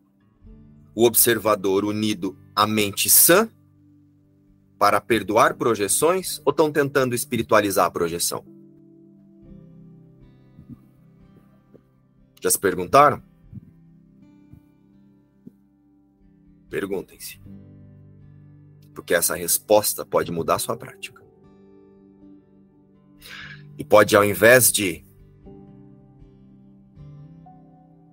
o 0.96 1.06
observador 1.06 1.84
unido 1.84 2.38
à 2.56 2.66
mente 2.66 3.10
sã 3.10 3.50
para 4.78 5.02
perdoar 5.02 5.56
projeções 5.56 6.42
ou 6.46 6.52
estão 6.52 6.72
tentando 6.72 7.16
espiritualizar 7.16 7.86
a 7.86 7.92
projeção? 7.92 8.46
Já 12.42 12.52
se 12.52 12.60
perguntaram? 12.60 13.22
Perguntem-se. 16.70 17.42
Porque 18.94 19.14
essa 19.14 19.36
resposta 19.36 20.06
pode 20.06 20.32
mudar 20.32 20.56
a 20.56 20.60
sua 20.60 20.76
prática. 20.76 21.24
E 23.78 23.84
pode, 23.84 24.16
ao 24.16 24.26
invés 24.26 24.72
de. 24.72 25.06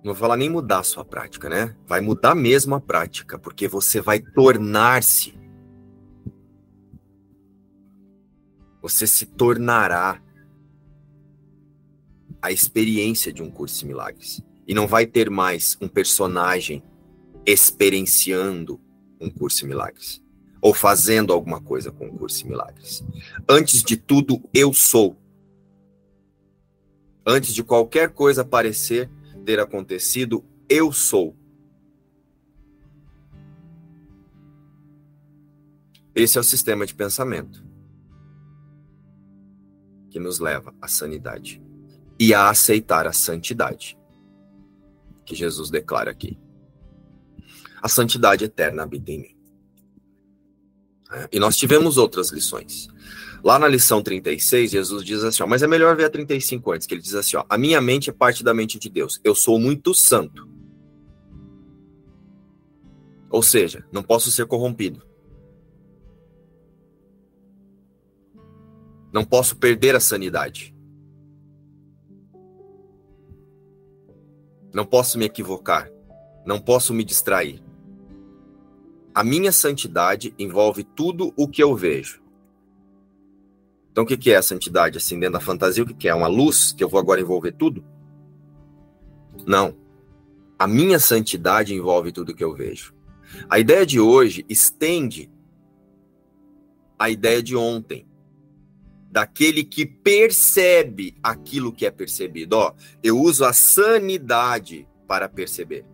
Não 0.03 0.13
vou 0.13 0.15
falar 0.15 0.37
nem 0.37 0.49
mudar 0.49 0.79
a 0.79 0.83
sua 0.83 1.03
prática, 1.03 1.49
né? 1.49 1.75
Vai 1.87 1.99
mudar 1.99 2.35
mesmo 2.35 2.75
a 2.75 2.79
prática, 2.79 3.39
porque 3.39 3.67
você 3.67 3.99
vai 3.99 4.19
tornar-se. 4.19 5.33
Você 8.85 9.07
se 9.07 9.25
tornará 9.25 10.21
a 12.39 12.51
experiência 12.51 13.33
de 13.33 13.41
um 13.41 13.49
curso 13.49 13.79
de 13.79 13.87
milagres. 13.87 14.43
E 14.67 14.75
não 14.75 14.85
vai 14.85 15.07
ter 15.07 15.27
mais 15.27 15.75
um 15.81 15.87
personagem 15.87 16.83
experienciando 17.47 18.79
um 19.19 19.27
curso 19.27 19.65
em 19.65 19.69
milagres 19.69 20.23
ou 20.61 20.71
fazendo 20.71 21.33
alguma 21.33 21.59
coisa 21.59 21.91
com 21.91 22.05
um 22.05 22.15
curso 22.15 22.45
em 22.45 22.49
milagres. 22.49 23.03
Antes 23.49 23.81
de 23.81 23.97
tudo, 23.97 24.39
eu 24.53 24.71
sou. 24.71 25.17
Antes 27.25 27.55
de 27.55 27.63
qualquer 27.63 28.11
coisa 28.11 28.45
parecer 28.45 29.09
ter 29.43 29.59
acontecido, 29.59 30.45
eu 30.69 30.91
sou. 30.91 31.35
Esse 36.13 36.37
é 36.37 36.41
o 36.41 36.43
sistema 36.43 36.85
de 36.85 36.93
pensamento 36.93 37.64
que 40.15 40.19
nos 40.19 40.39
leva 40.39 40.73
à 40.81 40.87
sanidade 40.87 41.61
e 42.17 42.33
a 42.33 42.49
aceitar 42.49 43.05
a 43.05 43.11
santidade 43.11 43.97
que 45.25 45.35
Jesus 45.35 45.69
declara 45.69 46.09
aqui 46.09 46.39
a 47.81 47.89
santidade 47.89 48.45
eterna 48.45 48.83
habita 48.83 49.11
em 49.11 49.19
mim. 49.19 49.37
É, 51.11 51.27
e 51.33 51.37
nós 51.37 51.57
tivemos 51.57 51.97
outras 51.97 52.29
lições. 52.31 52.87
Lá 53.43 53.59
na 53.59 53.67
lição 53.67 54.01
36, 54.01 54.71
Jesus 54.71 55.03
diz 55.03 55.21
assim, 55.21 55.43
ó, 55.43 55.47
mas 55.47 55.61
é 55.61 55.67
melhor 55.67 55.97
ver 55.97 56.05
a 56.05 56.09
35 56.09 56.71
antes, 56.71 56.87
que 56.87 56.93
ele 56.93 57.01
diz 57.01 57.13
assim, 57.13 57.35
ó, 57.35 57.43
a 57.49 57.57
minha 57.57 57.81
mente 57.81 58.09
é 58.09 58.13
parte 58.13 58.41
da 58.41 58.53
mente 58.53 58.79
de 58.79 58.89
Deus. 58.89 59.19
Eu 59.21 59.35
sou 59.35 59.59
muito 59.59 59.93
santo. 59.93 60.47
Ou 63.29 63.43
seja, 63.43 63.85
não 63.91 64.01
posso 64.01 64.31
ser 64.31 64.45
corrompido. 64.45 65.05
Não 69.15 69.23
posso 69.23 69.55
perder 69.55 69.95
a 69.95 70.01
sanidade. 70.01 70.75
Não 74.73 74.85
posso 74.85 75.17
me 75.17 75.23
equivocar. 75.23 75.89
Não 76.45 76.59
posso 76.59 76.93
me 76.93 77.01
distrair. 77.01 77.63
A 79.13 79.23
minha 79.23 79.53
santidade 79.53 80.35
envolve 80.37 80.83
tudo 80.83 81.33
o 81.37 81.47
que 81.47 81.63
eu 81.63 81.73
vejo. 81.73 82.21
Então, 83.89 84.03
o 84.03 84.05
que 84.05 84.31
é 84.31 84.35
a 84.35 84.41
santidade? 84.41 84.97
Assim, 84.97 85.17
dentro 85.17 85.35
da 85.35 85.39
fantasia, 85.39 85.85
o 85.85 85.95
que 85.95 86.09
é? 86.09 86.13
Uma 86.13 86.27
luz 86.27 86.73
que 86.73 86.83
eu 86.83 86.89
vou 86.89 86.99
agora 86.99 87.21
envolver 87.21 87.53
tudo? 87.53 87.85
Não. 89.47 89.77
A 90.59 90.67
minha 90.67 90.99
santidade 90.99 91.73
envolve 91.73 92.11
tudo 92.11 92.35
que 92.35 92.43
eu 92.43 92.53
vejo. 92.53 92.93
A 93.49 93.59
ideia 93.59 93.85
de 93.85 93.97
hoje 93.97 94.45
estende 94.49 95.31
a 96.99 97.09
ideia 97.09 97.41
de 97.41 97.55
ontem. 97.55 98.05
Daquele 99.15 99.63
que 99.63 99.85
percebe 99.85 101.15
aquilo 101.23 101.71
que 101.71 101.85
é 101.85 101.89
percebido. 101.89 102.57
Ó, 102.57 102.73
eu 103.01 103.17
uso 103.17 103.45
a 103.45 103.53
sanidade 103.53 104.85
para 105.07 105.29
perceber. 105.29 105.85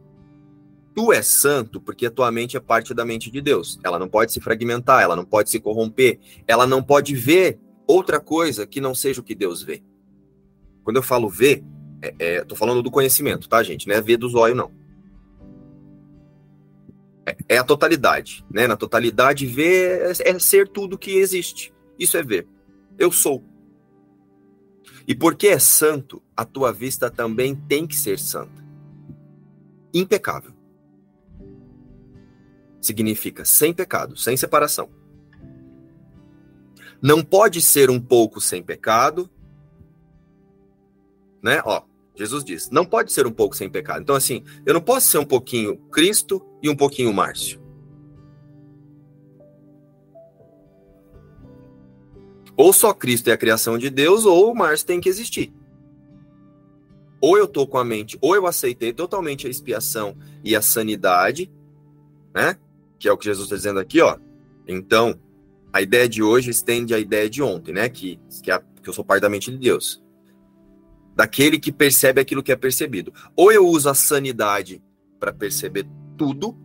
Tu 0.95 1.13
és 1.13 1.27
santo 1.27 1.79
porque 1.79 2.07
a 2.07 2.09
tua 2.09 2.31
mente 2.31 2.57
é 2.57 2.59
parte 2.59 2.95
da 2.95 3.05
mente 3.05 3.29
de 3.29 3.39
Deus. 3.39 3.79
Ela 3.83 3.99
não 3.99 4.09
pode 4.09 4.31
se 4.31 4.41
fragmentar, 4.41 5.03
ela 5.03 5.15
não 5.15 5.23
pode 5.23 5.51
se 5.51 5.59
corromper, 5.59 6.19
ela 6.47 6.65
não 6.65 6.81
pode 6.81 7.13
ver 7.13 7.59
outra 7.85 8.19
coisa 8.19 8.65
que 8.65 8.81
não 8.81 8.95
seja 8.95 9.21
o 9.21 9.23
que 9.23 9.35
Deus 9.35 9.61
vê. 9.61 9.83
Quando 10.83 10.95
eu 10.95 11.03
falo 11.03 11.29
ver, 11.29 11.63
é, 12.01 12.15
é, 12.17 12.43
tô 12.43 12.55
falando 12.55 12.81
do 12.81 12.89
conhecimento, 12.89 13.47
tá, 13.47 13.61
gente? 13.61 13.87
Não 13.87 13.93
é 13.93 14.01
ver 14.01 14.17
dos 14.17 14.33
olhos, 14.33 14.57
não. 14.57 14.71
É, 17.23 17.37
é, 17.49 17.57
a 17.59 17.63
totalidade, 17.63 18.43
né? 18.51 18.65
Na 18.65 18.75
totalidade, 18.75 19.45
ver 19.45 20.09
é, 20.25 20.31
é 20.31 20.39
ser 20.39 20.67
tudo 20.67 20.97
que 20.97 21.11
existe. 21.11 21.71
Isso 21.99 22.17
é 22.17 22.23
ver. 22.23 22.47
Eu 22.97 23.11
sou. 23.11 23.43
E 25.07 25.15
porque 25.15 25.47
é 25.47 25.59
santo, 25.59 26.21
a 26.35 26.45
tua 26.45 26.71
vista 26.71 27.09
também 27.09 27.55
tem 27.55 27.87
que 27.87 27.95
ser 27.95 28.19
santa. 28.19 28.63
Impecável. 29.93 30.53
Significa 32.79 33.45
sem 33.45 33.73
pecado, 33.73 34.17
sem 34.17 34.37
separação. 34.37 34.89
Não 37.01 37.23
pode 37.23 37.61
ser 37.61 37.89
um 37.89 37.99
pouco 37.99 38.39
sem 38.39 38.61
pecado, 38.61 39.29
né? 41.41 41.61
Ó, 41.65 41.83
Jesus 42.15 42.43
diz, 42.43 42.69
não 42.69 42.85
pode 42.85 43.11
ser 43.11 43.25
um 43.25 43.31
pouco 43.31 43.55
sem 43.55 43.69
pecado. 43.69 44.01
Então, 44.01 44.15
assim, 44.15 44.43
eu 44.65 44.73
não 44.73 44.81
posso 44.81 45.07
ser 45.07 45.17
um 45.17 45.25
pouquinho 45.25 45.77
Cristo 45.89 46.45
e 46.61 46.69
um 46.69 46.75
pouquinho 46.75 47.13
Márcio. 47.13 47.60
Ou 52.61 52.71
só 52.71 52.93
Cristo 52.93 53.27
é 53.27 53.33
a 53.33 53.37
criação 53.37 53.75
de 53.75 53.89
Deus, 53.89 54.23
ou 54.23 54.51
o 54.51 54.55
Márcio 54.55 54.85
tem 54.85 55.01
que 55.01 55.09
existir. 55.09 55.51
Ou 57.19 57.35
eu 57.35 57.47
tô 57.47 57.65
com 57.65 57.79
a 57.79 57.83
mente, 57.83 58.19
ou 58.21 58.35
eu 58.35 58.45
aceitei 58.45 58.93
totalmente 58.93 59.47
a 59.47 59.49
expiação 59.49 60.15
e 60.43 60.55
a 60.55 60.61
sanidade, 60.61 61.51
né? 62.31 62.55
Que 62.99 63.07
é 63.07 63.11
o 63.11 63.17
que 63.17 63.25
Jesus 63.25 63.45
está 63.45 63.55
dizendo 63.55 63.79
aqui, 63.79 63.99
ó. 63.99 64.15
Então, 64.67 65.19
a 65.73 65.81
ideia 65.81 66.07
de 66.07 66.21
hoje 66.21 66.51
estende 66.51 66.93
a 66.93 66.99
ideia 66.99 67.27
de 67.27 67.41
ontem, 67.41 67.73
né? 67.73 67.89
Que, 67.89 68.19
que, 68.43 68.51
a, 68.51 68.59
que 68.59 68.87
eu 68.87 68.93
sou 68.93 69.03
parte 69.03 69.23
da 69.23 69.29
mente 69.29 69.49
de 69.49 69.57
Deus 69.57 69.99
daquele 71.15 71.59
que 71.59 71.71
percebe 71.71 72.21
aquilo 72.21 72.43
que 72.43 72.51
é 72.51 72.55
percebido. 72.55 73.11
Ou 73.35 73.51
eu 73.51 73.65
uso 73.65 73.89
a 73.89 73.95
sanidade 73.95 74.83
para 75.19 75.33
perceber 75.33 75.87
tudo, 76.15 76.55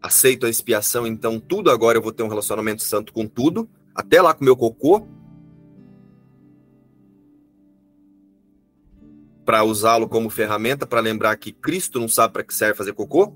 aceito 0.00 0.46
a 0.46 0.48
expiação, 0.48 1.08
então 1.08 1.40
tudo 1.40 1.72
agora 1.72 1.98
eu 1.98 2.02
vou 2.02 2.12
ter 2.12 2.22
um 2.22 2.28
relacionamento 2.28 2.84
santo 2.84 3.12
com 3.12 3.26
tudo, 3.26 3.68
até 3.94 4.20
lá 4.20 4.34
com 4.34 4.44
meu 4.44 4.56
cocô, 4.56 5.06
para 9.44 9.64
usá-lo 9.64 10.08
como 10.08 10.30
ferramenta 10.30 10.86
para 10.86 11.00
lembrar 11.00 11.36
que 11.36 11.52
Cristo 11.52 11.98
não 11.98 12.08
sabe 12.08 12.32
para 12.32 12.44
que 12.44 12.54
serve 12.54 12.76
fazer 12.76 12.92
cocô. 12.92 13.34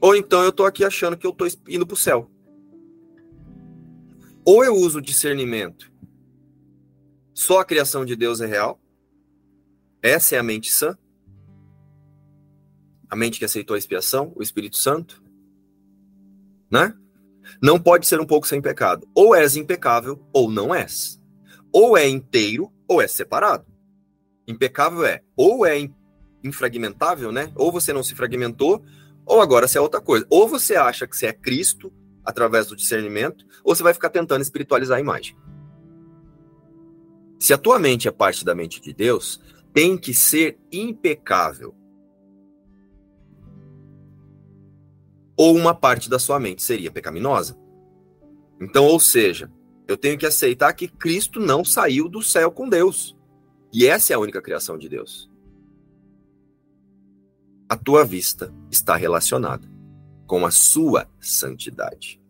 Ou 0.00 0.14
então 0.14 0.42
eu 0.42 0.50
estou 0.50 0.66
aqui 0.66 0.84
achando 0.84 1.16
que 1.16 1.26
eu 1.26 1.30
estou 1.30 1.48
indo 1.66 1.86
para 1.86 1.94
o 1.94 1.96
céu. 1.96 2.30
Ou 4.44 4.64
eu 4.64 4.74
uso 4.74 5.00
discernimento. 5.00 5.90
Só 7.34 7.60
a 7.60 7.64
criação 7.64 8.04
de 8.04 8.14
Deus 8.14 8.40
é 8.40 8.46
real. 8.46 8.80
Essa 10.00 10.36
é 10.36 10.38
a 10.38 10.42
mente 10.42 10.70
sã. 10.70 10.96
A 13.10 13.16
mente 13.16 13.38
que 13.38 13.44
aceitou 13.44 13.74
a 13.74 13.78
expiação, 13.78 14.32
o 14.36 14.42
Espírito 14.42 14.76
Santo. 14.76 15.22
Né? 16.70 16.94
Não 17.62 17.80
pode 17.80 18.06
ser 18.06 18.20
um 18.20 18.26
pouco 18.26 18.46
sem 18.46 18.60
pecado. 18.60 19.08
Ou 19.14 19.34
és 19.34 19.56
impecável 19.56 20.20
ou 20.32 20.50
não 20.50 20.74
és. 20.74 21.20
Ou 21.72 21.96
é 21.96 22.06
inteiro 22.08 22.72
ou 22.86 23.02
é 23.02 23.06
separado. 23.06 23.66
Impecável 24.46 25.04
é 25.04 25.22
ou 25.36 25.66
é 25.66 25.88
infragmentável, 26.42 27.30
né? 27.32 27.52
Ou 27.54 27.70
você 27.70 27.92
não 27.92 28.02
se 28.02 28.14
fragmentou, 28.14 28.82
ou 29.26 29.40
agora 29.40 29.68
você 29.68 29.78
é 29.78 29.80
outra 29.80 30.00
coisa. 30.00 30.26
Ou 30.30 30.48
você 30.48 30.76
acha 30.76 31.06
que 31.06 31.16
você 31.16 31.26
é 31.26 31.32
Cristo 31.32 31.92
através 32.24 32.66
do 32.66 32.76
discernimento, 32.76 33.44
ou 33.64 33.74
você 33.74 33.82
vai 33.82 33.94
ficar 33.94 34.10
tentando 34.10 34.42
espiritualizar 34.42 34.98
a 34.98 35.00
imagem. 35.00 35.36
Se 37.38 37.52
a 37.52 37.58
tua 37.58 37.78
mente 37.78 38.08
é 38.08 38.10
parte 38.10 38.44
da 38.44 38.54
mente 38.54 38.80
de 38.80 38.92
Deus, 38.92 39.40
tem 39.72 39.96
que 39.96 40.12
ser 40.12 40.58
impecável. 40.72 41.74
Ou 45.38 45.56
uma 45.56 45.74
parte 45.74 46.10
da 46.10 46.18
sua 46.18 46.40
mente 46.40 46.62
seria 46.62 46.90
pecaminosa. 46.90 47.56
Então, 48.60 48.84
ou 48.84 48.98
seja, 48.98 49.50
eu 49.86 49.96
tenho 49.96 50.18
que 50.18 50.26
aceitar 50.26 50.72
que 50.72 50.88
Cristo 50.88 51.38
não 51.38 51.64
saiu 51.64 52.08
do 52.08 52.22
céu 52.22 52.50
com 52.50 52.68
Deus. 52.68 53.16
E 53.72 53.86
essa 53.86 54.12
é 54.12 54.16
a 54.16 54.18
única 54.18 54.42
criação 54.42 54.76
de 54.76 54.88
Deus. 54.88 55.30
A 57.68 57.76
tua 57.76 58.04
vista 58.04 58.52
está 58.70 58.96
relacionada 58.96 59.68
com 60.26 60.44
a 60.44 60.50
sua 60.50 61.08
santidade. 61.20 62.20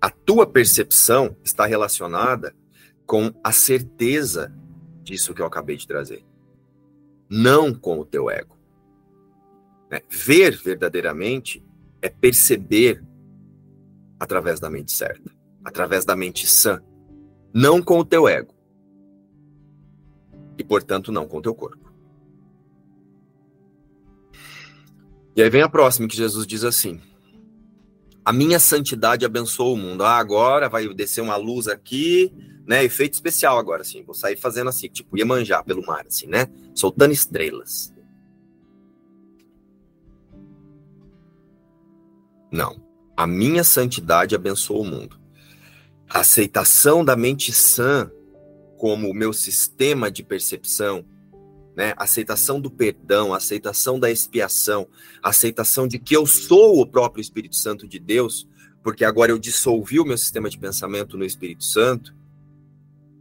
A 0.00 0.10
tua 0.10 0.46
percepção 0.46 1.36
está 1.42 1.64
relacionada 1.64 2.54
com 3.06 3.32
a 3.42 3.52
certeza 3.52 4.54
disso 5.02 5.32
que 5.32 5.40
eu 5.40 5.46
acabei 5.46 5.76
de 5.76 5.86
trazer, 5.86 6.24
não 7.28 7.72
com 7.72 7.98
o 7.98 8.04
teu 8.04 8.30
ego. 8.30 8.58
É, 9.90 10.02
ver 10.08 10.56
verdadeiramente 10.56 11.63
é 12.04 12.10
perceber 12.10 13.02
através 14.20 14.60
da 14.60 14.68
mente 14.68 14.92
certa, 14.92 15.34
através 15.64 16.04
da 16.04 16.14
mente 16.14 16.46
sã, 16.46 16.82
não 17.52 17.82
com 17.82 17.98
o 17.98 18.04
teu 18.04 18.28
ego. 18.28 18.52
E, 20.58 20.62
portanto, 20.62 21.10
não 21.10 21.26
com 21.26 21.38
o 21.38 21.42
teu 21.42 21.54
corpo. 21.54 21.90
E 25.34 25.42
aí 25.42 25.48
vem 25.48 25.62
a 25.62 25.68
próxima, 25.68 26.06
que 26.06 26.16
Jesus 26.16 26.46
diz 26.46 26.62
assim: 26.62 27.00
A 28.22 28.32
minha 28.32 28.60
santidade 28.60 29.24
abençoa 29.24 29.72
o 29.72 29.76
mundo. 29.76 30.04
Ah, 30.04 30.18
agora 30.18 30.68
vai 30.68 30.86
descer 30.92 31.22
uma 31.22 31.36
luz 31.36 31.68
aqui, 31.68 32.30
né? 32.66 32.84
Efeito 32.84 33.14
especial 33.14 33.58
agora, 33.58 33.80
assim. 33.80 34.04
Vou 34.04 34.14
sair 34.14 34.36
fazendo 34.36 34.68
assim, 34.68 34.88
tipo, 34.88 35.16
ia 35.16 35.24
manjar 35.24 35.64
pelo 35.64 35.84
mar, 35.84 36.04
assim, 36.06 36.26
né? 36.26 36.48
Soltando 36.74 37.12
estrelas. 37.12 37.93
Não. 42.54 42.80
A 43.16 43.26
minha 43.26 43.64
santidade 43.64 44.36
abençoa 44.36 44.78
o 44.78 44.84
mundo. 44.84 45.18
A 46.08 46.20
aceitação 46.20 47.04
da 47.04 47.16
mente 47.16 47.52
sã 47.52 48.08
como 48.78 49.10
o 49.10 49.14
meu 49.14 49.32
sistema 49.32 50.08
de 50.08 50.22
percepção, 50.22 51.04
né? 51.76 51.94
Aceitação 51.96 52.60
do 52.60 52.70
perdão, 52.70 53.34
aceitação 53.34 53.98
da 53.98 54.08
expiação, 54.08 54.86
aceitação 55.20 55.88
de 55.88 55.98
que 55.98 56.14
eu 56.14 56.26
sou 56.26 56.80
o 56.80 56.86
próprio 56.86 57.20
Espírito 57.20 57.56
Santo 57.56 57.88
de 57.88 57.98
Deus, 57.98 58.48
porque 58.84 59.04
agora 59.04 59.32
eu 59.32 59.38
dissolvi 59.38 59.98
o 59.98 60.04
meu 60.04 60.16
sistema 60.16 60.48
de 60.48 60.56
pensamento 60.56 61.18
no 61.18 61.24
Espírito 61.24 61.64
Santo, 61.64 62.14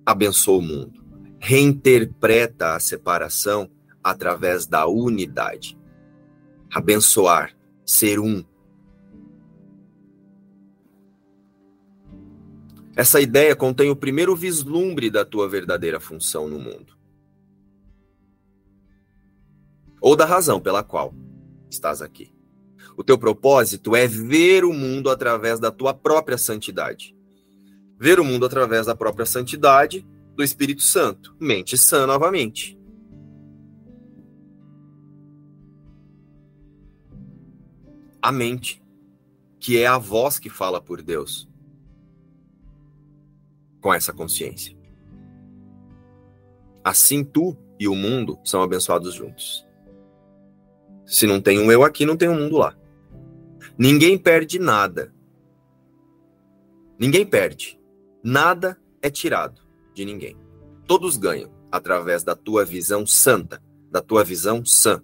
abençoa 0.05 0.60
o 0.60 0.61
mundo. 0.61 1.03
Reinterpreta 1.39 2.76
a 2.76 2.80
separação 2.80 3.68
através 4.03 4.68
da 4.68 4.85
unidade. 4.85 5.76
Abençoar, 6.72 7.57
ser 7.84 8.19
um. 8.19 8.45
Essa 12.95 13.20
ideia 13.20 13.56
contém 13.56 13.90
o 13.90 13.95
primeiro 13.95 14.36
vislumbre 14.36 15.10
da 15.10 15.26
tua 15.26 15.49
verdadeira 15.49 15.99
função 15.99 16.48
no 16.48 16.60
mundo 16.60 17.03
ou 20.03 20.18
da 20.18 20.26
razão 20.26 20.60
pela 20.60 20.84
qual 20.84 21.15
estás 21.70 22.02
aqui. 22.02 22.36
O 22.98 23.06
teu 23.06 23.18
propósito 23.18 23.95
é 23.95 24.06
ver 24.06 24.65
o 24.65 24.74
mundo 24.74 25.10
através 25.10 25.61
da 25.61 25.72
tua 25.72 25.94
própria 25.94 26.38
santidade. 26.38 27.15
Ver 27.98 28.20
o 28.20 28.26
mundo 28.26 28.45
através 28.45 28.86
da 28.86 28.94
própria 28.98 29.26
santidade 29.26 30.06
do 30.36 30.44
Espírito 30.44 30.84
Santo. 30.84 31.34
Mente 31.40 31.78
sã 31.78 32.06
novamente. 32.06 32.78
A 38.22 38.30
mente, 38.30 38.84
que 39.57 39.78
é 39.78 39.88
a 39.88 39.98
voz 39.98 40.38
que 40.38 40.49
fala 40.49 40.82
por 40.82 41.02
Deus. 41.02 41.48
Com 43.84 43.93
essa 43.93 44.14
consciência. 44.14 44.76
Assim 46.84 47.23
tu 47.23 47.55
e 47.77 47.88
o 47.88 47.93
mundo 47.93 48.39
são 48.43 48.64
abençoados 48.64 49.14
juntos. 49.14 49.68
Se 51.05 51.27
não 51.27 51.41
tem 51.41 51.60
um 51.60 51.69
eu 51.69 51.84
aqui, 51.84 52.05
não 52.05 52.15
tem 52.15 52.30
um 52.30 52.39
mundo 52.39 52.57
lá. 52.57 52.76
Ninguém 53.77 54.18
perde 54.18 54.57
nada. 54.57 55.14
Ninguém 56.97 57.26
perde. 57.26 57.77
Nada 58.23 58.80
é 59.01 59.10
tirado 59.10 59.61
de 59.93 60.05
ninguém. 60.05 60.38
Todos 60.88 61.18
ganham 61.18 61.51
através 61.69 62.23
da 62.23 62.35
tua 62.35 62.64
visão 62.64 63.05
santa, 63.05 63.61
da 63.91 64.01
tua 64.01 64.23
visão 64.23 64.64
sã. 64.64 65.03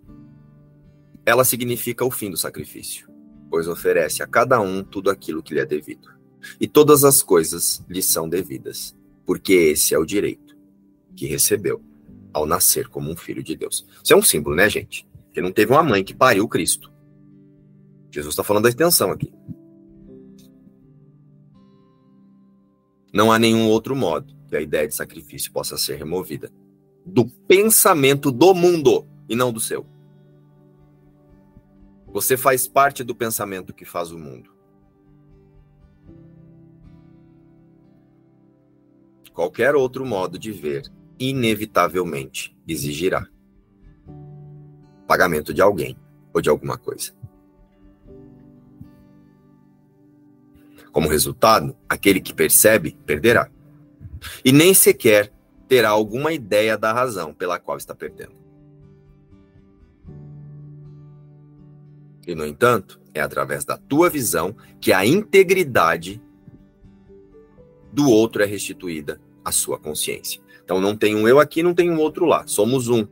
Ela 1.25 1.43
significa 1.43 2.05
o 2.05 2.11
fim 2.11 2.31
do 2.31 2.37
sacrifício, 2.37 3.09
pois 3.49 3.67
oferece 3.67 4.23
a 4.23 4.27
cada 4.27 4.61
um 4.61 4.85
tudo 4.85 5.09
aquilo 5.09 5.43
que 5.43 5.53
lhe 5.53 5.59
é 5.59 5.65
devido. 5.65 6.18
E 6.59 6.67
todas 6.67 7.03
as 7.03 7.21
coisas 7.21 7.83
lhe 7.89 8.01
são 8.01 8.27
devidas, 8.27 8.95
porque 9.25 9.53
esse 9.53 9.93
é 9.93 9.99
o 9.99 10.05
direito 10.05 10.57
que 11.15 11.25
recebeu 11.25 11.81
ao 12.33 12.45
nascer 12.45 12.87
como 12.87 13.11
um 13.11 13.15
filho 13.15 13.43
de 13.43 13.55
Deus. 13.55 13.85
Isso 14.03 14.13
é 14.13 14.15
um 14.15 14.21
símbolo, 14.21 14.55
né, 14.55 14.69
gente? 14.69 15.07
Que 15.33 15.41
não 15.41 15.51
teve 15.51 15.71
uma 15.71 15.83
mãe 15.83 16.03
que 16.03 16.13
pariu 16.13 16.47
Cristo. 16.47 16.91
Jesus 18.11 18.33
está 18.33 18.43
falando 18.43 18.63
da 18.63 18.69
extensão 18.69 19.11
aqui. 19.11 19.31
Não 23.13 23.31
há 23.31 23.39
nenhum 23.39 23.67
outro 23.67 23.95
modo 23.95 24.35
que 24.47 24.55
a 24.55 24.61
ideia 24.61 24.87
de 24.87 24.95
sacrifício 24.95 25.51
possa 25.51 25.77
ser 25.77 25.95
removida 25.95 26.51
do 27.05 27.25
pensamento 27.25 28.31
do 28.31 28.53
mundo 28.53 29.07
e 29.27 29.35
não 29.35 29.51
do 29.51 29.59
seu. 29.59 29.85
Você 32.07 32.35
faz 32.35 32.67
parte 32.67 33.03
do 33.03 33.15
pensamento 33.15 33.73
que 33.73 33.85
faz 33.85 34.11
o 34.11 34.17
mundo. 34.17 34.58
Qualquer 39.39 39.73
outro 39.73 40.05
modo 40.05 40.37
de 40.37 40.51
ver, 40.51 40.91
inevitavelmente, 41.17 42.53
exigirá 42.67 43.25
pagamento 45.07 45.53
de 45.53 45.61
alguém 45.61 45.97
ou 46.33 46.41
de 46.41 46.49
alguma 46.49 46.77
coisa. 46.77 47.13
Como 50.91 51.07
resultado, 51.07 51.73
aquele 51.87 52.19
que 52.19 52.33
percebe 52.33 52.97
perderá. 53.05 53.49
E 54.43 54.51
nem 54.51 54.73
sequer 54.73 55.31
terá 55.69 55.87
alguma 55.87 56.33
ideia 56.33 56.77
da 56.77 56.91
razão 56.91 57.33
pela 57.33 57.57
qual 57.57 57.77
está 57.77 57.95
perdendo. 57.95 58.35
E, 62.27 62.35
no 62.35 62.45
entanto, 62.45 62.99
é 63.13 63.21
através 63.21 63.63
da 63.63 63.77
tua 63.77 64.09
visão 64.09 64.53
que 64.81 64.91
a 64.91 65.05
integridade 65.05 66.21
do 67.93 68.09
outro 68.09 68.43
é 68.43 68.45
restituída 68.45 69.17
à 69.49 69.51
sua 69.51 69.77
consciência. 69.77 70.41
Então 70.63 70.79
não 70.79 70.95
tem 70.95 71.15
um 71.15 71.27
eu 71.27 71.39
aqui, 71.39 71.61
não 71.61 71.73
tem 71.73 71.91
um 71.91 71.99
outro 71.99 72.25
lá. 72.25 72.45
Somos 72.47 72.87
um. 72.87 73.05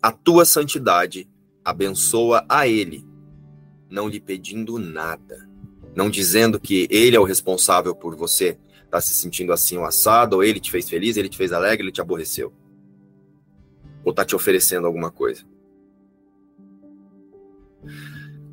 A 0.00 0.12
tua 0.12 0.44
santidade 0.44 1.26
abençoa 1.64 2.44
a 2.48 2.68
ele, 2.68 3.06
não 3.88 4.06
lhe 4.06 4.20
pedindo 4.20 4.78
nada, 4.78 5.48
não 5.96 6.10
dizendo 6.10 6.60
que 6.60 6.86
ele 6.90 7.16
é 7.16 7.20
o 7.20 7.24
responsável 7.24 7.94
por 7.94 8.14
você 8.14 8.58
estar 8.74 8.90
tá 8.90 9.00
se 9.00 9.14
sentindo 9.14 9.52
assim 9.52 9.78
o 9.78 9.84
assado, 9.84 10.36
ou 10.36 10.44
ele 10.44 10.60
te 10.60 10.70
fez 10.70 10.88
feliz, 10.88 11.16
ele 11.16 11.30
te 11.30 11.38
fez 11.38 11.52
alegre, 11.52 11.86
ele 11.86 11.92
te 11.92 12.02
aborreceu. 12.02 12.52
Ou 14.04 14.10
está 14.10 14.24
te 14.24 14.36
oferecendo 14.36 14.86
alguma 14.86 15.10
coisa. 15.10 15.42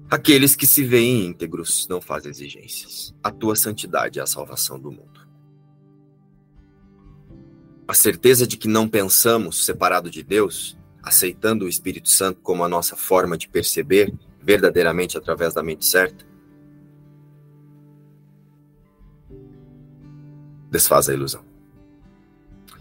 Aqueles 0.09 0.55
que 0.55 0.65
se 0.65 0.83
veem 0.83 1.25
íntegros 1.25 1.87
não 1.89 1.99
fazem 1.99 2.31
exigências. 2.31 3.13
A 3.21 3.29
tua 3.29 3.57
santidade 3.57 4.19
é 4.19 4.21
a 4.21 4.27
salvação 4.27 4.79
do 4.79 4.91
mundo. 4.91 5.10
A 7.91 7.93
certeza 7.93 8.47
de 8.47 8.55
que 8.55 8.69
não 8.69 8.87
pensamos 8.87 9.65
separado 9.65 10.09
de 10.09 10.23
Deus, 10.23 10.77
aceitando 11.03 11.65
o 11.65 11.67
Espírito 11.67 12.07
Santo 12.07 12.39
como 12.39 12.63
a 12.63 12.69
nossa 12.69 12.95
forma 12.95 13.37
de 13.37 13.49
perceber 13.49 14.13
verdadeiramente 14.41 15.17
através 15.17 15.53
da 15.53 15.61
mente 15.61 15.85
certa, 15.85 16.25
desfaz 20.71 21.09
a 21.09 21.13
ilusão. 21.13 21.43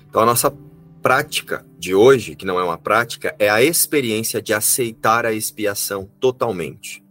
Então, 0.08 0.22
a 0.22 0.26
nossa 0.26 0.56
prática 1.02 1.66
de 1.76 1.92
hoje, 1.92 2.36
que 2.36 2.46
não 2.46 2.60
é 2.60 2.62
uma 2.62 2.78
prática, 2.78 3.34
é 3.36 3.50
a 3.50 3.60
experiência 3.60 4.40
de 4.40 4.54
aceitar 4.54 5.26
a 5.26 5.32
expiação 5.32 6.08
totalmente 6.20 7.04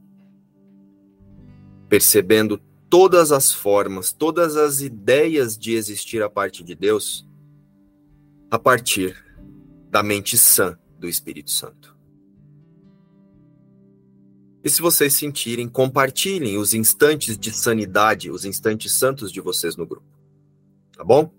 percebendo 1.90 2.62
todas 2.90 3.34
as 3.34 3.52
formas, 3.52 4.14
todas 4.14 4.56
as 4.56 4.80
ideias 4.80 5.58
de 5.58 5.74
existir 5.74 6.24
a 6.24 6.30
parte 6.30 6.64
de 6.64 6.76
Deus 6.76 7.28
a 8.50 8.58
partir 8.58 9.16
da 9.90 10.02
mente 10.02 10.38
sã 10.38 10.78
do 10.98 11.08
Espírito 11.08 11.52
Santo. 11.52 11.98
E 14.64 14.70
se 14.70 14.82
vocês 14.82 15.14
sentirem, 15.14 15.70
compartilhem 15.70 16.58
os 16.58 16.74
instantes 16.74 17.38
de 17.38 17.52
sanidade, 17.52 18.30
os 18.30 18.44
instantes 18.44 18.94
santos 18.94 19.32
de 19.32 19.40
vocês 19.40 19.78
no 19.78 19.86
grupo. 19.86 20.08
Tá 20.96 21.04
bom? 21.04 21.32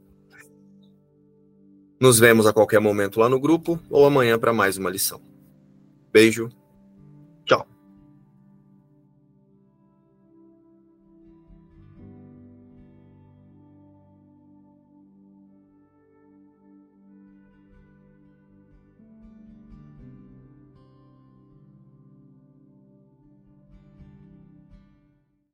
Nos 2.01 2.19
vemos 2.19 2.47
a 2.47 2.53
qualquer 2.53 2.81
momento 2.81 3.21
lá 3.21 3.29
no 3.29 3.39
grupo 3.39 3.79
ou 3.91 4.07
amanhã 4.07 4.39
para 4.39 4.55
mais 4.55 4.79
uma 4.79 4.89
lição. 4.89 5.21
Beijo 6.11 6.49